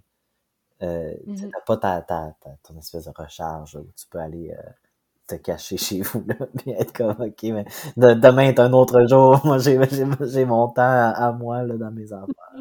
Euh, 0.83 1.15
Mhm. 1.27 1.51
T'as 1.53 1.61
pas 1.67 1.77
ta, 1.79 2.03
ta, 2.03 2.37
ta- 2.41 2.57
ton 2.65 2.79
espèce 2.79 3.05
de 3.07 3.13
recharge 3.17 3.77
où 3.77 3.87
tu 3.97 4.07
peux 4.11 4.19
aller 4.19 4.51
euh, 4.53 4.71
te 5.29 5.37
cacher 5.37 5.77
chez 5.79 6.03
vous 6.03 6.25
là, 6.27 6.37
puis 6.59 6.73
être 6.73 6.93
comme 6.95 7.17
ok, 7.21 7.43
mais 7.45 7.65
de- 7.97 8.15
demain 8.15 8.45
est 8.49 8.61
un 8.61 8.73
autre 8.75 9.07
jour. 9.09 9.41
Moi, 9.47 9.59
j'ai 9.59 9.79
j'ai 9.91 10.07
j'ai 10.23 10.45
mon 10.47 10.69
temps 10.69 10.83
à, 10.83 11.11
à 11.29 11.33
moi 11.33 11.63
là, 11.65 11.77
dans 11.79 11.93
mes 11.93 12.13
affaires. 12.13 12.52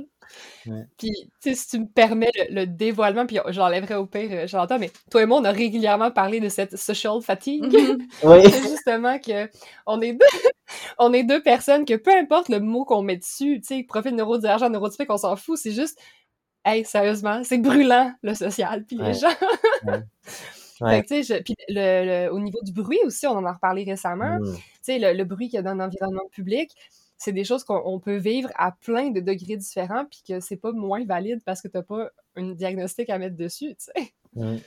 Puis, 0.98 1.12
tu 1.42 1.50
sais, 1.50 1.56
si 1.56 1.68
tu 1.70 1.80
me 1.80 1.86
permets 1.88 2.32
le, 2.50 2.56
le 2.62 2.68
dévoilement, 2.68 3.26
puis 3.26 3.38
j'enlèverai 3.50 3.96
au 3.96 4.06
pire, 4.06 4.30
euh, 4.32 4.48
Jonathan, 4.48 4.78
mais 4.80 4.92
toi 5.10 5.24
et 5.24 5.26
moi, 5.26 5.40
on 5.40 5.44
a 5.44 5.52
régulièrement 5.52 6.12
parlé 6.12 6.40
de 6.40 6.50
cette 6.50 6.78
social 6.78 7.22
fatigue. 7.22 7.64
Oui. 8.24 8.42
C'est 8.50 8.62
justement 8.70 9.18
que 9.20 9.50
on 9.86 10.00
est 10.02 10.14
deux, 10.14 10.26
on 11.00 11.14
est 11.14 11.24
deux 11.24 11.42
personnes 11.42 11.86
que 11.86 11.96
peu 11.96 12.12
importe 12.16 12.50
le 12.50 12.60
mot 12.60 12.86
qu'on 12.86 13.02
met 13.02 13.18
dessus, 13.18 13.60
tu 13.62 13.76
sais, 13.78 13.84
profil 13.84 14.16
neurodivergent, 14.16 14.70
neurotypique, 14.70 15.10
on 15.12 15.18
s'en 15.18 15.36
fout, 15.36 15.58
c'est 15.58 15.72
juste, 15.72 16.00
hey, 16.66 16.86
sérieusement, 16.86 17.44
c'est 17.44 17.58
brûlant, 17.58 18.14
le 18.22 18.34
social, 18.36 18.86
puis 18.86 18.98
les 18.98 19.04
Ouais. 19.04 19.14
gens. 19.14 19.36
Ouais. 19.86 20.00
Fait 20.82 20.86
Ouais. 20.86 21.04
que, 21.04 21.08
tu 21.10 21.24
sais, 21.24 21.38
je- 21.38 21.44
puis 21.44 21.56
le, 21.70 22.26
le- 22.28 22.34
au 22.34 22.40
niveau 22.40 22.58
du 22.64 22.72
bruit 22.72 22.98
aussi, 23.06 23.28
on 23.28 23.32
en 23.38 23.46
a 23.46 23.54
reparlé 23.54 23.84
récemment, 23.84 24.40
Mm. 24.40 24.56
tu 24.56 24.62
sais, 24.82 24.98
le, 25.00 25.14
le 25.14 25.24
bruit 25.26 25.48
qu'il 25.48 25.58
y 25.58 25.60
a 25.60 25.62
dans 25.62 25.76
l'environnement 25.76 26.28
public, 26.32 26.72
c'est 27.22 27.34
des 27.34 27.44
choses 27.44 27.64
qu'on 27.64 27.80
on 27.86 28.00
peut 28.00 28.16
vivre 28.16 28.50
à 28.56 28.72
plein 28.72 29.12
de 29.12 29.20
degrés 29.20 29.56
différents, 29.56 30.06
puis 30.06 30.24
que 30.28 30.40
c'est 30.40 30.56
pas 30.56 30.72
moins 30.72 31.06
valide 31.06 31.40
parce 31.46 31.62
que 31.62 31.68
t'as 31.68 31.84
pas 31.84 32.10
un 32.36 32.54
diagnostic 32.54 33.12
à 33.12 33.20
mettre 33.20 33.38
dessus, 33.38 33.76
tu 33.76 33.92
sais. 33.96 34.14
Mm. 34.34 34.58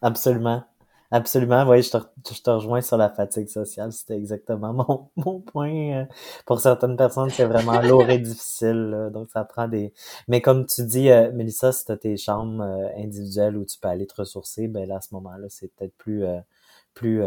Absolument. 0.00 0.64
Absolument. 1.10 1.68
Oui, 1.68 1.82
je 1.82 1.90
te, 1.90 1.98
je 2.32 2.40
te 2.40 2.48
rejoins 2.48 2.80
sur 2.80 2.96
la 2.96 3.10
fatigue 3.10 3.48
sociale. 3.48 3.92
C'était 3.92 4.16
exactement 4.16 4.72
mon, 5.16 5.24
mon 5.24 5.40
point. 5.40 6.02
euh. 6.02 6.04
Pour 6.46 6.60
certaines 6.60 6.96
personnes, 6.96 7.28
c'est 7.28 7.44
vraiment 7.44 7.80
lourd 7.82 8.08
et 8.08 8.18
difficile. 8.18 8.88
là. 8.90 9.10
Donc, 9.10 9.28
ça 9.30 9.44
prend 9.44 9.68
des... 9.68 9.92
Mais 10.26 10.40
comme 10.40 10.64
tu 10.64 10.84
dis, 10.84 11.10
euh, 11.10 11.32
Mélissa, 11.32 11.72
si 11.72 11.84
tu 11.84 11.92
as 11.92 11.98
tes 11.98 12.16
chambres 12.16 12.62
euh, 12.62 12.88
individuelles 12.96 13.58
où 13.58 13.64
tu 13.66 13.78
peux 13.78 13.88
aller 13.88 14.06
te 14.06 14.14
ressourcer, 14.14 14.68
ben 14.68 14.88
là, 14.88 14.96
à 14.96 15.00
ce 15.02 15.12
moment-là, 15.16 15.48
c'est 15.50 15.68
peut-être 15.74 15.96
plus, 15.98 16.24
euh, 16.24 16.38
plus 16.94 17.22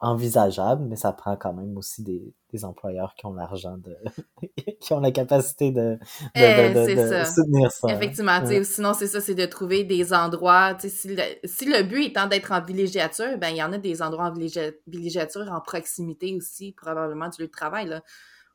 envisageable, 0.00 0.84
mais 0.88 0.96
ça 0.96 1.12
prend 1.12 1.36
quand 1.36 1.52
même 1.52 1.76
aussi 1.76 2.02
des, 2.02 2.32
des 2.52 2.64
employeurs 2.64 3.14
qui 3.16 3.26
ont 3.26 3.32
l'argent 3.32 3.76
de... 3.78 3.96
qui 4.80 4.92
ont 4.92 5.00
la 5.00 5.10
capacité 5.10 5.70
de, 5.72 5.94
de, 5.96 5.98
Eh, 6.36 6.72
de, 6.74 6.94
de- 6.94 7.08
ça. 7.08 7.24
soutenir 7.24 7.70
ça. 7.72 7.88
hein. 7.88 7.94
Effectivement, 7.96 8.40
tu 8.40 8.46
sais, 8.46 8.58
Ouais. 8.58 8.64
sinon 8.64 8.94
c'est 8.94 9.08
ça, 9.08 9.20
c'est 9.20 9.34
de 9.34 9.44
trouver 9.46 9.84
des 9.84 10.12
endroits, 10.12 10.76
si 10.78 11.08
le, 11.16 11.22
si 11.44 11.64
le 11.66 11.82
but 11.82 12.04
étant 12.04 12.26
d'être 12.28 12.52
en 12.52 12.62
villégiature, 12.64 13.38
ben 13.38 13.48
il 13.50 13.56
y 13.56 13.62
en 13.62 13.72
a 13.72 13.78
des 13.78 14.00
endroits 14.02 14.26
en 14.26 14.32
villégia- 14.32 14.72
villégiature 14.86 15.50
en 15.50 15.60
proximité 15.60 16.34
aussi, 16.36 16.72
probablement 16.72 17.28
du 17.28 17.42
lieu 17.42 17.46
de 17.48 17.52
travail, 17.52 17.86
là. 17.88 18.02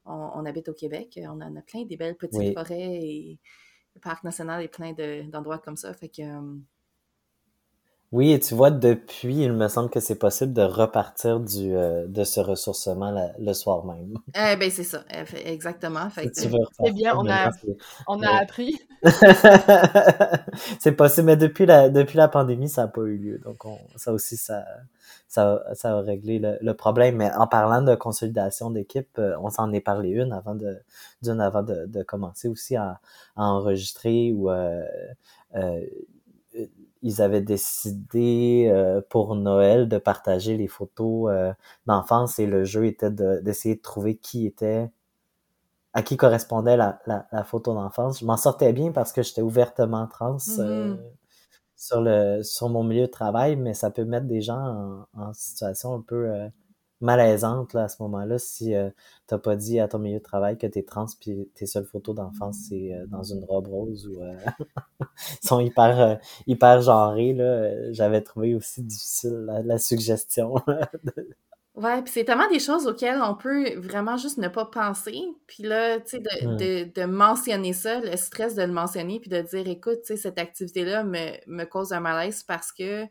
On, 0.05 0.31
on 0.35 0.45
habite 0.45 0.69
au 0.69 0.73
Québec, 0.73 1.19
on 1.23 1.41
en 1.41 1.55
a 1.55 1.61
plein 1.61 1.83
des 1.85 1.97
belles 1.97 2.17
petites 2.17 2.37
Oui. 2.37 2.53
forêts 2.53 2.77
et 3.01 3.39
le 3.95 4.01
parc 4.01 4.23
national 4.23 4.61
est 4.63 4.67
plein 4.69 4.93
de- 4.93 5.29
d'endroits 5.29 5.59
comme 5.59 5.77
ça, 5.77 5.93
fait 5.93 6.09
que... 6.09 6.21
euh, 6.21 6.57
Oui, 8.13 8.31
et 8.31 8.39
tu 8.39 8.55
vois, 8.55 8.71
depuis, 8.71 9.35
il 9.43 9.51
me 9.51 9.67
semble 9.67 9.89
que 9.89 9.99
c'est 9.99 10.15
possible 10.15 10.53
de 10.53 10.61
repartir 10.61 11.41
du, 11.41 11.75
euh, 11.75 12.07
de 12.07 12.23
ce 12.23 12.39
ressourcement 12.39 13.11
la- 13.11 13.33
le 13.37 13.51
soir 13.53 13.85
même. 13.85 14.15
eh 14.35 14.55
ben 14.59 14.69
c'est 14.71 14.83
ça, 14.83 15.03
eh, 15.11 15.23
exactement, 15.51 16.09
fait 16.09 16.31
Si 16.33 16.47
veux 16.47 16.57
repartir, 16.57 16.93
bien, 16.93 17.15
on 17.17 17.29
a- 17.29 17.49
c'est- 17.51 17.77
On 18.07 18.21
a 18.23 18.29
Ouais. 18.29 18.39
appris. 18.41 18.77
c'est 20.79 20.93
possible, 20.93 21.27
mais 21.27 21.37
depuis 21.37 21.65
la, 21.65 21.89
depuis 21.89 22.17
la 22.17 22.27
pandémie, 22.29 22.69
ça 22.69 22.83
n'a 22.83 22.87
pas 22.89 23.01
eu 23.03 23.17
lieu. 23.17 23.39
Donc, 23.39 23.65
on, 23.65 23.77
ça 23.97 24.13
aussi, 24.13 24.37
ça, 24.37 24.65
ça, 25.27 25.63
ça 25.73 25.97
a 25.97 26.01
réglé 26.01 26.39
le, 26.39 26.57
le 26.61 26.73
problème. 26.75 27.17
Mais 27.17 27.31
en 27.33 27.47
parlant 27.47 27.81
de 27.81 27.95
consolidation 27.95 28.71
d'équipe, 28.71 29.09
euh, 29.19 29.35
on 29.41 29.49
s'en 29.49 29.71
est 29.73 29.81
parlé 29.81 30.09
une 30.11 30.33
avant 30.33 30.55
de, 30.55 30.77
d'une 31.21 31.41
avant 31.41 31.63
de, 31.63 31.85
de 31.87 32.03
commencer 32.03 32.47
aussi 32.49 32.75
à, 32.77 32.99
à 33.35 33.43
enregistrer 33.45 34.31
où 34.33 34.49
euh, 34.51 34.83
euh, 35.55 35.81
ils 37.03 37.21
avaient 37.21 37.41
décidé 37.41 38.67
euh, 38.71 39.01
pour 39.09 39.35
Noël 39.35 39.87
de 39.89 39.97
partager 39.99 40.57
les 40.57 40.67
photos 40.67 41.31
euh, 41.31 41.53
d'enfance 41.87 42.39
et 42.39 42.47
le 42.47 42.63
jeu 42.65 42.85
était 42.87 43.11
de- 43.11 43.39
d'essayer 43.43 43.75
de 43.75 43.81
trouver 43.81 44.17
qui 44.17 44.47
était 44.47 44.89
à 45.93 46.01
qui 46.03 46.17
correspondait 46.17 46.77
la, 46.77 46.99
la, 47.05 47.27
la 47.31 47.43
photo 47.43 47.73
d'enfance. 47.73 48.19
Je 48.19 48.25
m'en 48.25 48.37
sortais 48.37 48.73
bien 48.73 48.91
parce 48.91 49.11
que 49.13 49.21
j'étais 49.23 49.41
ouvertement 49.41 50.07
trans 50.07 50.37
euh, 50.59 50.95
Mhm. 50.95 51.03
sur 51.77 52.01
le 52.01 52.43
sur 52.43 52.69
mon 52.69 52.83
milieu 52.83 53.03
de 53.07 53.11
travail, 53.11 53.55
mais 53.57 53.73
ça 53.73 53.91
peut 53.91 54.05
mettre 54.05 54.27
des 54.27 54.41
gens 54.41 55.05
en, 55.15 55.21
en 55.21 55.33
situation 55.33 55.95
un 55.95 56.01
peu 56.01 56.29
euh, 56.31 56.49
malaisante 57.03 57.73
là, 57.73 57.83
à 57.83 57.87
ce 57.89 58.01
moment-là 58.03 58.37
si 58.39 58.73
euh, 58.75 58.89
t'as 59.27 59.37
pas 59.37 59.55
dit 59.55 59.79
à 59.79 59.87
ton 59.87 59.99
milieu 59.99 60.19
de 60.19 60.23
travail 60.23 60.57
que 60.57 60.67
t'es 60.67 60.83
trans 60.83 61.05
puis 61.19 61.49
tes 61.55 61.65
seules 61.65 61.85
photos 61.85 62.15
d'enfance 62.15 62.57
c'est 62.69 62.93
euh, 62.93 63.05
dans 63.07 63.23
une 63.23 63.43
robe 63.43 63.67
rose 63.67 64.07
ou 64.07 64.21
euh, 64.23 64.35
sont 65.43 65.59
hyper 65.59 66.19
hyper 66.47 66.81
genrées 66.81 67.33
là. 67.33 67.91
J'avais 67.91 68.21
trouvé 68.21 68.55
aussi 68.55 68.81
difficile 68.83 69.43
la, 69.47 69.61
la 69.61 69.77
suggestion. 69.77 70.55
Ouais, 71.75 72.03
puis 72.03 72.11
c'est 72.13 72.23
tellement 72.23 72.47
des 72.49 72.59
choses 72.59 72.85
auxquelles 72.85 73.19
on 73.23 73.33
peut 73.33 73.75
vraiment 73.79 74.15
juste 74.15 74.37
ne 74.37 74.47
pas 74.47 74.65
penser. 74.65 75.19
Puis 75.47 75.63
là, 75.63 75.99
tu 75.99 76.09
sais, 76.09 76.19
de, 76.19 76.47
Mm. 76.47 76.57
de, 76.57 77.01
de 77.01 77.05
mentionner 77.07 77.73
ça, 77.73 77.99
le 77.99 78.15
stress 78.15 78.53
de 78.53 78.61
le 78.61 78.71
mentionner, 78.71 79.19
puis 79.19 79.31
de 79.31 79.41
dire, 79.41 79.67
écoute, 79.67 80.01
tu 80.01 80.09
sais, 80.13 80.17
cette 80.17 80.37
activité-là 80.37 81.03
me, 81.03 81.31
me 81.47 81.63
cause 81.63 81.91
un 81.91 81.99
malaise 81.99 82.43
parce 82.43 82.71
que 82.71 83.05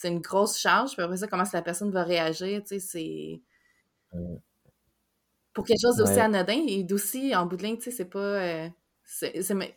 c'est 0.00 0.08
une 0.08 0.20
grosse 0.20 0.56
charge. 0.56 0.92
Puis 0.92 1.02
après 1.02 1.16
ça, 1.16 1.26
comment 1.26 1.42
la 1.52 1.62
personne 1.62 1.90
va 1.90 2.04
réagir, 2.04 2.62
tu 2.62 2.78
sais, 2.78 2.80
c'est... 2.80 3.40
Pour 5.52 5.64
quelque 5.66 5.80
chose 5.80 5.96
d'aussi 5.96 6.12
Ouais. 6.14 6.20
anodin 6.20 6.62
et 6.68 6.84
d'aussi, 6.84 7.34
en 7.34 7.46
bout 7.46 7.56
de 7.56 7.64
ligne, 7.64 7.76
tu 7.78 7.84
sais, 7.84 7.90
c'est 7.90 8.04
pas... 8.04 8.18
euh, 8.18 8.68
c'est 9.04 9.42
c'est- 9.42 9.54
mais- 9.54 9.74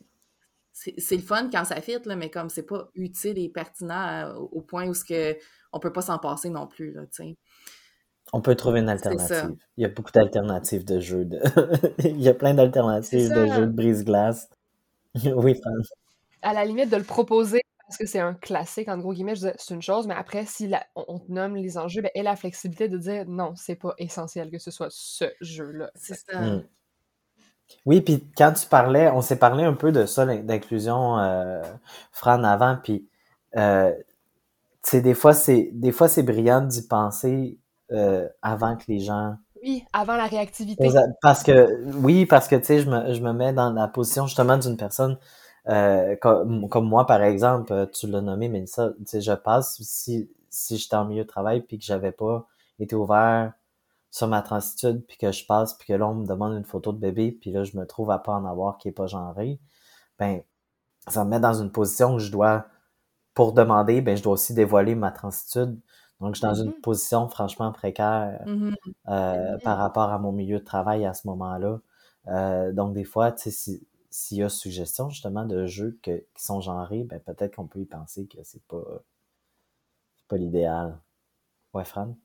c'est 0.74 0.94
c'est 1.00 1.16
le 1.18 1.22
fun 1.24 1.50
quand 1.52 1.66
ça 1.66 1.82
fit, 1.82 1.98
là, 2.06 2.16
mais 2.16 2.30
comme 2.30 2.50
c'est 2.50 2.64
pas 2.66 2.90
utile 2.96 3.38
et 3.40 3.50
pertinent 3.50 4.08
euh, 4.08 4.34
au, 4.36 4.50
au 4.60 4.62
point 4.62 4.88
où 4.88 4.94
ce 4.94 5.04
que 5.04 5.38
on 5.74 5.80
peut 5.80 5.92
pas 5.92 6.02
s'en 6.02 6.18
passer 6.20 6.50
non 6.50 6.68
plus, 6.68 6.92
là, 6.94 7.02
tu 7.08 7.24
sais. 7.24 7.38
On 8.32 8.42
peut 8.42 8.56
trouver 8.56 8.80
une 8.82 8.90
alternative. 8.90 9.56
Il 9.78 9.82
y 9.82 9.86
a 9.86 9.90
beaucoup 9.90 10.12
d'alternatives 10.12 10.86
de 10.86 11.00
jeux. 11.00 11.26
De... 11.26 11.40
Il 12.08 12.22
y 12.22 12.30
a 12.30 12.34
plein 12.34 12.54
d'alternatives 12.54 13.30
de 13.30 13.48
jeux 13.48 13.66
de 13.68 13.72
brise-glace. 13.74 14.50
oui, 15.26 15.56
Fran. 15.56 15.72
à 16.44 16.54
la 16.54 16.64
limite 16.64 16.90
de 16.90 16.96
le 16.98 17.04
proposer 17.04 17.62
parce 17.92 17.98
que 17.98 18.06
c'est 18.06 18.22
un 18.22 18.34
classique, 18.36 18.88
en 18.88 18.98
gros 18.98 19.12
guillemets, 19.12 19.36
je 19.36 19.42
disais, 19.42 19.56
c'est 19.58 19.74
une 19.74 19.82
chose, 19.82 20.08
mais 20.08 20.14
après, 20.14 20.46
si 20.46 20.66
la- 20.70 20.86
on, 20.96 21.04
on 21.10 21.20
te 21.20 21.30
nomme 21.30 21.58
les 21.58 21.78
enjeux, 21.78 22.02
ben, 22.02 22.10
et 22.16 22.24
la 22.24 22.38
flexibilité 22.38 22.88
de 22.88 22.98
dire 22.98 23.26
non, 23.28 23.54
c'est 23.58 23.76
pas 23.76 23.94
essentiel 23.98 24.50
que 24.50 24.60
ce 24.60 24.72
soit 24.72 24.88
ce 24.90 25.26
jeu-là. 25.42 25.92
C'est 25.96 26.16
ça. 26.16 26.40
Mm. 26.40 26.64
Oui, 27.86 28.00
puis 28.00 28.26
quand 28.38 28.54
tu 28.54 28.66
parlais, 28.66 29.10
on 29.10 29.20
s'est 29.20 29.36
parlé 29.36 29.66
un 29.66 29.74
peu 29.74 29.92
de 29.92 30.06
ça, 30.06 30.26
d'inclusion, 30.26 31.20
euh, 31.20 31.62
Fran, 32.14 32.46
avant, 32.46 32.78
puis 32.82 33.10
euh, 33.58 33.92
tu 34.84 34.92
sais, 34.92 35.02
des 35.02 35.14
fois, 35.14 35.34
c'est 35.34 35.70
des 35.74 35.92
fois 35.92 36.08
c'est 36.08 36.24
brillant 36.24 36.62
d'y 36.62 36.88
penser 36.88 37.60
euh, 37.92 38.30
avant 38.42 38.78
que 38.78 38.84
les 38.88 39.00
gens 39.00 39.36
Oui, 39.62 39.84
avant 39.92 40.16
la 40.16 40.28
réactivité. 40.28 40.90
Parce 41.22 41.44
que, 41.44 41.84
oui, 41.98 42.26
parce 42.26 42.48
que, 42.48 42.56
tu 42.56 42.66
sais, 42.66 42.80
je 42.80 42.90
me, 42.90 43.14
je 43.14 43.22
me 43.22 43.34
mets 43.34 43.52
dans 43.52 43.74
la 43.74 43.90
position 43.90 44.28
justement 44.28 44.58
d'une 44.58 44.78
personne 44.78 45.18
euh, 45.70 46.16
comme, 46.16 46.68
comme 46.70 46.88
moi, 46.88 47.06
par 47.06 47.22
exemple, 47.24 47.72
euh, 47.74 47.86
tu 47.86 48.08
l'as 48.08 48.22
nommé, 48.22 48.50
mais 48.50 48.66
ça, 48.66 48.92
tu 48.98 49.06
sais, 49.06 49.22
je 49.22 49.34
passe 49.34 49.82
si, 49.82 50.30
si 50.50 50.78
j'étais 50.78 50.96
en 50.96 51.06
milieu 51.06 51.24
de 51.24 51.28
travail 51.28 51.62
puis 51.62 51.78
que 51.78 51.86
j'avais 51.86 52.12
pas 52.12 52.48
été 52.80 52.96
ouvert 52.96 53.54
sur 54.10 54.28
ma 54.28 54.42
transitude 54.42 55.06
puis 55.08 55.18
que 55.18 55.32
je 55.32 55.46
passe 55.46 55.76
puis 55.76 55.88
que 55.88 55.94
là, 55.94 56.08
on 56.08 56.16
me 56.16 56.26
demande 56.26 56.54
une 56.54 56.66
photo 56.66 56.92
de 56.92 56.98
bébé 57.00 57.32
puis 57.32 57.52
là, 57.52 57.64
je 57.64 57.78
me 57.78 57.86
trouve 57.86 58.12
à 58.12 58.20
pas 58.20 58.34
en 58.34 58.46
avoir 58.46 58.78
qui 58.78 58.88
est 58.88 58.94
pas 58.94 59.08
genré, 59.08 59.60
ben, 60.20 60.42
ça 61.08 61.26
me 61.26 61.32
met 61.32 61.40
dans 61.40 61.54
une 61.54 61.72
position 61.72 62.16
où 62.16 62.20
je 62.20 62.32
dois, 62.32 62.66
pour 63.34 63.54
demander, 63.54 64.02
ben, 64.02 64.18
je 64.18 64.24
dois 64.24 64.34
aussi 64.34 64.54
dévoiler 64.54 64.96
ma 64.96 65.12
transitude. 65.12 65.80
Donc, 66.20 66.36
je 66.36 66.40
suis 66.40 66.48
dans 66.48 66.54
une 66.54 66.72
mm-hmm. 66.72 66.82
position 66.82 67.28
franchement 67.30 67.72
précaire 67.72 68.44
mm-hmm. 68.46 68.76
euh, 69.10 69.58
par 69.64 69.78
rapport 69.78 70.12
à 70.12 70.20
mon 70.20 70.32
milieu 70.32 70.60
de 70.60 70.64
travail 70.64 71.06
à 71.06 71.14
ce 71.14 71.28
moment-là. 71.28 71.80
Euh, 72.28 72.72
donc, 72.72 72.94
des 72.94 73.04
fois, 73.04 73.32
tu 73.32 73.50
sais, 73.52 73.82
s'il 74.12 74.40
y 74.40 74.44
a 74.44 74.50
suggestion 74.50 75.10
justement 75.10 75.46
de 75.46 75.66
jeux 75.66 75.98
qui 76.04 76.12
sont 76.36 76.62
genrés, 76.62 77.04
ben 77.06 77.20
peut-être 77.20 77.56
qu'on 77.56 77.68
peut 77.68 77.80
y 77.80 77.86
penser 77.86 78.28
que 78.28 78.38
c'est 78.44 78.64
pas, 78.68 78.84
pas 80.28 80.38
l'idéal. 80.38 81.00
Ouais, 81.74 81.86
Fran? 81.86 82.16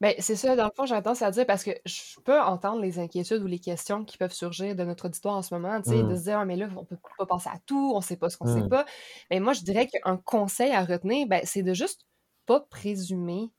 Ben, 0.00 0.14
c'est 0.18 0.34
ça, 0.34 0.56
dans 0.56 0.64
le 0.64 0.70
fond, 0.74 0.86
j'ai 0.86 0.94
tendance 0.94 1.20
à 1.20 1.30
dire 1.30 1.46
parce 1.46 1.62
que 1.62 1.72
je 1.84 2.18
peux 2.24 2.40
entendre 2.40 2.80
les 2.80 2.98
inquiétudes 2.98 3.42
ou 3.42 3.46
les 3.46 3.58
questions 3.58 4.04
qui 4.04 4.16
peuvent 4.16 4.32
surgir 4.32 4.74
de 4.74 4.82
notre 4.82 5.06
auditoire 5.06 5.36
en 5.36 5.42
ce 5.42 5.54
moment, 5.54 5.78
de 5.78 5.88
mmh. 5.88 6.16
se 6.16 6.22
dire, 6.22 6.38
ah, 6.38 6.44
mais 6.46 6.56
là, 6.56 6.68
on 6.74 6.84
peut 6.86 6.96
pas 7.18 7.26
passer 7.26 7.50
à 7.50 7.58
tout, 7.66 7.92
on 7.94 8.00
sait 8.00 8.16
pas 8.16 8.30
ce 8.30 8.38
qu'on 8.38 8.46
sait 8.46 8.62
mmh. 8.62 8.70
pas. 8.70 8.86
Mais 9.30 9.40
moi, 9.40 9.52
je 9.52 9.60
dirais 9.60 9.88
qu'un 9.88 10.16
conseil 10.16 10.72
à 10.72 10.84
retenir, 10.84 11.26
ben, 11.28 11.42
c'est 11.44 11.62
de 11.62 11.74
juste 11.74 12.06
pas 12.46 12.60
présumer 12.60 13.52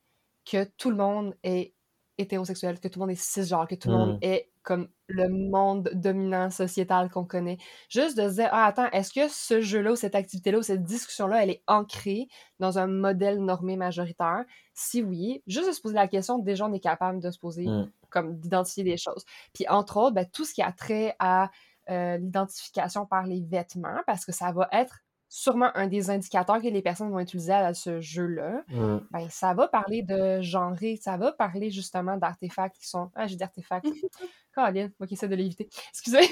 que 0.43 0.63
tout 0.63 0.89
le 0.89 0.97
monde 0.97 1.35
est 1.43 1.75
hétérosexuel, 2.21 2.79
que 2.79 2.87
tout 2.87 2.99
le 2.99 3.05
monde 3.05 3.11
est 3.11 3.21
cisgenre, 3.21 3.67
que 3.67 3.75
tout 3.75 3.89
le 3.89 3.95
monde 3.95 4.13
mmh. 4.15 4.19
est 4.23 4.51
comme 4.63 4.89
le 5.07 5.27
monde 5.27 5.89
dominant 5.93 6.49
sociétal 6.49 7.09
qu'on 7.09 7.25
connaît. 7.25 7.57
Juste 7.89 8.17
de 8.17 8.29
se 8.29 8.35
dire, 8.35 8.49
ah, 8.51 8.65
attends, 8.65 8.89
est-ce 8.91 9.11
que 9.11 9.27
ce 9.27 9.61
jeu-là 9.61 9.93
ou 9.93 9.95
cette 9.95 10.15
activité-là 10.15 10.59
ou 10.59 10.61
cette 10.61 10.83
discussion-là, 10.83 11.43
elle 11.43 11.49
est 11.49 11.63
ancrée 11.67 12.27
dans 12.59 12.77
un 12.77 12.87
modèle 12.87 13.39
normé 13.43 13.75
majoritaire? 13.75 14.45
Si 14.73 15.01
oui, 15.01 15.43
juste 15.47 15.67
de 15.67 15.73
se 15.73 15.81
poser 15.81 15.95
la 15.95 16.07
question, 16.07 16.37
déjà, 16.39 16.65
on 16.65 16.73
est 16.73 16.79
capable 16.79 17.19
de 17.19 17.31
se 17.31 17.39
poser, 17.39 17.65
mmh. 17.65 17.91
comme 18.09 18.37
d'identifier 18.39 18.83
des 18.83 18.97
choses. 18.97 19.25
Puis, 19.53 19.67
entre 19.67 19.97
autres, 19.97 20.15
ben, 20.15 20.25
tout 20.31 20.45
ce 20.45 20.53
qui 20.53 20.61
a 20.61 20.71
trait 20.71 21.15
à 21.19 21.49
euh, 21.89 22.17
l'identification 22.17 23.05
par 23.05 23.25
les 23.25 23.41
vêtements, 23.41 24.01
parce 24.05 24.25
que 24.25 24.31
ça 24.31 24.51
va 24.51 24.69
être 24.71 24.99
sûrement 25.33 25.71
un 25.75 25.87
des 25.87 26.09
indicateurs 26.09 26.61
que 26.61 26.67
les 26.67 26.81
personnes 26.81 27.09
vont 27.09 27.19
utiliser 27.21 27.53
à 27.53 27.73
ce 27.73 28.01
jeu-là, 28.01 28.63
ben, 28.67 29.29
ça 29.29 29.53
va 29.53 29.69
parler 29.69 30.03
de 30.03 30.41
genre, 30.41 30.75
ça 30.99 31.15
va 31.15 31.31
parler 31.31 31.71
justement 31.71 32.17
d'artefacts 32.17 32.75
qui 32.77 32.87
sont. 32.87 33.09
Ah, 33.15 33.27
j'ai 33.27 33.37
dit 33.37 33.43
artefacts. 33.43 33.85
Caroline, 34.53 34.91
moi 34.99 35.07
qui 35.07 35.13
essaie 35.13 35.29
de 35.29 35.35
l'éviter. 35.35 35.69
Excusez. 35.89 36.19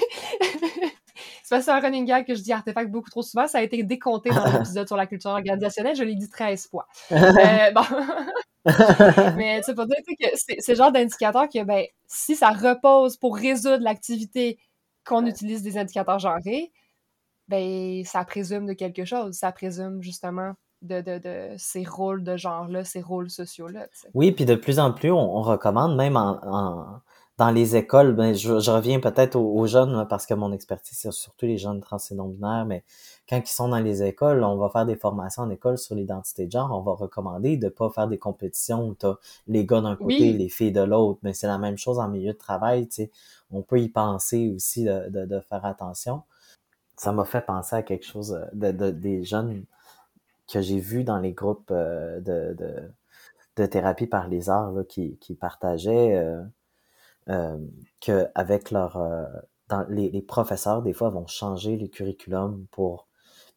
c'est 1.42 1.48
pas 1.48 1.62
ça 1.62 1.76
un 1.76 1.80
running 1.80 2.04
gag 2.04 2.26
que 2.26 2.34
je 2.34 2.42
dis 2.42 2.52
artefact 2.52 2.90
beaucoup 2.90 3.08
trop 3.08 3.22
souvent. 3.22 3.46
Ça 3.46 3.58
a 3.58 3.62
été 3.62 3.82
décompté 3.82 4.28
dans 4.28 4.44
l'épisode 4.52 4.86
sur 4.86 4.98
la 4.98 5.06
culture 5.06 5.30
organisationnelle. 5.30 5.96
Je 5.96 6.04
l'ai 6.04 6.14
dit 6.14 6.28
13 6.28 6.68
fois. 6.68 6.86
euh, 7.10 7.70
bon. 7.74 7.80
Mais 9.38 9.62
tu 9.62 9.74
pour 9.74 9.86
dire 9.86 9.96
que 10.06 10.26
c'est 10.34 10.60
ce 10.60 10.74
genre 10.74 10.92
d'indicateur 10.92 11.48
que, 11.48 11.64
ben, 11.64 11.86
si 12.06 12.36
ça 12.36 12.50
repose 12.50 13.16
pour 13.16 13.34
résoudre 13.34 13.82
l'activité 13.82 14.58
qu'on 15.06 15.24
utilise 15.24 15.62
des 15.62 15.78
indicateurs 15.78 16.18
genrés, 16.18 16.70
ben 17.50 18.04
ça 18.04 18.24
présume 18.24 18.66
de 18.66 18.72
quelque 18.72 19.04
chose. 19.04 19.34
Ça 19.34 19.50
présume 19.50 20.00
justement 20.02 20.54
de, 20.82 21.00
de, 21.00 21.18
de 21.18 21.54
ces 21.58 21.84
rôles 21.84 22.22
de 22.22 22.36
genre-là, 22.36 22.84
ces 22.84 23.02
rôles 23.02 23.28
sociaux-là. 23.28 23.88
Oui, 24.14 24.32
puis 24.32 24.44
de 24.46 24.54
plus 24.54 24.78
en 24.78 24.92
plus, 24.92 25.10
on, 25.10 25.42
recommande 25.42 25.96
même 25.96 26.16
en, 26.16 27.00
dans 27.38 27.50
les 27.50 27.74
écoles, 27.74 28.14
ben, 28.14 28.34
je, 28.34 28.70
reviens 28.70 29.00
peut-être 29.00 29.36
aux, 29.36 29.66
jeunes 29.66 30.06
parce 30.08 30.26
que 30.26 30.34
mon 30.34 30.52
expertise, 30.52 30.96
c'est 30.96 31.12
surtout 31.12 31.46
les 31.46 31.58
jeunes 31.58 31.80
trans 31.80 31.98
et 31.98 32.14
non-binaires, 32.14 32.66
mais 32.66 32.84
quand 33.28 33.38
ils 33.38 33.52
sont 33.52 33.68
dans 33.68 33.80
les 33.80 34.02
écoles, 34.04 34.44
on 34.44 34.56
va 34.56 34.70
faire 34.70 34.86
des 34.86 34.96
formations 34.96 35.42
en 35.42 35.50
école 35.50 35.76
sur 35.76 35.96
l'identité 35.96 36.46
de 36.46 36.52
genre. 36.52 36.70
On 36.72 36.82
va 36.82 36.92
recommander 36.92 37.56
de 37.56 37.68
pas 37.68 37.90
faire 37.90 38.06
des 38.06 38.18
compétitions 38.18 38.86
où 38.86 38.94
t'as 38.94 39.14
les 39.48 39.66
gars 39.66 39.80
d'un 39.80 39.96
côté, 39.96 40.32
les 40.32 40.48
filles 40.48 40.72
de 40.72 40.82
l'autre, 40.82 41.18
mais 41.22 41.34
c'est 41.34 41.48
la 41.48 41.58
même 41.58 41.76
chose 41.76 41.98
en 41.98 42.08
milieu 42.08 42.32
de 42.32 42.38
travail, 42.38 42.86
tu 42.88 42.94
sais. 42.94 43.10
On 43.50 43.62
peut 43.62 43.80
y 43.80 43.88
penser 43.88 44.52
aussi 44.54 44.84
de, 44.84 45.08
de, 45.08 45.26
de 45.26 45.40
faire 45.40 45.64
attention 45.64 46.22
ça 47.00 47.12
m'a 47.12 47.24
fait 47.24 47.40
penser 47.40 47.76
à 47.76 47.82
quelque 47.82 48.04
chose 48.04 48.34
euh, 48.34 48.72
de, 48.72 48.90
des 48.90 49.24
jeunes 49.24 49.64
que 50.52 50.60
j'ai 50.60 50.78
vus 50.78 51.02
dans 51.02 51.18
les 51.18 51.32
groupes 51.32 51.70
euh, 51.70 52.20
de, 52.20 52.54
de, 53.56 53.66
thérapie 53.66 54.06
par 54.06 54.28
les 54.28 54.50
arts 54.50 54.74
qui, 54.86 55.16
qui 55.18 55.34
partageaient 55.34 56.16
euh, 56.16 56.42
euh, 57.30 57.58
qu'avec 58.00 58.70
leur 58.70 58.98
dans, 59.68 59.86
les, 59.88 60.10
les, 60.10 60.22
professeurs 60.22 60.82
des 60.82 60.92
fois 60.94 61.10
vont 61.10 61.26
changer 61.26 61.76
les 61.76 61.88
curriculums 61.88 62.66
pour 62.70 63.06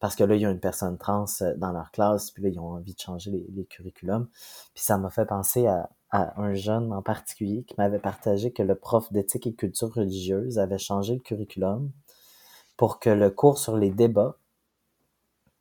parce 0.00 0.14
que 0.14 0.24
là 0.24 0.34
il 0.36 0.42
y 0.42 0.46
a 0.46 0.50
une 0.50 0.60
personne 0.60 0.98
trans 0.98 1.24
dans 1.56 1.72
leur 1.72 1.90
classe 1.90 2.30
puis 2.30 2.42
là 2.42 2.50
ils 2.50 2.58
ont 2.58 2.72
envie 2.72 2.94
de 2.94 3.00
changer 3.00 3.30
les, 3.30 3.46
les 3.50 3.64
curriculums. 3.64 4.28
Puis 4.74 4.84
ça 4.84 4.98
m'a 4.98 5.10
fait 5.10 5.26
penser 5.26 5.66
à, 5.66 5.90
à 6.10 6.40
un 6.40 6.54
jeune 6.54 6.92
en 6.92 7.02
particulier 7.02 7.64
qui 7.64 7.74
m'avait 7.76 7.98
partagé 7.98 8.52
que 8.52 8.62
le 8.62 8.74
prof 8.74 9.10
d'éthique 9.12 9.46
et 9.46 9.54
culture 9.54 9.92
religieuse 9.92 10.58
avait 10.58 10.78
changé 10.78 11.14
le 11.14 11.20
curriculum 11.20 11.90
pour 12.76 12.98
que 12.98 13.10
le 13.10 13.30
cours 13.30 13.58
sur 13.58 13.76
les 13.76 13.90
débats 13.90 14.36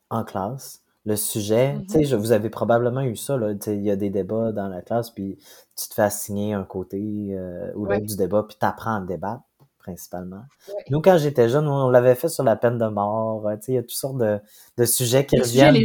en 0.10 0.24
classe, 0.24 0.82
le 1.06 1.16
sujet, 1.16 1.76
tu 1.90 1.94
sais, 1.94 2.00
mm-hmm. 2.00 2.16
vous 2.16 2.32
avez 2.32 2.50
probablement 2.50 3.02
eu 3.02 3.16
ça, 3.16 3.36
là, 3.38 3.54
il 3.68 3.82
y 3.82 3.92
a 3.92 3.96
des 3.96 4.10
débats 4.10 4.52
dans 4.52 4.70
la 4.70 4.82
classe, 4.82 5.10
puis 5.10 5.38
tu 5.76 5.90
te 5.90 5.94
fais 5.94 6.04
assigner 6.04 6.54
un 6.54 6.64
côté 6.64 7.02
euh, 7.32 7.72
ou 7.76 7.86
l'autre 7.86 8.06
du 8.06 8.16
débat, 8.16 8.44
puis 8.48 8.56
tu 8.58 8.66
apprends 8.66 8.96
à 8.96 9.02
débattre, 9.02 9.44
principalement. 9.80 10.44
Nous, 10.90 11.02
quand 11.02 11.18
j'étais 11.18 11.50
jeune, 11.50 11.68
on 11.68 11.90
l'avait 11.90 12.16
fait 12.16 12.30
sur 12.30 12.44
la 12.44 12.56
peine 12.56 12.78
de 12.78 12.88
mort, 12.88 13.50
tu 13.56 13.58
sais, 13.62 13.72
il 13.74 13.76
y 13.76 13.78
a 13.80 13.82
toutes 13.82 13.92
sortes 13.92 14.18
de, 14.18 14.40
de 14.78 14.86
sujets 14.86 15.26
qui 15.26 15.40
reviennent. 15.40 15.76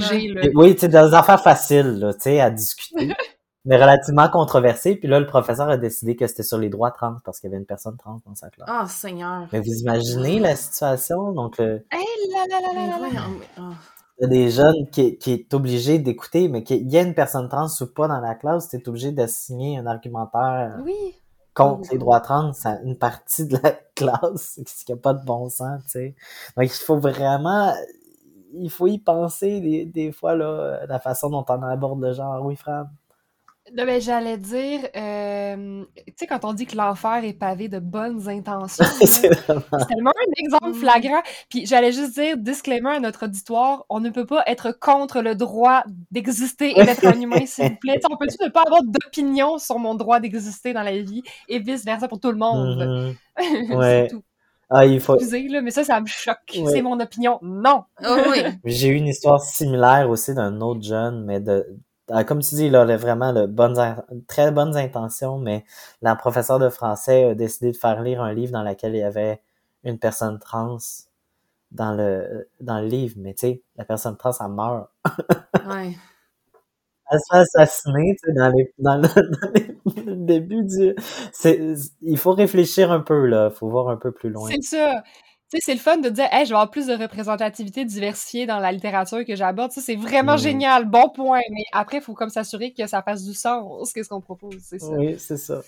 Oui, 0.55 0.74
tu 0.74 0.83
sais, 0.83 0.89
des 0.89 0.97
affaires 0.97 1.43
faciles, 1.43 2.11
tu 2.14 2.20
sais, 2.20 2.41
à 2.41 2.51
discuter. 2.51 3.12
mais 3.69 3.77
relativement 3.77 4.29
controversé. 4.31 4.97
Puis 4.97 5.09
là, 5.09 5.21
le 5.21 5.27
professeur 5.27 5.69
a 5.69 5.77
décidé 5.77 6.16
que 6.16 6.27
c'était 6.27 6.43
sur 6.43 6.57
les 6.57 6.71
droits 6.71 6.91
trans 6.91 7.16
parce 7.23 7.39
qu'il 7.39 7.51
y 7.51 7.53
avait 7.53 7.61
une 7.61 7.66
personne 7.66 7.99
trans 7.99 8.19
dans 8.27 8.35
sa 8.35 8.49
classe. 8.49 8.66
Oh, 8.66 8.87
Seigneur! 8.89 9.47
Mais 9.53 9.61
vous 9.61 9.75
imaginez 9.81 10.41
la 10.41 10.57
situation? 10.57 11.33
Donc, 11.33 11.59
le... 11.59 11.85
Hey, 11.93 12.07
là, 12.33 12.47
là, 12.49 12.73
là, 12.73 12.99
là, 12.99 13.62
Il 14.19 14.23
y 14.23 14.25
a 14.25 14.27
des 14.27 14.51
jeunes 14.51 14.89
qui, 14.91 15.19
qui 15.19 15.33
est 15.33 15.53
obligé 15.53 15.99
d'écouter, 15.99 16.49
mais 16.49 16.64
qu'il 16.64 16.91
y 16.91 16.97
a 16.97 17.03
une 17.03 17.12
personne 17.12 17.47
trans 17.51 17.66
ou 17.83 17.87
pas 17.87 18.09
dans 18.09 18.21
la 18.21 18.35
classe, 18.35 18.71
tu 18.71 18.77
es 18.77 18.89
obligé 18.89 19.12
d'assigner 19.12 19.77
un 19.77 19.87
argumentaire 19.87 20.79
contre 21.53 21.91
les 21.93 21.99
droits 21.99 22.21
trans 22.21 22.53
à 22.64 22.81
une 22.85 22.97
partie 22.97 23.47
de 23.47 23.59
la 23.62 23.73
classe, 23.95 24.61
ce 24.66 24.85
qui 24.87 24.93
n'a 24.93 24.97
pas 24.97 25.12
de 25.12 25.23
bon 25.27 25.51
sens, 25.51 25.83
tu 25.85 25.91
sais. 25.91 26.16
Donc, 26.57 26.64
il 26.64 26.85
faut 26.85 26.99
vraiment 26.99 27.75
il 28.55 28.71
faut 28.71 28.87
y 28.87 28.99
penser 28.99 29.61
des, 29.61 29.85
des 29.85 30.11
fois, 30.11 30.35
là, 30.35 30.87
la 30.87 30.99
façon 30.99 31.29
dont 31.29 31.45
on 31.47 31.62
aborde 31.62 32.01
le 32.01 32.14
genre. 32.14 32.43
Oui, 32.43 32.57
Fran? 32.57 32.87
Ben, 33.75 34.01
j'allais 34.01 34.39
dire, 34.39 34.81
euh, 34.97 35.85
tu 36.07 36.12
sais, 36.16 36.27
quand 36.27 36.45
on 36.45 36.53
dit 36.53 36.66
que 36.66 36.77
l'enfer 36.77 37.25
est 37.25 37.33
pavé 37.33 37.69
de 37.69 37.79
bonnes 37.79 38.29
intentions, 38.29 38.85
c'est 39.05 39.31
tellement 39.89 40.11
un 40.11 40.33
exemple 40.37 40.71
mm. 40.71 40.75
flagrant. 40.75 41.23
Puis 41.49 41.66
j'allais 41.66 41.93
juste 41.93 42.14
dire, 42.14 42.37
disclaimer 42.37 42.97
à 42.97 43.01
notre 43.01 43.27
auditoire, 43.27 43.85
on 43.89 44.01
ne 44.01 44.11
peut 44.11 44.27
pas 44.27 44.43
être 44.47 44.73
contre 44.79 45.21
le 45.21 45.35
droit 45.35 45.83
d'exister 46.11 46.79
et 46.79 46.85
d'être 46.85 47.05
un 47.07 47.21
humain, 47.21 47.45
s'il 47.47 47.64
vous 47.64 47.77
plaît. 47.77 48.01
on 48.11 48.16
peut-tu 48.16 48.43
ne 48.43 48.49
pas 48.49 48.62
avoir 48.66 48.83
d'opinion 48.83 49.59
sur 49.59 49.79
mon 49.79 49.95
droit 49.95 50.21
d'exister 50.21 50.73
dans 50.73 50.83
la 50.83 50.99
vie 50.99 51.23
et 51.49 51.59
vice-versa 51.59 52.09
pour 52.09 52.21
tout 52.21 52.31
le 52.31 52.39
monde? 52.39 53.14
Mm-hmm. 53.39 53.77
ouais. 53.77 54.09
tout. 54.09 54.23
Ah, 54.71 54.85
il 54.85 55.01
faut... 55.01 55.14
Excusez, 55.14 55.49
là, 55.49 55.62
mais 55.62 55.71
ça, 55.71 55.83
ça 55.83 55.99
me 56.01 56.07
choque. 56.07 56.37
C'est 56.47 56.83
mon 56.83 57.01
opinion. 57.01 57.39
Non! 57.43 57.85
Oh, 58.05 58.16
oui. 58.31 58.43
J'ai 58.64 58.89
eu 58.89 58.97
une 58.97 59.07
histoire 59.07 59.41
similaire 59.41 60.11
aussi 60.11 60.35
d'un 60.35 60.61
autre 60.61 60.83
jeune, 60.83 61.25
mais 61.25 61.41
de, 61.41 61.66
ah, 61.66 61.88
comme 62.27 62.41
tu 62.41 62.55
dis, 62.55 62.67
il 62.67 62.77
a 62.77 62.97
vraiment 62.97 63.33
de 63.33 63.47
bonnes, 63.47 63.77
très 64.27 64.51
bonnes 64.51 64.77
intentions, 64.77 65.39
mais 65.39 65.65
la 66.03 66.15
professeure 66.17 66.59
de 66.59 66.69
français 66.69 67.25
a 67.25 67.35
décidé 67.35 67.73
de 67.73 67.77
faire 67.77 68.03
lire 68.03 68.23
un 68.23 68.33
livre 68.33 68.53
dans 68.53 68.63
lequel 68.63 68.95
il 68.95 68.99
y 68.99 69.03
avait 69.03 69.41
une 69.85 69.99
personne 69.99 70.39
trans 70.39 70.79
dans 71.71 71.93
le, 71.95 72.49
dans 72.61 72.81
le 72.81 72.87
livre, 72.87 73.17
mais 73.19 73.35
tu 73.35 73.41
sais, 73.41 73.63
la 73.77 73.85
personne 73.85 74.17
trans, 74.17 74.33
elle 74.41 74.53
meurt. 74.53 74.89
ouais. 75.69 75.97
Elle 77.11 77.21
se 77.21 77.25
fait 77.31 77.61
assassiner, 77.61 78.17
tu 78.23 78.29
sais, 78.29 78.35
dans, 78.35 78.49
les, 78.51 78.75
dans, 78.79 78.97
le, 78.97 80.15
début 80.27 80.65
du... 80.65 80.95
Il 82.03 82.19
faut 82.19 82.33
réfléchir 82.33 82.93
un 82.93 83.01
peu, 83.01 83.27
là. 83.27 83.49
Il 83.51 83.57
faut 83.57 83.69
voir 83.69 83.89
un 83.89 83.97
peu 83.97 84.13
plus 84.13 84.29
loin. 84.29 84.51
C'est 84.51 84.63
ça 84.63 85.03
sais, 85.51 85.59
c'est 85.61 85.74
le 85.74 85.80
fun 85.80 85.96
de 85.99 86.09
dire, 86.09 86.26
hey, 86.30 86.44
je 86.44 86.51
vais 86.51 86.57
avoir 86.57 86.70
plus 86.70 86.86
de 86.86 86.94
représentativité 86.94 87.84
diversifiée 87.84 88.46
dans 88.46 88.59
la 88.59 88.72
littérature 88.72 89.24
que 89.24 89.34
j'aborde. 89.34 89.72
c'est 89.72 89.96
vraiment 89.96 90.34
mm. 90.34 90.38
génial, 90.38 90.84
bon 90.84 91.09
point. 91.09 91.40
Mais 91.51 91.64
après, 91.72 91.99
il 91.99 92.03
faut 92.03 92.14
comme 92.14 92.30
s'assurer 92.30 92.72
que 92.72 92.86
ça 92.86 93.03
fasse 93.03 93.24
du 93.24 93.34
sens, 93.34 93.92
qu'est-ce 93.92 94.09
qu'on 94.09 94.20
propose, 94.20 94.57
c'est 94.61 94.78
ça. 94.78 94.90
Oui, 94.90 95.18
c'est 95.18 95.36
ça. 95.36 95.62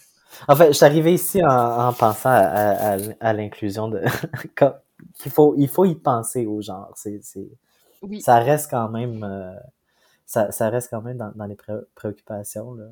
En 0.47 0.55
fait, 0.55 0.69
je 0.69 0.73
suis 0.73 0.85
arrivé 0.85 1.15
ici 1.15 1.43
en, 1.45 1.93
pensant 1.93 2.31
à, 2.31 2.97
à, 3.21 3.33
l'inclusion 3.33 3.89
de. 3.89 4.03
qu'il 5.19 5.33
faut, 5.33 5.55
il 5.57 5.69
faut 5.69 5.85
y 5.85 5.95
penser 5.97 6.47
au 6.47 6.61
genre. 6.63 6.93
C'est, 6.95 7.21
oui. 8.03 8.21
Ça 8.21 8.39
reste 8.39 8.71
quand 8.71 8.89
même. 8.89 9.25
Euh, 9.25 9.55
ça, 10.27 10.53
ça, 10.53 10.69
reste 10.71 10.91
quand 10.91 11.03
même 11.03 11.17
dans, 11.17 11.33
dans 11.35 11.47
les 11.47 11.57
préoccupations 11.97 12.75
là, 12.75 12.87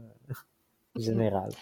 générales. 0.96 1.52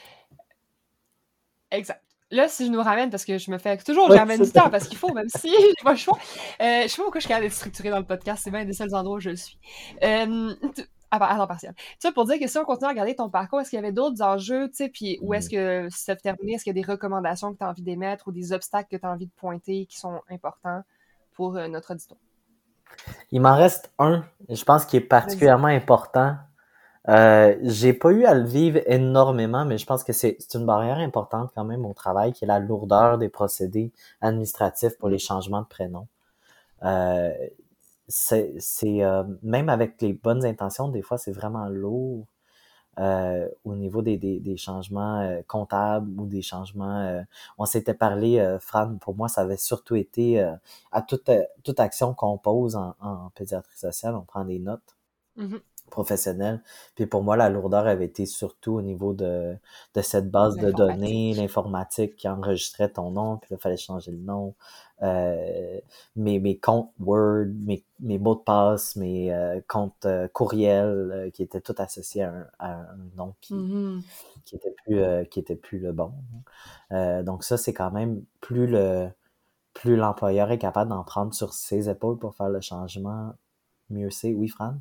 Exact. 1.71 2.06
Là, 2.33 2.49
si 2.49 2.67
je 2.67 2.73
nous 2.73 2.83
ramène, 2.83 3.11
parce 3.11 3.25
que 3.25 3.39
je 3.39 3.51
me 3.51 3.59
fais 3.59 3.77
toujours, 3.79 4.11
je 4.11 4.17
ramène 4.17 4.43
du 4.43 4.51
temps 4.51 4.69
parce 4.69 4.89
qu'il 4.89 4.99
faut, 4.99 5.13
même 5.13 5.29
si 5.29 5.49
j'ai 5.61 5.85
pas 5.85 5.93
le 5.93 5.97
choix. 5.97 6.19
Euh, 6.61 6.83
je 6.83 6.89
sais 6.89 6.97
pas 6.97 7.03
pourquoi 7.05 7.21
je 7.21 7.27
suis 7.27 7.29
capable 7.29 7.47
d'être 7.47 7.55
structurée 7.55 7.91
dans 7.91 7.99
le 7.99 8.05
podcast, 8.05 8.43
c'est 8.43 8.51
bien 8.51 8.65
des 8.65 8.73
seuls 8.73 8.95
endroits 8.95 9.17
où 9.17 9.21
je 9.21 9.31
le 9.31 9.37
suis. 9.37 9.59
Euh, 10.03 10.55
à 11.11 11.37
temps 11.37 11.47
partiel. 11.47 11.75
Tu 11.77 11.85
sais, 12.01 12.13
pour 12.13 12.25
dire 12.25 12.39
que 12.39 12.47
si 12.47 12.59
on 12.59 12.65
continue 12.65 12.87
à 12.87 12.91
regarder 12.91 13.15
ton 13.15 13.31
parcours, 13.31 13.61
est-ce 13.61 13.71
qu'il 13.71 13.79
y 13.79 13.83
avait 13.83 13.93
d'autres 13.93 14.23
enjeux, 14.23 14.69
tu 14.69 14.77
sais, 14.77 14.89
puis 14.89 15.19
où 15.23 15.35
est-ce 15.35 15.49
que, 15.49 15.89
si 15.91 16.05
ça 16.05 16.17
terminé, 16.17 16.55
est-ce 16.55 16.65
qu'il 16.65 16.77
y 16.77 16.79
a 16.79 16.83
des 16.83 16.91
recommandations 16.91 17.53
que 17.53 17.59
tu 17.59 17.65
as 17.65 17.69
envie 17.69 17.83
d'émettre 17.83 18.29
ou 18.29 18.33
des 18.33 18.53
obstacles 18.53 18.89
que 18.91 19.01
tu 19.01 19.07
as 19.07 19.11
envie 19.11 19.27
de 19.27 19.33
pointer 19.33 19.87
qui 19.87 19.99
sont 19.99 20.21
importants 20.31 20.83
pour 21.33 21.57
euh, 21.57 21.69
notre 21.69 21.93
auditoire? 21.93 22.21
Il 23.31 23.41
m'en 23.41 23.57
reste 23.57 23.93
un, 23.99 24.25
je 24.49 24.65
pense, 24.65 24.85
qui 24.85 24.97
est 24.97 25.01
particulièrement 25.01 25.69
important. 25.69 26.37
Euh, 27.09 27.57
j'ai 27.63 27.93
pas 27.93 28.11
eu 28.11 28.25
à 28.25 28.35
le 28.35 28.45
vivre 28.45 28.81
énormément, 28.87 29.65
mais 29.65 29.79
je 29.79 29.87
pense 29.87 30.03
que 30.05 30.13
c'est 30.13 30.39
une 30.55 30.67
barrière 30.67 30.99
importante 30.99 31.51
quand 31.55 31.65
même 31.65 31.87
au 31.87 31.95
travail, 31.95 32.33
qui 32.33 32.45
est 32.45 32.49
la 32.49 32.59
lourdeur 32.59 33.19
des 33.19 33.29
procédés 33.29 33.93
administratifs 34.21 34.99
pour 34.99 35.09
les 35.09 35.19
changements 35.19 35.63
de 35.63 35.67
prénom. 35.67 36.09
Euh, 36.85 37.33
c'est 38.09 39.05
euh, 39.05 39.25
même 39.43 39.69
avec 39.69 40.01
les 40.03 40.13
bonnes 40.13 40.45
intentions, 40.45 40.89
des 40.89 41.03
fois 41.03 41.19
c'est 41.19 41.33
vraiment 41.33 41.69
lourd 41.69 42.27
euh, 42.99 43.49
au 43.65 43.75
niveau 43.77 44.03
des, 44.03 44.17
des, 44.17 44.41
des 44.41 44.57
changements 44.57 45.21
euh, 45.21 45.43
comptables 45.47 46.19
ou 46.21 46.27
des 46.27 46.43
changements. 46.43 47.01
Euh, 47.01 47.23
on 47.59 47.67
s'était 47.67 47.95
parlé, 47.95 48.57
Fran, 48.61 48.97
pour 48.99 49.17
moi, 49.17 49.29
ça 49.29 49.43
avait 49.43 49.57
surtout 49.59 49.97
été 49.97 50.41
à 50.93 51.03
toute, 51.03 51.31
toute 51.65 51.81
action 51.81 52.15
qu'on 52.15 52.39
pose 52.39 52.77
en, 52.77 52.95
en 53.01 53.31
pédiatrie 53.35 53.79
sociale, 53.79 54.15
on 54.15 54.23
prend 54.23 54.45
des 54.45 54.59
notes. 54.59 54.97
Mm-hmm 55.39 55.61
professionnel. 55.91 56.63
Puis 56.95 57.07
pour 57.07 57.23
moi, 57.23 57.37
la 57.37 57.49
lourdeur 57.49 57.87
avait 57.87 58.05
été 58.05 58.27
surtout 58.27 58.75
au 58.75 58.83
niveau 58.83 59.13
de, 59.13 59.57
de 59.95 60.01
cette 60.03 60.31
base 60.31 60.57
de 60.57 60.71
données, 60.71 61.35
l'informatique 61.35 62.17
qui 62.17 62.29
enregistrait 62.29 62.91
ton 62.91 63.11
nom, 63.11 63.39
puis 63.39 63.49
il 63.53 63.59
fallait 63.59 63.77
changer 63.77 64.13
le 64.13 64.19
nom. 64.19 64.55
Euh, 65.03 65.79
mes, 66.17 66.39
mes 66.39 66.57
comptes 66.59 66.91
Word, 66.99 67.49
mes, 67.65 67.85
mes 68.01 68.19
mots 68.19 68.35
de 68.35 68.41
passe, 68.41 68.97
mes 68.97 69.31
euh, 69.33 69.61
comptes 69.69 70.07
euh, 70.07 70.27
courriels 70.29 71.31
qui 71.35 71.43
étaient 71.43 71.61
tous 71.61 71.75
associés 71.79 72.23
à 72.23 72.31
un, 72.31 72.47
à 72.59 72.73
un 72.73 72.99
nom 73.15 73.35
qui, 73.43 73.53
mm-hmm. 73.53 74.03
qui 74.47 74.57
était 74.57 74.75
plus 74.85 75.29
qui 75.29 75.39
était 75.39 75.57
plus 75.57 75.79
le 75.79 75.93
bon. 75.93 76.13
donc 76.91 77.45
ça, 77.45 77.59
c'est 77.59 77.75
quand 77.75 77.91
même 77.91 78.23
plus 78.41 78.67
le 78.67 79.09
plus 79.75 79.97
l'employeur 79.97 80.51
est 80.51 80.59
capable 80.59 80.89
d'en 80.91 81.05
prendre 81.05 81.35
sur 81.35 81.53
ses 81.53 81.91
épaules 81.91 82.19
pour 82.19 82.35
faire 82.35 82.49
le 82.49 82.63
changement, 82.63 83.35
mieux 83.91 84.11
c'est. 84.11 84.33
Oui, 84.33 84.49
Fran? 84.49 84.77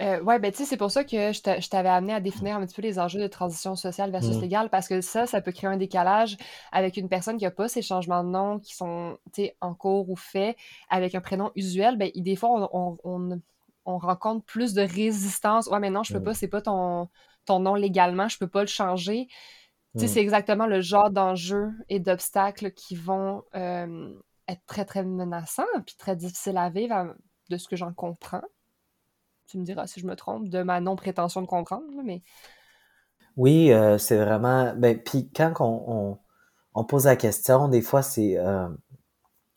Euh, 0.00 0.20
ouais, 0.20 0.38
ben, 0.38 0.52
tu 0.52 0.58
sais, 0.58 0.64
c'est 0.66 0.76
pour 0.76 0.90
ça 0.90 1.04
que 1.04 1.32
je 1.32 1.68
t'avais 1.68 1.88
amené 1.88 2.12
à 2.12 2.20
définir 2.20 2.56
un 2.56 2.66
petit 2.66 2.74
peu 2.74 2.82
les 2.82 2.98
enjeux 2.98 3.20
de 3.20 3.26
transition 3.28 3.76
sociale 3.76 4.10
versus 4.10 4.36
mmh. 4.36 4.40
légale, 4.40 4.70
parce 4.70 4.88
que 4.88 5.00
ça, 5.00 5.26
ça 5.26 5.40
peut 5.40 5.52
créer 5.52 5.70
un 5.70 5.78
décalage 5.78 6.36
avec 6.70 6.98
une 6.98 7.08
personne 7.08 7.38
qui 7.38 7.46
a 7.46 7.50
pas 7.50 7.68
ces 7.68 7.80
changements 7.80 8.22
de 8.22 8.28
nom 8.28 8.58
qui 8.58 8.74
sont, 8.74 9.18
en 9.60 9.74
cours 9.74 10.10
ou 10.10 10.16
faits 10.16 10.56
avec 10.90 11.14
un 11.14 11.20
prénom 11.20 11.50
usuel. 11.56 11.96
Ben, 11.96 12.10
des 12.14 12.36
fois, 12.36 12.70
on, 12.72 12.98
on, 13.04 13.40
on, 13.86 13.98
rencontre 13.98 14.44
plus 14.44 14.74
de 14.74 14.82
résistance. 14.82 15.66
Ouais, 15.68 15.80
mais 15.80 15.90
non, 15.90 16.02
je 16.02 16.12
peux 16.12 16.20
mmh. 16.20 16.24
pas, 16.24 16.34
c'est 16.34 16.48
pas 16.48 16.60
ton, 16.60 17.08
ton 17.46 17.60
nom 17.60 17.74
légalement, 17.74 18.28
je 18.28 18.38
peux 18.38 18.48
pas 18.48 18.60
le 18.60 18.66
changer. 18.66 19.28
Tu 19.94 20.00
sais, 20.00 20.04
mmh. 20.04 20.08
c'est 20.08 20.20
exactement 20.20 20.66
le 20.66 20.82
genre 20.82 21.10
d'enjeux 21.10 21.70
et 21.88 22.00
d'obstacles 22.00 22.72
qui 22.72 22.96
vont 22.96 23.44
euh, 23.54 24.12
être 24.46 24.62
très, 24.66 24.84
très 24.84 25.04
menaçants 25.04 25.64
puis 25.86 25.96
très 25.96 26.16
difficiles 26.16 26.58
à 26.58 26.68
vivre, 26.68 27.14
de 27.48 27.56
ce 27.56 27.66
que 27.66 27.76
j'en 27.76 27.94
comprends 27.94 28.42
tu 29.46 29.58
me 29.58 29.64
diras 29.64 29.86
si 29.86 30.00
je 30.00 30.06
me 30.06 30.16
trompe, 30.16 30.48
de 30.48 30.62
ma 30.62 30.80
non-prétention 30.80 31.42
de 31.42 31.46
comprendre, 31.46 31.86
mais... 32.04 32.22
Oui, 33.36 33.72
euh, 33.72 33.98
c'est 33.98 34.16
vraiment... 34.16 34.74
Ben, 34.76 35.00
puis 35.02 35.30
quand 35.34 35.52
on, 35.60 36.18
on, 36.74 36.84
pose 36.84 37.04
la 37.04 37.16
question, 37.16 37.68
des 37.68 37.82
fois, 37.82 38.02
c'est... 38.02 38.38
Euh, 38.38 38.68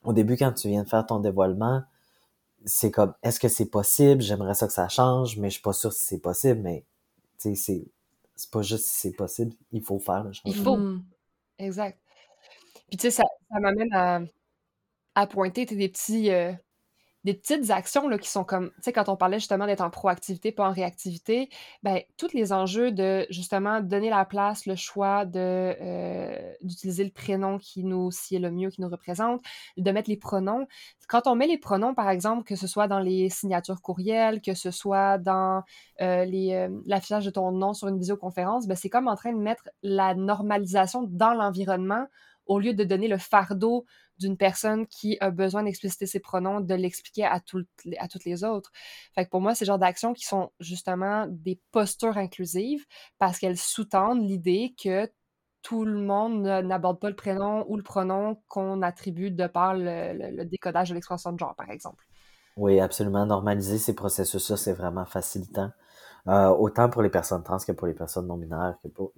au 0.04 0.14
début, 0.14 0.38
quand 0.38 0.52
tu 0.52 0.68
viens 0.68 0.84
de 0.84 0.90
faire 0.90 1.06
ton 1.06 1.20
dévoilement, 1.20 1.84
c'est 2.66 2.92
comme, 2.92 3.14
est-ce 3.24 3.40
que 3.40 3.48
c'est 3.48 3.70
possible? 3.70 4.22
J'aimerais 4.22 4.54
ça 4.54 4.68
que 4.68 4.74
ça 4.74 4.90
change, 4.90 5.38
mais 5.38 5.50
je 5.50 5.54
suis 5.54 5.62
pas 5.62 5.74
sûr 5.74 5.94
si 5.94 6.06
c'est 6.06 6.20
possible, 6.20 6.62
mais, 6.62 6.86
tu 7.40 7.50
sais, 7.50 7.56
c'est... 7.56 7.88
C'est 8.36 8.52
pas 8.52 8.62
juste 8.62 8.86
si 8.86 9.00
c'est 9.02 9.12
possible, 9.12 9.54
il 9.74 9.84
faut 9.84 10.00
faire 10.00 10.24
le 10.24 10.32
changement. 10.32 10.54
Il 10.56 10.64
faut. 10.64 10.78
Mmh. 10.78 11.04
Exact. 11.58 12.00
Puis 12.88 12.96
tu 12.96 13.02
sais, 13.02 13.12
ça, 13.12 13.24
ça 13.52 13.60
m'amène 13.60 13.94
à, 13.94 14.22
à 15.16 15.28
pointer 15.28 15.66
des 15.66 15.90
petits, 15.90 16.32
euh, 16.32 16.54
des 17.26 17.34
petites 17.34 17.70
actions 17.70 18.08
là, 18.08 18.18
qui 18.18 18.30
sont 18.30 18.44
comme, 18.44 18.70
tu 18.76 18.84
sais, 18.84 18.94
quand 18.94 19.10
on 19.10 19.18
parlait 19.18 19.40
justement 19.40 19.66
d'être 19.66 19.82
en 19.82 19.90
proactivité, 19.90 20.52
pas 20.52 20.68
en 20.68 20.72
réactivité, 20.72 21.50
ben, 21.84 22.02
tous 22.18 22.34
les 22.34 22.54
enjeux 22.54 22.92
de 22.92 23.26
justement 23.30 23.82
donner 23.82 24.10
la 24.10 24.24
place, 24.24 24.66
le 24.66 24.76
choix 24.76 25.26
euh, 25.36 26.54
d'utiliser 26.62 27.04
le 27.04 27.12
prénom 27.12 27.58
qui 27.58 27.84
nous 27.84 28.12
si 28.12 28.36
est 28.36 28.40
le 28.40 28.52
mieux, 28.52 28.70
qui 28.70 28.82
nous 28.82 28.90
représente, 28.90 29.42
de 29.76 29.92
mettre 29.92 30.10
les 30.10 30.18
pronoms. 30.18 30.66
Quand 31.08 31.28
on 31.28 31.36
met 31.36 31.48
les 31.48 31.58
pronoms, 31.58 31.94
par 31.94 32.10
exemple, 32.10 32.44
que 32.44 32.56
ce 32.56 32.68
soit 32.68 32.88
dans 32.88 33.00
les 33.00 33.30
signatures 33.30 33.82
courriels, 33.82 34.42
que 34.42 34.54
ce 34.54 34.72
soit 34.72 35.18
dans 35.18 35.64
euh, 36.02 36.26
euh, 36.26 36.70
l'affichage 36.86 37.26
de 37.26 37.32
ton 37.32 37.52
nom 37.52 37.74
sur 37.74 37.90
une 37.90 37.98
visioconférence, 37.98 38.68
ben, 38.68 38.76
c'est 38.76 38.90
comme 38.90 39.08
en 39.08 39.16
train 39.16 39.34
de 39.34 39.40
mettre 39.40 39.70
la 39.84 40.16
normalisation 40.16 41.04
dans 41.04 41.34
l'environnement 41.34 42.06
au 42.46 42.60
lieu 42.60 42.74
de 42.74 42.84
donner 42.84 43.08
le 43.08 43.18
fardeau 43.18 43.86
d'une 44.20 44.38
personne 44.38 44.86
qui 44.88 45.18
a 45.20 45.32
besoin 45.32 45.64
d'expliciter 45.64 46.06
ses 46.06 46.20
pronoms, 46.20 46.62
de 46.62 46.76
l'expliquer 46.76 47.26
à, 47.26 47.36
à 47.36 48.08
toutes 48.08 48.26
les 48.26 48.44
autres. 48.44 48.72
Pour 49.32 49.42
moi, 49.42 49.56
c'est 49.56 49.66
le 49.66 49.68
genre 49.68 49.80
d'actions 49.80 50.14
qui 50.14 50.26
sont 50.26 50.52
justement 50.60 51.26
des 51.30 51.60
postures 51.72 52.18
inclusives 52.18 52.86
parce 53.18 53.40
qu'elles 53.40 53.58
sous-tendent 53.58 54.28
l'idée 54.28 54.76
que 54.82 55.10
tout 55.62 55.86
le 55.86 56.00
monde 56.00 56.44
n'aborde 56.44 57.00
pas 57.00 57.10
le 57.10 57.16
prénom 57.16 57.66
ou 57.68 57.78
le 57.78 57.84
pronom 57.84 58.42
qu'on 58.48 58.82
attribue 58.82 59.32
de 59.32 59.48
par 59.48 59.74
le, 59.76 60.44
décodage 60.46 60.90
de 60.90 60.94
l'expression 60.94 61.34
de 61.34 61.40
genre, 61.40 61.56
par 61.56 61.70
exemple. 61.70 62.06
Oui, 62.56 62.80
absolument. 62.80 63.26
Normaliser 63.26 63.78
ces 63.78 63.94
processus-là, 63.94 64.58
c'est 64.58 64.74
vraiment 64.74 65.06
facilitant. 65.06 65.72
Euh, 66.28 66.50
autant 66.50 66.90
pour 66.90 67.02
les 67.02 67.10
personnes 67.10 67.44
trans 67.44 67.58
que 67.58 67.72
pour 67.72 67.88
les 67.88 67.94
personnes 67.94 68.28
non 68.28 68.38
binaires 68.38 68.78
que 68.84 68.90
pour 68.90 69.14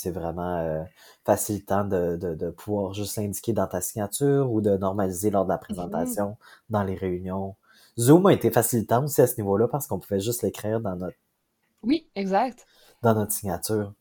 c'est 0.00 0.10
vraiment 0.10 0.58
euh, 0.58 0.82
facilitant 1.24 1.84
de, 1.84 2.16
de, 2.16 2.50
pouvoir 2.50 2.94
juste 2.94 3.16
l'indiquer 3.16 3.52
dans 3.52 3.66
ta 3.66 3.80
signature 3.80 4.50
ou 4.50 4.60
de 4.60 4.76
normaliser 4.76 5.30
lors 5.30 5.44
de 5.44 5.50
la 5.50 5.56
mmh 5.56 5.60
présentation 5.60 6.36
dans 6.70 6.82
les 6.82 6.94
réunions. 6.94 7.56
Zoom 7.98 8.26
a 8.26 8.32
été 8.32 8.50
facilitant 8.50 9.04
aussi 9.04 9.20
à 9.20 9.26
ce 9.26 9.36
niveau-là 9.36 9.68
parce 9.68 9.86
qu'on 9.86 9.98
pouvait 9.98 10.20
juste 10.20 10.42
l'écrire 10.42 10.80
dans 10.80 10.96
notre 10.96 11.16
oui, 11.82 12.08
exact. 12.14 12.66
Dans 13.02 13.14
notre 13.14 13.32
signature 13.32 13.94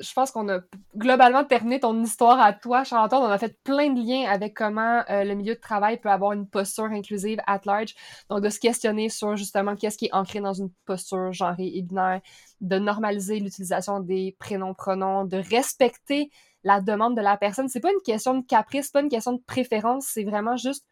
je 0.00 0.12
pense 0.12 0.30
qu'on 0.30 0.48
a 0.48 0.60
globalement 0.96 1.44
terminé 1.44 1.80
ton 1.80 2.02
histoire 2.02 2.40
à 2.40 2.52
toi, 2.52 2.84
Charlotte. 2.84 3.12
On 3.12 3.24
a 3.24 3.38
fait 3.38 3.56
plein 3.62 3.90
de 3.90 4.00
liens 4.00 4.30
avec 4.30 4.54
comment 4.54 5.02
euh, 5.10 5.24
le 5.24 5.34
milieu 5.34 5.54
de 5.54 5.60
travail 5.60 6.00
peut 6.00 6.10
avoir 6.10 6.32
une 6.32 6.48
posture 6.48 6.84
inclusive 6.84 7.38
at 7.46 7.60
large. 7.64 7.94
Donc, 8.28 8.40
de 8.40 8.48
se 8.48 8.58
questionner 8.58 9.08
sur 9.08 9.36
justement 9.36 9.76
qu'est-ce 9.76 9.98
qui 9.98 10.06
est 10.06 10.14
ancré 10.14 10.40
dans 10.40 10.54
une 10.54 10.70
posture 10.86 11.32
genrée 11.32 11.70
et 11.74 11.82
binaire, 11.82 12.20
de 12.60 12.78
normaliser 12.78 13.38
l'utilisation 13.38 14.00
des 14.00 14.36
prénoms, 14.38 14.74
pronoms, 14.74 15.24
de 15.24 15.36
respecter 15.36 16.30
la 16.64 16.80
demande 16.80 17.16
de 17.16 17.22
la 17.22 17.36
personne. 17.36 17.68
C'est 17.68 17.80
pas 17.80 17.92
une 17.92 18.02
question 18.04 18.34
de 18.34 18.44
caprice, 18.44 18.90
pas 18.90 19.00
une 19.00 19.08
question 19.08 19.32
de 19.32 19.42
préférence, 19.46 20.06
c'est 20.06 20.24
vraiment 20.24 20.56
juste 20.56 20.84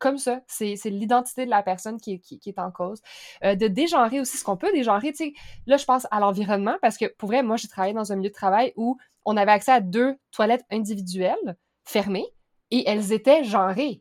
comme 0.00 0.18
ça. 0.18 0.40
C'est 0.48 0.74
l'identité 0.86 1.44
de 1.44 1.50
la 1.50 1.62
personne 1.62 2.00
qui, 2.00 2.20
qui, 2.20 2.40
est 2.44 2.58
en 2.58 2.72
cause. 2.72 3.00
Euh, 3.44 3.54
de 3.54 3.68
dégenrer 3.68 4.18
aussi 4.18 4.36
ce 4.36 4.42
qu'on 4.42 4.56
peut 4.56 4.72
dégenrer. 4.72 5.12
Tu 5.12 5.24
sais, 5.26 5.32
là, 5.66 5.76
je 5.76 5.84
pense 5.84 6.08
à 6.10 6.18
l'environnement 6.18 6.76
parce 6.82 6.96
que 6.96 7.04
pour 7.16 7.28
vrai, 7.28 7.44
moi, 7.44 7.56
j'ai 7.56 7.68
travaillé 7.68 7.94
dans 7.94 8.12
un 8.12 8.16
milieu 8.16 8.30
de 8.30 8.34
travail 8.34 8.72
où 8.76 8.98
on 9.24 9.36
avait 9.36 9.52
accès 9.52 9.72
à 9.72 9.80
deux 9.80 10.16
toilettes 10.32 10.64
individuelles 10.70 11.56
fermées 11.84 12.26
et 12.70 12.88
elles 12.88 13.12
étaient 13.12 13.44
genrées. 13.44 14.00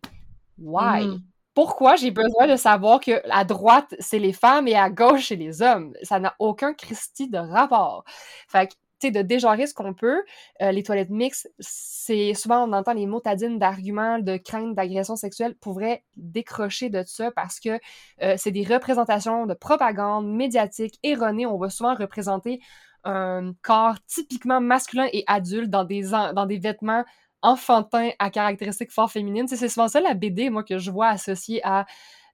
Why? 0.58 1.06
Mm-hmm. 1.06 1.20
Pourquoi 1.54 1.96
j'ai 1.98 2.12
besoin 2.12 2.48
de 2.48 2.56
savoir 2.56 3.02
que 3.02 3.22
à 3.30 3.44
droite, 3.44 3.94
c'est 4.00 4.20
les 4.20 4.34
femmes 4.34 4.68
et 4.68 4.76
à 4.76 4.90
gauche, 4.90 5.28
c'est 5.28 5.36
les 5.36 5.62
hommes? 5.62 5.94
Ça 6.04 6.20
n'a 6.20 6.36
aucun 6.40 6.74
Christie 6.74 7.30
de 7.30 7.38
rapport. 7.38 8.06
Fait 8.48 8.68
que 8.68 8.74
de 9.08 9.22
dégenrer 9.22 9.68
ce 9.68 9.74
qu'on 9.74 9.94
peut. 9.94 10.24
Euh, 10.62 10.72
les 10.72 10.84
toilettes 10.84 11.10
mixtes, 11.10 11.50
c'est 11.60 12.34
souvent 12.34 12.68
on 12.68 12.74
entend 12.74 12.94
les 12.94 13.06
mots 13.06 13.20
tadines 13.20 13.58
d'arguments, 13.58 14.20
de 14.20 14.38
crainte 14.38 14.76
d'agression 14.76 15.16
sexuelle 15.16 15.56
pourraient 15.56 16.04
décrocher 16.18 16.90
de 16.90 17.04
ça 17.06 17.32
parce 17.32 17.60
que 17.60 17.80
euh, 18.22 18.36
c'est 18.38 18.52
des 18.52 18.64
représentations 18.64 19.46
de 19.46 19.54
propagande 19.54 20.28
médiatique 20.28 21.00
erronée. 21.04 21.46
On 21.46 21.58
va 21.58 21.70
souvent 21.70 21.96
représenter 21.96 22.60
un 23.06 23.54
corps 23.62 23.96
typiquement 24.08 24.60
masculin 24.60 25.08
et 25.14 25.24
adulte 25.28 25.70
dans 25.70 25.86
des, 25.86 26.10
dans 26.12 26.46
des 26.46 26.60
vêtements 26.60 27.06
enfantins 27.42 28.10
à 28.20 28.30
caractéristiques 28.30 28.92
fort 28.92 29.10
féminines. 29.10 29.48
c'est 29.48 29.70
souvent 29.70 29.88
ça 29.88 30.02
la 30.02 30.14
BD, 30.14 30.50
moi, 30.50 30.64
que 30.64 30.78
je 30.78 30.92
vois 30.92 31.08
associée 31.08 31.62
à 31.64 31.86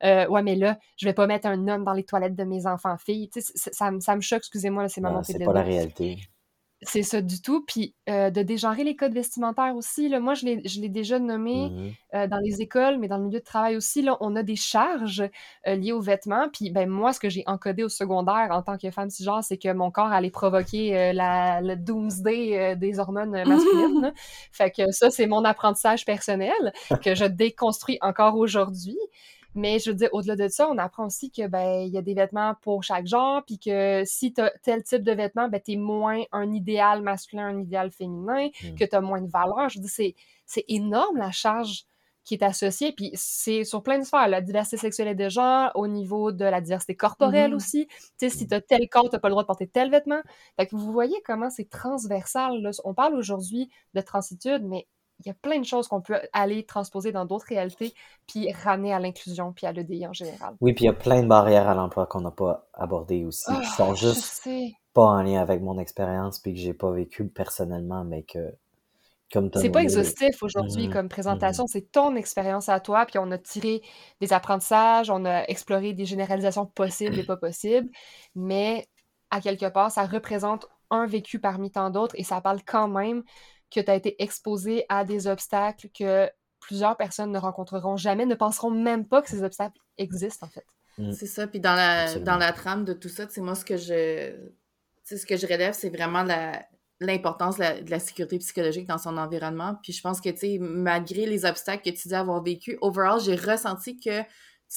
euh, 0.03 0.27
ouais, 0.27 0.43
mais 0.43 0.55
là, 0.55 0.77
je 0.97 1.05
vais 1.07 1.13
pas 1.13 1.27
mettre 1.27 1.47
un 1.47 1.67
homme 1.67 1.83
dans 1.83 1.93
les 1.93 2.03
toilettes 2.03 2.35
de 2.35 2.43
mes 2.43 2.67
enfants 2.67 2.97
filles. 2.97 3.29
Ça, 3.33 3.91
ça, 3.99 4.15
me 4.15 4.21
choque, 4.21 4.39
excusez-moi, 4.39 4.87
c'est 4.89 5.01
ma 5.01 5.11
montée 5.11 5.33
de 5.33 5.39
C'est 5.39 5.45
pas 5.45 5.53
la 5.53 5.61
réalité. 5.61 6.19
C'est 6.81 7.03
ça 7.03 7.21
du 7.21 7.41
tout. 7.41 7.63
Puis 7.65 7.95
euh, 8.09 8.29
de 8.29 8.41
dégenrer 8.43 8.83
les 8.83 8.95
codes 8.95 9.13
vestimentaires 9.13 9.75
aussi. 9.75 10.07
Là. 10.09 10.19
Moi, 10.19 10.33
je 10.35 10.45
l'ai 10.45 10.89
déjà 10.89 11.17
nommé 11.19 11.69
Mhm. 11.69 11.91
euh, 12.13 12.27
dans 12.27 12.37
les 12.37 12.61
écoles, 12.61 12.97
mais 12.99 13.07
dans 13.07 13.17
le 13.17 13.23
milieu 13.23 13.39
de 13.39 13.43
travail 13.45 13.75
aussi. 13.75 14.01
Là, 14.01 14.17
on 14.19 14.35
a 14.35 14.43
des 14.43 14.55
charges 14.57 15.23
euh, 15.67 15.75
liées 15.75 15.93
aux 15.93 16.01
vêtements. 16.01 16.47
Puis 16.53 16.69
ben, 16.69 16.87
moi, 16.87 17.13
ce 17.13 17.19
que 17.19 17.29
j'ai 17.29 17.43
encodé 17.47 17.83
au 17.83 17.89
secondaire 17.89 18.49
en 18.51 18.61
tant 18.61 18.77
que 18.77 18.91
femme 18.91 19.09
cisgenre, 19.09 19.43
c'est 19.43 19.57
que 19.57 19.71
mon 19.73 19.89
corps 19.89 20.11
allait 20.11 20.29
provoquer 20.29 20.95
euh, 20.97 21.13
la, 21.13 21.61
le 21.61 21.75
doomsday 21.75 22.57
euh, 22.59 22.75
des 22.75 22.99
hormones 22.99 23.31
masculines. 23.47 24.01
là. 24.01 24.11
Fait 24.51 24.69
que 24.69 24.91
ça, 24.91 25.09
c'est 25.09 25.27
mon 25.27 25.43
apprentissage 25.45 26.05
personnel 26.05 26.73
que 27.03 27.15
je 27.15 27.25
déconstruis 27.25 27.97
encore 28.01 28.35
aujourd'hui. 28.37 28.97
Mais 29.55 29.79
je 29.79 29.89
veux 29.91 29.95
dire, 29.95 30.09
au-delà 30.11 30.35
de 30.35 30.47
ça, 30.49 30.67
on 30.69 30.77
apprend 30.77 31.05
aussi 31.05 31.31
que 31.31 31.47
ben 31.47 31.81
il 31.81 31.93
y 31.93 31.97
a 31.97 32.01
des 32.01 32.13
vêtements 32.13 32.55
pour 32.61 32.83
chaque 32.83 33.07
genre, 33.07 33.43
puis 33.45 33.57
que 33.57 34.03
si 34.05 34.33
tu 34.33 34.41
as 34.41 34.51
tel 34.63 34.83
type 34.83 35.01
de 35.03 35.13
vêtements, 35.13 35.47
ben 35.47 35.61
t'es 35.61 35.77
moins 35.77 36.21
un 36.33 36.51
idéal 36.51 37.01
masculin, 37.01 37.47
un 37.47 37.59
idéal 37.61 37.89
féminin, 37.91 38.49
Mm. 38.63 38.75
que 38.75 38.83
tu 38.85 38.95
as 38.95 39.01
moins 39.01 39.21
de 39.21 39.29
valeur. 39.29 39.69
Je 39.69 39.79
veux 39.79 39.85
dire, 39.85 40.13
c'est, 40.45 40.65
énorme 40.67 41.17
la 41.17 41.31
charge 41.31 41.85
qui 42.25 42.33
est 42.33 42.43
associée, 42.43 42.91
puis 42.91 43.11
c'est 43.13 43.63
sur 43.63 43.83
plein 43.83 43.99
de 43.99 44.03
sphères, 44.03 44.27
la 44.27 44.41
diversité 44.41 44.77
sexuelle 44.77 45.09
et 45.09 45.15
de 45.15 45.29
genre, 45.29 45.71
au 45.75 45.87
niveau 45.87 46.31
de 46.31 46.43
la 46.43 46.59
diversité 46.59 46.95
corporelle 46.95 47.51
Mhm. 47.51 47.55
aussi. 47.57 47.87
Tu 47.87 47.95
sais, 48.17 48.29
si 48.29 48.47
tu 48.47 48.53
as 48.55 48.61
tel 48.61 48.89
corps, 48.89 49.09
tu 49.11 49.19
pas 49.19 49.27
le 49.27 49.33
droit 49.33 49.43
de 49.43 49.47
porter 49.47 49.67
tel 49.67 49.91
vêtement. 49.91 50.21
Fait 50.57 50.65
que 50.65 50.75
vous 50.75 50.91
voyez 50.91 51.15
comment 51.23 51.49
c'est 51.51 51.69
transversal. 51.69 52.61
Là. 52.61 52.71
On 52.83 52.93
parle 52.95 53.13
aujourd'hui 53.15 53.69
de 53.93 54.01
transitude, 54.01 54.63
mais 54.63 54.87
il 55.19 55.27
y 55.27 55.29
a 55.29 55.33
plein 55.33 55.59
de 55.59 55.65
choses 55.65 55.87
qu'on 55.87 56.01
peut 56.01 56.19
aller 56.33 56.65
transposer 56.65 57.11
dans 57.11 57.25
d'autres 57.25 57.47
réalités, 57.47 57.93
puis 58.27 58.51
ramener 58.51 58.93
à 58.93 58.99
l'inclusion, 58.99 59.53
puis 59.53 59.65
à 59.65 59.71
l'EDI 59.71 60.07
en 60.07 60.13
général. 60.13 60.55
Oui, 60.61 60.73
puis 60.73 60.85
il 60.85 60.87
y 60.87 60.89
a 60.89 60.93
plein 60.93 61.21
de 61.23 61.27
barrières 61.27 61.67
à 61.67 61.75
l'emploi 61.75 62.05
qu'on 62.07 62.21
n'a 62.21 62.31
pas 62.31 62.67
abordées 62.73 63.25
aussi, 63.25 63.45
qui 63.61 63.71
Ah, 63.71 63.75
sont 63.77 63.95
juste 63.95 64.47
pas 64.93 65.03
en 65.03 65.21
lien 65.21 65.41
avec 65.41 65.61
mon 65.61 65.77
expérience, 65.79 66.39
puis 66.39 66.53
que 66.53 66.59
j'ai 66.59 66.73
pas 66.73 66.91
vécu 66.91 67.27
personnellement, 67.27 68.03
mais 68.03 68.23
que, 68.23 68.53
comme 69.31 69.49
C'est 69.55 69.69
pas 69.69 69.83
exhaustif 69.83 70.41
aujourd'hui 70.43 70.87
Mhm, 70.87 70.93
comme 70.93 71.09
présentation, 71.09 71.65
c'est 71.67 71.91
ton 71.91 72.15
expérience 72.15 72.69
à 72.69 72.79
toi, 72.79 73.05
puis 73.05 73.19
on 73.19 73.31
a 73.31 73.37
tiré 73.37 73.81
des 74.21 74.33
apprentissages, 74.33 75.09
on 75.09 75.25
a 75.25 75.43
exploré 75.47 75.93
des 75.93 76.05
généralisations 76.05 76.65
possibles 76.65 77.19
et 77.19 77.23
pas 77.23 77.37
possibles, 77.37 77.89
mais 78.35 78.87
à 79.31 79.41
quelque 79.41 79.67
part, 79.67 79.91
ça 79.91 80.05
représente 80.05 80.67
un 80.91 81.05
vécu 81.07 81.39
parmi 81.39 81.71
tant 81.71 81.89
d'autres 81.89 82.15
et 82.17 82.23
ça 82.23 82.39
parle 82.41 82.59
quand 82.65 82.87
même 82.87 83.23
que 83.71 83.79
tu 83.79 83.91
as 83.91 83.95
été 83.95 84.21
exposé 84.21 84.85
à 84.89 85.05
des 85.05 85.27
obstacles 85.27 85.89
que 85.97 86.29
plusieurs 86.59 86.97
personnes 86.97 87.31
ne 87.31 87.39
rencontreront 87.39 87.97
jamais, 87.97 88.25
ne 88.25 88.35
penseront 88.35 88.71
même 88.71 89.07
pas 89.07 89.21
que 89.21 89.29
ces 89.29 89.43
obstacles 89.43 89.79
existent 89.97 90.47
en 90.47 90.49
fait. 90.49 90.65
Mm. 90.97 91.11
C'est 91.11 91.27
ça. 91.27 91.47
Puis 91.47 91.59
dans 91.59 91.75
la, 91.75 92.03
Absolument. 92.03 92.25
dans 92.25 92.37
la 92.37 92.53
trame 92.53 92.85
de 92.85 92.93
tout 92.93 93.09
ça, 93.09 93.25
tu 93.25 93.33
sais, 93.33 93.41
moi, 93.41 93.55
ce 93.55 93.65
que 93.65 93.77
je, 93.77 94.35
ce 95.03 95.25
que 95.25 95.37
je 95.37 95.45
relève, 95.45 95.73
c'est 95.73 95.89
vraiment 95.89 96.23
la, 96.23 96.65
l'importance 96.99 97.57
de 97.57 97.61
la, 97.61 97.81
de 97.81 97.91
la 97.91 97.99
sécurité 97.99 98.39
psychologique 98.39 98.87
dans 98.87 98.97
son 98.97 99.17
environnement. 99.17 99.77
Puis 99.83 99.93
je 99.93 100.01
pense 100.01 100.21
que, 100.21 100.29
tu 100.29 100.37
sais, 100.37 100.57
malgré 100.59 101.25
les 101.25 101.45
obstacles 101.45 101.83
que 101.83 101.95
tu 101.95 102.07
dis 102.07 102.15
avoir 102.15 102.41
vécu, 102.41 102.77
overall, 102.81 103.19
j'ai 103.19 103.35
ressenti 103.35 103.99
que 103.99 104.21
tu 104.21 104.27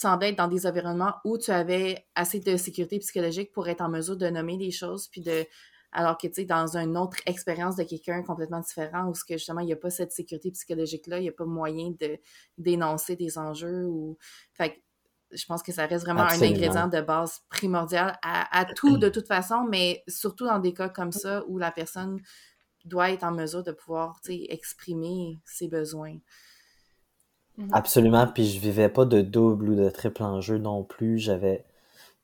semblais 0.01 0.30
être 0.30 0.39
dans 0.39 0.49
des 0.49 0.66
environnements 0.66 1.14
où 1.24 1.39
tu 1.39 1.51
avais 1.51 2.07
assez 2.14 2.41
de 2.41 2.57
sécurité 2.57 2.99
psychologique 2.99 3.53
pour 3.53 3.68
être 3.68 3.80
en 3.80 3.89
mesure 3.89 4.16
de 4.16 4.28
nommer 4.28 4.57
les 4.57 4.70
choses, 4.70 5.09
puis 5.09 5.20
de... 5.20 5.47
Alors 5.93 6.18
que, 6.18 6.26
tu 6.26 6.34
sais, 6.34 6.45
dans 6.45 6.76
une 6.76 6.97
autre 6.97 7.16
expérience 7.26 7.76
de 7.76 7.84
quelqu'un 7.84 8.22
complètement 8.22 8.61
différent, 8.61 9.09
où 9.09 9.14
ce 9.14 9.24
que, 9.24 9.34
justement, 9.34 9.61
il 9.61 9.66
n'y 9.66 9.72
a 9.72 9.76
pas 9.76 9.91
cette 9.91 10.12
sécurité 10.12 10.51
psychologique-là, 10.51 11.18
il 11.18 11.22
n'y 11.22 11.28
a 11.28 11.32
pas 11.32 11.47
moyen 11.47 11.91
de 11.99 12.18
dénoncer 12.59 13.16
des 13.16 13.39
enjeux 13.39 13.86
ou... 13.86 14.18
Fait 14.53 14.70
que 14.70 14.76
je 15.30 15.45
pense 15.45 15.62
que 15.62 15.72
ça 15.72 15.86
reste 15.86 16.05
vraiment 16.05 16.22
Absolument. 16.22 16.47
un 16.47 16.57
ingrédient 16.57 16.89
de 16.89 17.01
base 17.01 17.41
primordial 17.51 18.18
à, 18.22 18.59
à 18.59 18.64
tout 18.64 18.97
de 18.97 19.09
toute 19.11 19.26
façon, 19.26 19.66
mais 19.68 20.03
surtout 20.09 20.47
dans 20.47 20.59
des 20.59 20.72
cas 20.72 20.89
comme 20.89 21.12
ça 21.12 21.45
où 21.49 21.59
la 21.59 21.70
personne 21.70 22.18
doit 22.86 23.11
être 23.11 23.24
en 23.24 23.32
mesure 23.32 23.62
de 23.62 23.72
pouvoir 23.72 24.20
tu 24.22 24.32
sais, 24.32 24.47
exprimer 24.49 25.39
ses 25.45 25.68
besoins. 25.68 26.16
Absolument, 27.72 28.26
puis 28.28 28.47
je 28.47 28.61
vivais 28.61 28.89
pas 28.89 29.05
de 29.05 29.20
double 29.20 29.70
ou 29.70 29.74
de 29.74 29.91
triple 29.91 30.22
enjeu 30.22 30.59
non 30.59 30.84
plus. 30.84 31.18
J'avais, 31.18 31.64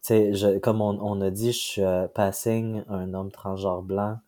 sais, 0.08 0.34
je- 0.34 0.58
comme 0.58 0.80
on, 0.80 0.98
on 1.00 1.20
a 1.20 1.30
dit, 1.30 1.52
je 1.52 1.58
suis 1.58 1.82
euh, 1.82 2.08
passing, 2.08 2.82
un 2.88 3.14
homme 3.14 3.30
transgenre 3.32 3.82
blanc. 3.82 4.18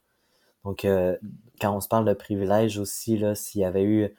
Donc, 0.65 0.85
euh, 0.85 1.17
quand 1.61 1.77
on 1.77 1.81
se 1.81 1.89
parle 1.89 2.05
de 2.07 2.15
privilège 2.15 2.79
aussi, 2.79 3.19
là, 3.19 3.35
s'il 3.35 3.61
y 3.63 3.65
avait 3.65 3.85
eu 3.85 4.15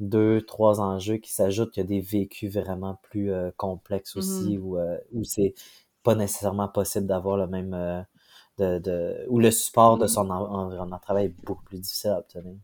deux, 0.00 0.42
trois 0.42 0.80
enjeux 0.80 1.18
qui 1.18 1.32
s'ajoutent, 1.32 1.76
il 1.76 1.80
y 1.80 1.82
a 1.82 1.86
des 1.86 2.00
vécus 2.00 2.52
vraiment 2.52 2.98
plus 3.02 3.32
euh, 3.32 3.50
complexes 3.56 4.16
aussi, 4.16 4.58
où, 4.58 4.78
euh, 4.78 4.98
où 5.12 5.24
c'est 5.24 5.54
pas 6.02 6.14
nécessairement 6.14 6.68
possible 6.68 7.06
d'avoir 7.06 7.36
le 7.36 7.46
même, 7.46 7.74
euh, 7.74 8.02
de, 8.58 8.78
de, 8.78 9.26
où 9.28 9.38
le 9.40 9.50
support 9.50 9.98
de 9.98 10.06
Mhm. 10.06 10.08
son 10.08 10.30
en- 10.30 10.52
environnement 10.54 10.96
de 10.96 11.02
travail 11.02 11.26
est 11.26 11.44
beaucoup 11.44 11.64
plus 11.64 11.78
difficile 11.80 12.10
à 12.10 12.18
obtenir. 12.20 12.56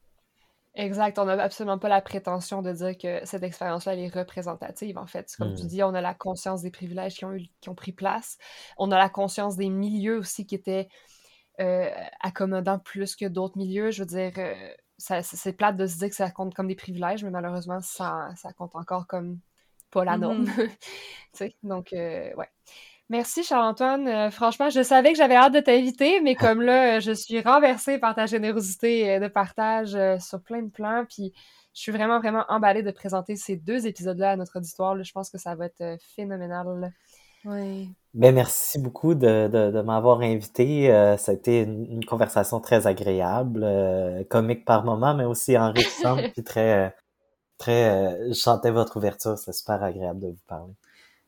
Exact, 0.78 1.18
on 1.18 1.24
n'a 1.24 1.42
absolument 1.42 1.78
pas 1.78 1.88
la 1.88 2.02
prétention 2.02 2.60
de 2.60 2.70
dire 2.70 2.98
que 2.98 3.24
cette 3.24 3.42
expérience-là, 3.42 3.94
elle 3.94 4.00
est 4.00 4.14
représentative, 4.14 4.98
en 4.98 5.06
fait. 5.06 5.34
Comme 5.38 5.54
tu 5.54 5.64
Mhm. 5.64 5.68
dis, 5.68 5.82
on 5.82 5.94
a 5.94 6.02
la 6.02 6.12
conscience 6.12 6.60
des 6.60 6.70
privilèges 6.70 7.16
qui 7.16 7.24
ont, 7.24 7.32
eu, 7.32 7.48
qui 7.62 7.70
ont 7.70 7.74
pris 7.74 7.92
place. 7.92 8.36
On 8.76 8.90
a 8.92 8.98
la 8.98 9.08
conscience 9.08 9.56
des 9.56 9.70
milieux 9.70 10.18
aussi 10.18 10.46
qui 10.46 10.54
étaient 10.54 10.88
euh, 11.60 11.90
accommodants 12.20 12.78
plus 12.80 13.16
que 13.16 13.26
d'autres 13.26 13.58
milieux. 13.58 13.90
Je 13.90 14.02
veux 14.02 14.06
dire, 14.06 14.32
euh, 14.38 14.54
ça- 14.98 15.22
c'est 15.22 15.54
plate 15.54 15.76
de 15.76 15.86
se 15.86 15.98
dire 15.98 16.10
que 16.10 16.16
ça 16.16 16.30
compte 16.30 16.54
comme 16.54 16.68
des 16.68 16.76
privilèges, 16.76 17.24
mais 17.24 17.30
malheureusement, 17.30 17.80
ça, 17.82 18.30
ça 18.36 18.52
compte 18.52 18.76
encore 18.76 19.06
comme 19.06 19.40
pas 19.90 20.04
la 20.04 20.18
norme. 20.18 20.46
Tu 21.32 21.38
sais, 21.38 21.56
donc, 21.62 21.92
euh, 21.94 22.34
ouais. 22.36 22.48
Merci 23.08 23.44
Charles-Antoine. 23.44 24.08
Euh, 24.08 24.30
franchement, 24.30 24.68
je 24.68 24.82
savais 24.82 25.12
que 25.12 25.18
j'avais 25.18 25.36
hâte 25.36 25.54
de 25.54 25.60
t'inviter, 25.60 26.20
mais 26.20 26.34
comme 26.34 26.60
là, 26.60 26.96
euh, 26.96 27.00
je 27.00 27.12
suis 27.12 27.40
renversée 27.40 27.98
par 27.98 28.14
ta 28.16 28.26
générosité 28.26 29.10
euh, 29.14 29.20
de 29.20 29.28
partage 29.28 29.94
euh, 29.94 30.18
sur 30.18 30.42
plein 30.42 30.62
de 30.62 30.70
plans, 30.70 31.04
puis 31.08 31.32
je 31.72 31.82
suis 31.82 31.92
vraiment, 31.92 32.18
vraiment 32.18 32.44
emballée 32.48 32.82
de 32.82 32.90
présenter 32.90 33.36
ces 33.36 33.56
deux 33.56 33.86
épisodes-là 33.86 34.32
à 34.32 34.36
notre 34.36 34.58
auditoire. 34.58 34.94
là. 34.96 35.04
Je 35.04 35.12
pense 35.12 35.30
que 35.30 35.38
ça 35.38 35.54
va 35.54 35.66
être 35.66 35.80
euh, 35.82 35.96
phénoménal. 36.16 36.92
Oui. 37.44 37.90
Ben, 38.14 38.34
merci 38.34 38.80
beaucoup 38.80 39.14
de, 39.14 39.46
de, 39.46 39.70
de 39.70 39.80
m'avoir 39.82 40.20
invité. 40.22 40.90
Euh, 40.92 41.16
ça 41.16 41.30
a 41.32 41.34
été 41.34 41.60
une, 41.62 41.84
une 41.84 42.04
conversation 42.04 42.60
très 42.60 42.88
agréable, 42.88 43.62
euh, 43.62 44.24
comique 44.24 44.64
par 44.64 44.84
moment, 44.84 45.14
mais 45.14 45.24
aussi 45.24 45.56
enrichissante, 45.56 46.20
puis 46.32 46.42
très, 46.42 46.96
très, 47.58 47.90
euh, 47.90 48.28
je 48.30 48.32
sentais 48.34 48.70
votre 48.72 48.96
ouverture, 48.96 49.38
c'est 49.38 49.52
super 49.52 49.82
agréable 49.82 50.20
de 50.20 50.28
vous 50.28 50.42
parler. 50.48 50.72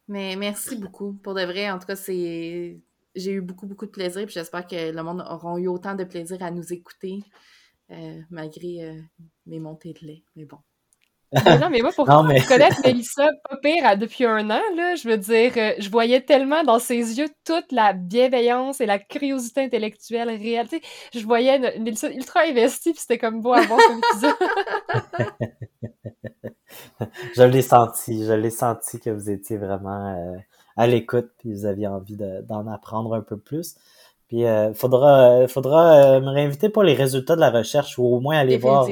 Mais 0.09 0.37
merci 0.37 0.77
beaucoup. 0.77 1.13
Pour 1.15 1.35
de 1.35 1.43
vrai, 1.43 1.71
en 1.71 1.79
tout 1.79 1.87
cas, 1.87 1.97
c'est. 1.97 2.81
J'ai 3.15 3.33
eu 3.33 3.41
beaucoup, 3.41 3.67
beaucoup 3.67 3.87
de 3.87 3.91
plaisir, 3.91 4.25
puis 4.27 4.35
j'espère 4.35 4.67
que 4.67 4.93
le 4.93 5.03
monde 5.03 5.21
aura 5.29 5.59
eu 5.59 5.67
autant 5.69 5.95
de 5.95 6.05
plaisir 6.05 6.43
à 6.43 6.51
nous 6.51 6.73
écouter, 6.73 7.21
euh, 7.91 8.21
malgré 8.31 8.85
euh, 8.85 9.01
mes 9.47 9.59
montées 9.61 9.93
de 9.95 10.07
lait. 10.07 10.25
Mais 10.37 10.45
bon. 10.45 10.59
Mais 11.33 11.59
non, 11.59 11.69
mais 11.71 11.81
moi, 11.81 11.91
pour 11.95 12.07
mais- 12.25 12.41
connaître 12.43 12.81
Mélissa, 12.85 13.29
pas 13.49 13.57
pire, 13.63 13.97
depuis 13.99 14.25
un 14.25 14.49
an, 14.51 14.61
là, 14.77 14.95
je 14.95 15.09
veux 15.09 15.19
dire, 15.19 15.53
euh, 15.57 15.73
je 15.79 15.91
voyais 15.91 16.21
tellement 16.23 16.63
dans 16.65 16.79
ses 16.79 17.19
yeux 17.19 17.29
toute 17.45 17.71
la 17.71 17.93
bienveillance 17.93 18.81
et 18.81 18.87
la 18.87 18.99
curiosité 18.99 19.63
intellectuelle 19.63 20.29
réelle. 20.31 20.69
Tu 20.69 20.77
sais, 20.79 20.83
je 21.21 21.25
voyais 21.27 21.57
une- 21.57 21.83
Mélissa 21.83 22.11
ultra 22.11 22.41
investie, 22.49 22.93
puis 22.93 23.01
c'était 23.01 23.19
comme 23.19 23.41
beau 23.43 23.53
à 23.53 23.61
voir 23.63 23.79
comme 23.87 24.01
épisode. 24.13 24.35
Je 27.35 27.43
l'ai 27.43 27.63
senti, 27.63 28.25
je 28.27 28.33
l'ai 28.33 28.51
senti 28.51 29.01
que 29.01 29.11
vous 29.11 29.31
étiez 29.31 29.57
vraiment 29.57 30.15
euh, 30.15 30.37
à 30.77 30.87
l'écoute, 30.87 31.31
puis 31.39 31.53
vous 31.53 31.65
aviez 31.65 31.87
envie 31.87 32.17
de- 32.17 32.43
d'en 32.43 32.67
apprendre 32.67 33.15
un 33.15 33.21
peu 33.23 33.37
plus. 33.39 33.77
Puis 34.29 34.45
euh, 34.45 34.75
faudra, 34.75 35.31
euh, 35.31 35.49
faudra 35.49 36.17
euh, 36.17 36.21
me 36.21 36.29
réinviter 36.29 36.69
pour 36.69 36.83
les 36.83 36.95
résultats 36.95 37.35
de 37.37 37.41
la 37.41 37.51
recherche 37.51 37.99
ou 37.99 38.05
au 38.05 38.21
moins 38.21 38.39
aller 38.39 38.59
voir 38.59 38.85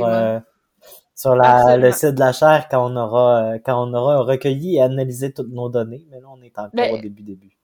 sur 1.16 1.34
la, 1.34 1.76
le 1.78 1.92
site 1.92 2.14
de 2.14 2.20
la 2.20 2.32
chaire 2.32 2.68
quand 2.70 2.92
on 2.92 2.96
aura 2.96 3.54
euh, 3.54 3.58
quand 3.64 3.88
on 3.88 3.92
aura 3.94 4.22
recueilli 4.22 4.76
et 4.76 4.82
analysé 4.82 5.32
toutes 5.32 5.50
nos 5.50 5.68
données. 5.70 6.06
Mais 6.10 6.20
là, 6.20 6.28
on 6.30 6.42
est 6.42 6.58
encore 6.58 6.70
Ben, 6.72 6.92
au 6.92 6.98
début 6.98 7.22
début. 7.24 7.55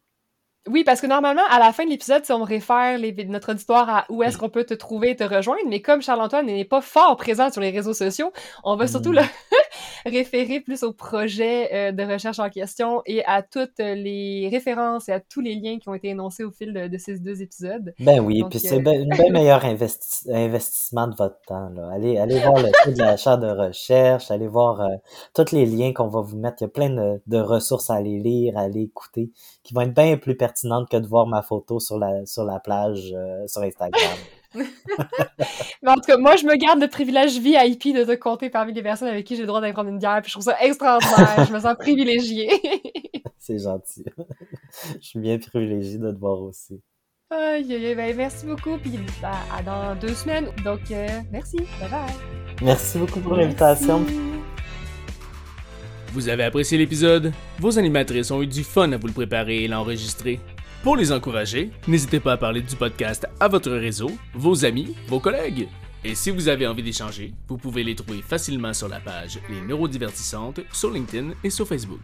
Oui, 0.68 0.84
parce 0.84 1.00
que 1.00 1.08
normalement, 1.08 1.42
à 1.50 1.58
la 1.58 1.72
fin 1.72 1.84
de 1.84 1.90
l'épisode, 1.90 2.24
si 2.24 2.30
on 2.30 2.44
réfère 2.44 2.96
les- 2.96 3.12
notre 3.26 3.50
auditoire 3.50 3.90
à 3.90 4.04
où 4.08 4.22
est-ce 4.22 4.38
qu'on 4.38 4.48
peut 4.48 4.62
te 4.62 4.74
trouver 4.74 5.10
et 5.10 5.16
te 5.16 5.24
rejoindre, 5.24 5.60
mais 5.68 5.82
comme 5.82 6.02
Charles-Antoine 6.02 6.46
n'est 6.46 6.64
pas 6.64 6.80
fort 6.80 7.16
présent 7.16 7.50
sur 7.50 7.60
les 7.60 7.70
réseaux 7.70 7.94
sociaux, 7.94 8.30
on 8.62 8.76
va 8.76 8.86
surtout 8.86 9.10
Mm. 9.10 9.16
le 9.16 9.22
référer 10.06 10.60
plus 10.60 10.84
au 10.84 10.92
projet 10.92 11.68
euh, 11.74 11.90
de 11.92 12.04
recherche 12.04 12.38
en 12.38 12.48
question 12.48 13.02
et 13.06 13.24
à 13.24 13.42
toutes 13.42 13.78
les 13.78 14.48
références 14.52 15.08
et 15.08 15.12
à 15.12 15.18
tous 15.18 15.40
les 15.40 15.56
liens 15.56 15.78
qui 15.80 15.88
ont 15.88 15.94
été 15.94 16.08
énoncés 16.10 16.44
au 16.44 16.52
fil 16.52 16.72
de, 16.72 16.86
de 16.86 16.96
ces 16.98 17.18
deux 17.18 17.42
épisodes. 17.42 17.92
Ben 17.98 18.20
oui, 18.20 18.40
Donc, 18.40 18.50
puis 18.50 18.60
euh, 18.64 18.68
c'est 18.68 18.76
un 18.76 19.04
bien 19.04 19.30
meilleur 19.30 19.64
investi- 19.64 20.32
investissement 20.32 21.08
de 21.08 21.16
votre 21.16 21.40
temps. 21.46 21.70
Là. 21.70 21.90
Allez, 21.92 22.18
allez 22.18 22.38
voir 22.38 22.54
le 22.62 22.70
site 22.84 22.94
de 22.98 23.02
la 23.02 23.16
chaire 23.16 23.38
de 23.38 23.48
recherche, 23.48 24.30
allez 24.30 24.46
voir 24.48 24.80
euh, 24.82 24.88
tous 25.34 25.52
les 25.52 25.66
liens 25.66 25.92
qu'on 25.92 26.06
va 26.08 26.20
vous 26.20 26.36
mettre. 26.36 26.58
Il 26.60 26.64
y 26.64 26.66
a 26.66 26.68
plein 26.68 26.90
de, 26.90 27.20
de 27.26 27.38
ressources 27.38 27.90
à 27.90 27.94
aller 27.94 28.20
lire, 28.20 28.56
à 28.56 28.60
aller 28.62 28.82
écouter, 28.82 29.30
qui 29.64 29.74
vont 29.74 29.80
être 29.80 29.94
bien 29.94 30.16
plus 30.16 30.36
pertinentes 30.36 30.51
que 30.60 30.96
de 30.96 31.06
voir 31.06 31.26
ma 31.26 31.42
photo 31.42 31.80
sur 31.80 31.98
la 31.98 32.24
sur 32.26 32.44
la 32.44 32.60
plage 32.60 33.12
euh, 33.14 33.46
sur 33.46 33.62
Instagram. 33.62 34.18
Mais 35.82 35.90
en 35.90 35.94
tout 35.94 36.02
cas, 36.06 36.16
moi, 36.16 36.36
je 36.36 36.44
me 36.44 36.56
garde 36.56 36.80
le 36.80 36.88
privilège 36.88 37.38
VIP 37.38 37.94
de 37.94 38.04
te 38.04 38.14
compter 38.14 38.50
parmi 38.50 38.72
les 38.72 38.82
personnes 38.82 39.08
avec 39.08 39.26
qui 39.26 39.36
j'ai 39.36 39.42
le 39.42 39.46
droit 39.46 39.60
d'aller 39.60 39.72
prendre 39.72 39.88
une 39.88 39.98
bière, 39.98 40.20
puis 40.22 40.30
je 40.30 40.34
trouve 40.34 40.44
ça 40.44 40.60
extraordinaire. 40.60 41.44
je 41.48 41.52
me 41.52 41.60
sens 41.60 41.74
privilégiée. 41.78 42.50
c'est 43.38 43.58
gentil. 43.58 44.04
Je 45.00 45.06
suis 45.06 45.18
bien 45.18 45.38
privilégié 45.38 45.98
de 45.98 46.10
te 46.10 46.18
voir 46.18 46.40
aussi. 46.42 46.80
Aïe, 47.30 47.72
aïe, 47.72 47.86
aïe, 47.86 47.94
ben, 47.94 48.14
merci 48.14 48.44
beaucoup, 48.44 48.76
puis 48.76 48.98
à, 49.22 49.56
à 49.56 49.62
dans 49.62 49.98
deux 49.98 50.14
semaines. 50.14 50.48
Donc, 50.64 50.80
euh, 50.90 51.08
merci, 51.30 51.56
bye 51.80 51.90
bye. 51.90 52.14
Merci 52.60 52.98
beaucoup 52.98 53.20
pour 53.20 53.34
l'invitation. 53.34 54.04
Vous 56.12 56.28
avez 56.28 56.44
apprécié 56.44 56.76
l'épisode? 56.76 57.32
Vos 57.58 57.78
animatrices 57.78 58.30
ont 58.30 58.42
eu 58.42 58.46
du 58.46 58.64
fun 58.64 58.92
à 58.92 58.98
vous 58.98 59.06
le 59.06 59.14
préparer 59.14 59.64
et 59.64 59.68
l'enregistrer. 59.68 60.40
Pour 60.82 60.94
les 60.94 61.10
encourager, 61.10 61.70
n'hésitez 61.88 62.20
pas 62.20 62.32
à 62.32 62.36
parler 62.36 62.60
du 62.60 62.76
podcast 62.76 63.26
à 63.40 63.48
votre 63.48 63.70
réseau, 63.70 64.10
vos 64.34 64.66
amis, 64.66 64.94
vos 65.08 65.20
collègues. 65.20 65.68
Et 66.04 66.14
si 66.14 66.30
vous 66.30 66.48
avez 66.48 66.66
envie 66.66 66.82
d'échanger, 66.82 67.32
vous 67.48 67.56
pouvez 67.56 67.82
les 67.82 67.94
trouver 67.94 68.20
facilement 68.20 68.74
sur 68.74 68.88
la 68.88 69.00
page 69.00 69.38
Les 69.48 69.62
Neurodivertissantes 69.62 70.60
sur 70.70 70.90
LinkedIn 70.90 71.30
et 71.42 71.50
sur 71.50 71.66
Facebook. 71.66 72.02